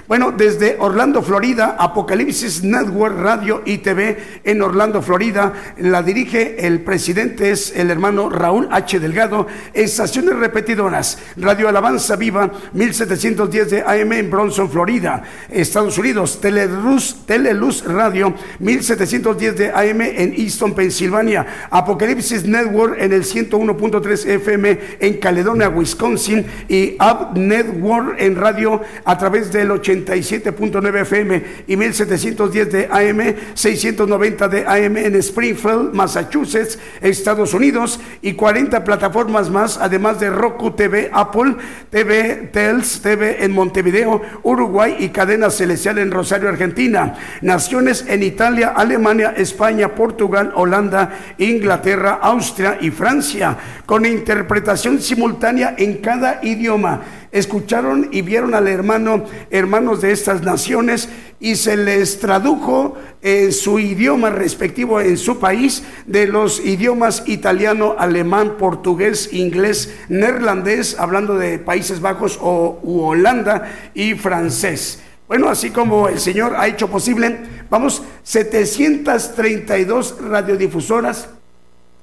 Bueno, 0.06 0.30
desde 0.30 0.76
Orlando, 0.78 1.22
Florida, 1.22 1.74
Apocalipsis 1.78 2.62
Network 2.62 3.18
Radio 3.18 3.62
y 3.64 3.78
TV 3.78 4.42
en 4.44 4.60
Orlando, 4.60 5.00
Florida, 5.00 5.54
la 5.78 6.02
dirige 6.02 6.66
el 6.66 6.82
presidente, 6.82 7.50
es 7.50 7.74
el 7.74 7.90
hermano 7.90 8.28
Raúl 8.28 8.68
H. 8.70 9.00
Delgado, 9.00 9.46
estaciones 9.72 10.36
repetidoras, 10.36 11.18
Radio 11.38 11.70
Alabanza 11.70 12.16
Viva, 12.16 12.52
1710 12.74 13.70
de 13.70 13.80
AM 13.80 14.12
en 14.12 14.30
Bronson, 14.30 14.70
Florida, 14.70 15.22
Estados 15.48 15.96
Unidos, 15.96 16.42
Teleluz, 16.42 17.24
Teleluz 17.24 17.84
Radio, 17.84 18.34
1710 18.58 19.56
de 19.56 19.70
AM 19.70 20.02
en 20.02 20.34
Easton, 20.34 20.74
Pensilvania, 20.74 21.68
Apocalipsis 21.70 22.44
Network 22.44 23.00
en 23.00 23.14
el 23.14 23.24
101.3 23.24 24.26
FM 24.26 24.78
en 25.00 25.14
California 25.14 25.37
Caledonia, 25.38 25.68
Wisconsin 25.68 26.44
y 26.68 26.94
Up 26.94 27.38
Network 27.38 28.16
en 28.18 28.34
radio 28.34 28.80
a 29.04 29.16
través 29.16 29.52
del 29.52 29.70
80 29.70 30.08
97.9 30.08 31.00
FM 31.02 31.44
y 31.66 31.76
1710 31.76 32.72
de 32.72 32.88
AM, 32.90 33.36
690 33.54 34.48
de 34.48 34.66
AM 34.66 34.96
en 34.96 35.14
Springfield, 35.16 35.92
Massachusetts, 35.92 36.78
Estados 37.00 37.54
Unidos 37.54 38.00
y 38.22 38.34
40 38.34 38.84
plataformas 38.84 39.50
más, 39.50 39.78
además 39.78 40.20
de 40.20 40.30
Roku 40.30 40.72
TV, 40.72 41.10
Apple 41.12 41.56
TV, 41.90 42.50
Tels 42.52 43.00
TV 43.00 43.44
en 43.44 43.52
Montevideo, 43.52 44.22
Uruguay 44.42 44.96
y 44.98 45.08
Cadena 45.10 45.50
Celestial 45.50 45.98
en 45.98 46.10
Rosario, 46.10 46.48
Argentina. 46.48 47.14
Naciones 47.42 48.04
en 48.08 48.22
Italia, 48.22 48.72
Alemania, 48.76 49.34
España, 49.36 49.94
Portugal, 49.94 50.52
Holanda, 50.54 51.10
Inglaterra, 51.38 52.18
Austria 52.22 52.78
y 52.80 52.90
Francia, 52.90 53.56
con 53.86 54.04
interpretación 54.04 55.00
simultánea 55.00 55.27
en 55.76 55.98
cada 55.98 56.40
idioma 56.42 57.02
escucharon 57.30 58.08
y 58.12 58.22
vieron 58.22 58.54
al 58.54 58.68
hermano, 58.68 59.24
hermanos 59.50 60.00
de 60.00 60.12
estas 60.12 60.42
naciones, 60.42 61.08
y 61.40 61.56
se 61.56 61.76
les 61.76 62.18
tradujo 62.18 62.96
en 63.22 63.52
su 63.52 63.78
idioma 63.78 64.30
respectivo 64.30 65.00
en 65.00 65.16
su 65.16 65.38
país 65.38 65.82
de 66.06 66.26
los 66.26 66.64
idiomas 66.64 67.24
italiano, 67.26 67.94
alemán, 67.98 68.56
portugués, 68.58 69.32
inglés, 69.32 69.94
neerlandés, 70.08 70.98
hablando 70.98 71.34
de 71.34 71.58
Países 71.58 72.00
Bajos 72.00 72.38
o 72.40 72.80
Holanda 72.82 73.90
y 73.94 74.14
francés. 74.14 75.00
Bueno, 75.28 75.48
así 75.48 75.70
como 75.70 76.08
el 76.08 76.18
Señor 76.18 76.54
ha 76.56 76.66
hecho 76.66 76.88
posible, 76.88 77.38
vamos, 77.68 78.02
732 78.22 80.16
radiodifusoras 80.22 81.28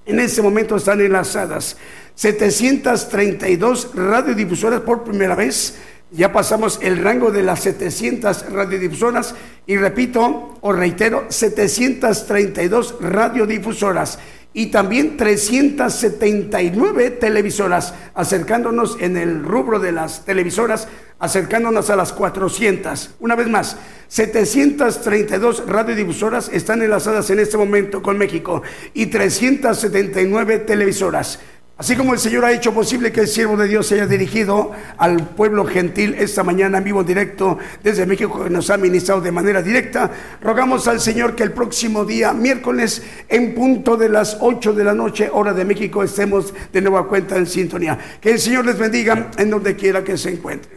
en 0.06 0.20
este 0.20 0.42
momento 0.42 0.76
están 0.76 1.02
enlazadas. 1.02 1.78
732 2.16 3.92
radiodifusoras 3.94 4.82
por 4.82 5.04
primera 5.04 5.36
vez. 5.36 5.78
Ya 6.12 6.32
pasamos 6.32 6.80
el 6.82 7.04
rango 7.04 7.32
de 7.32 7.44
las 7.44 7.62
700 7.62 8.52
radiodifusoras 8.52 9.36
y 9.68 9.78
repito 9.78 10.58
o 10.62 10.72
reitero, 10.72 11.26
732 11.30 12.96
radiodifusoras 13.02 14.20
y 14.58 14.68
también 14.68 15.18
379 15.18 17.12
televisoras, 17.12 17.94
acercándonos 18.14 18.98
en 19.02 19.18
el 19.18 19.44
rubro 19.44 19.80
de 19.80 19.92
las 19.92 20.24
televisoras, 20.24 20.88
acercándonos 21.20 21.90
a 21.90 21.98
las 21.98 22.14
400. 22.14 23.16
Una 23.20 23.36
vez 23.36 23.50
más, 23.50 23.76
732 24.08 25.68
radiodifusoras 25.68 26.50
están 26.54 26.82
enlazadas 26.82 27.30
en 27.32 27.40
este 27.40 27.58
momento 27.58 28.02
con 28.02 28.18
México 28.18 28.62
y 28.94 29.08
379 29.08 30.60
televisoras. 30.60 31.40
Así 31.78 31.98
como 31.98 32.14
el 32.14 32.20
Señor 32.20 32.46
ha 32.46 32.54
hecho 32.54 32.74
posible 32.74 33.12
que 33.12 33.20
el 33.20 33.28
siervo 33.28 33.58
de 33.58 33.68
Dios 33.68 33.88
se 33.88 33.96
haya 33.96 34.08
dirigido 34.08 34.72
al 34.98 35.28
pueblo 35.28 35.66
gentil 35.66 36.16
esta 36.18 36.42
mañana 36.42 36.78
en 36.78 36.86
vivo 36.86 37.04
directo 37.04 37.58
desde 37.84 38.06
México 38.06 38.46
que 38.46 38.50
nos 38.50 38.70
ha 38.70 38.78
ministrado 38.78 39.20
de 39.20 39.34
manera 39.34 39.62
directa, 39.62 40.10
rogamos 40.42 40.88
al 40.88 41.02
Señor 41.02 41.36
que 41.36 41.44
el 41.44 41.52
próximo 41.52 42.06
día, 42.06 42.32
miércoles, 42.32 43.04
en 43.28 43.54
punto 43.54 43.98
de 43.98 44.08
las 44.08 44.38
8 44.40 44.72
de 44.72 44.84
la 44.86 44.94
noche, 44.94 45.30
hora 45.30 45.52
de 45.52 45.66
México, 45.66 46.02
estemos 46.02 46.54
de 46.72 46.80
nueva 46.80 47.10
cuenta 47.10 47.36
en 47.36 47.46
sintonía. 47.46 48.00
Que 48.22 48.32
el 48.32 48.40
Señor 48.40 48.66
les 48.66 48.78
bendiga 48.78 49.32
en 49.38 49.50
donde 49.50 49.76
quiera 49.76 50.02
que 50.02 50.18
se 50.18 50.30
encuentren. 50.30 50.75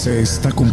Se 0.00 0.22
está 0.22 0.50
cumpliendo. 0.50 0.69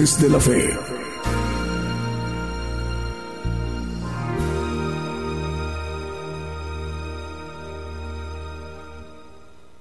Gigantes 0.00 0.18
de 0.18 0.28
la 0.28 0.40
Fe. 0.40 0.89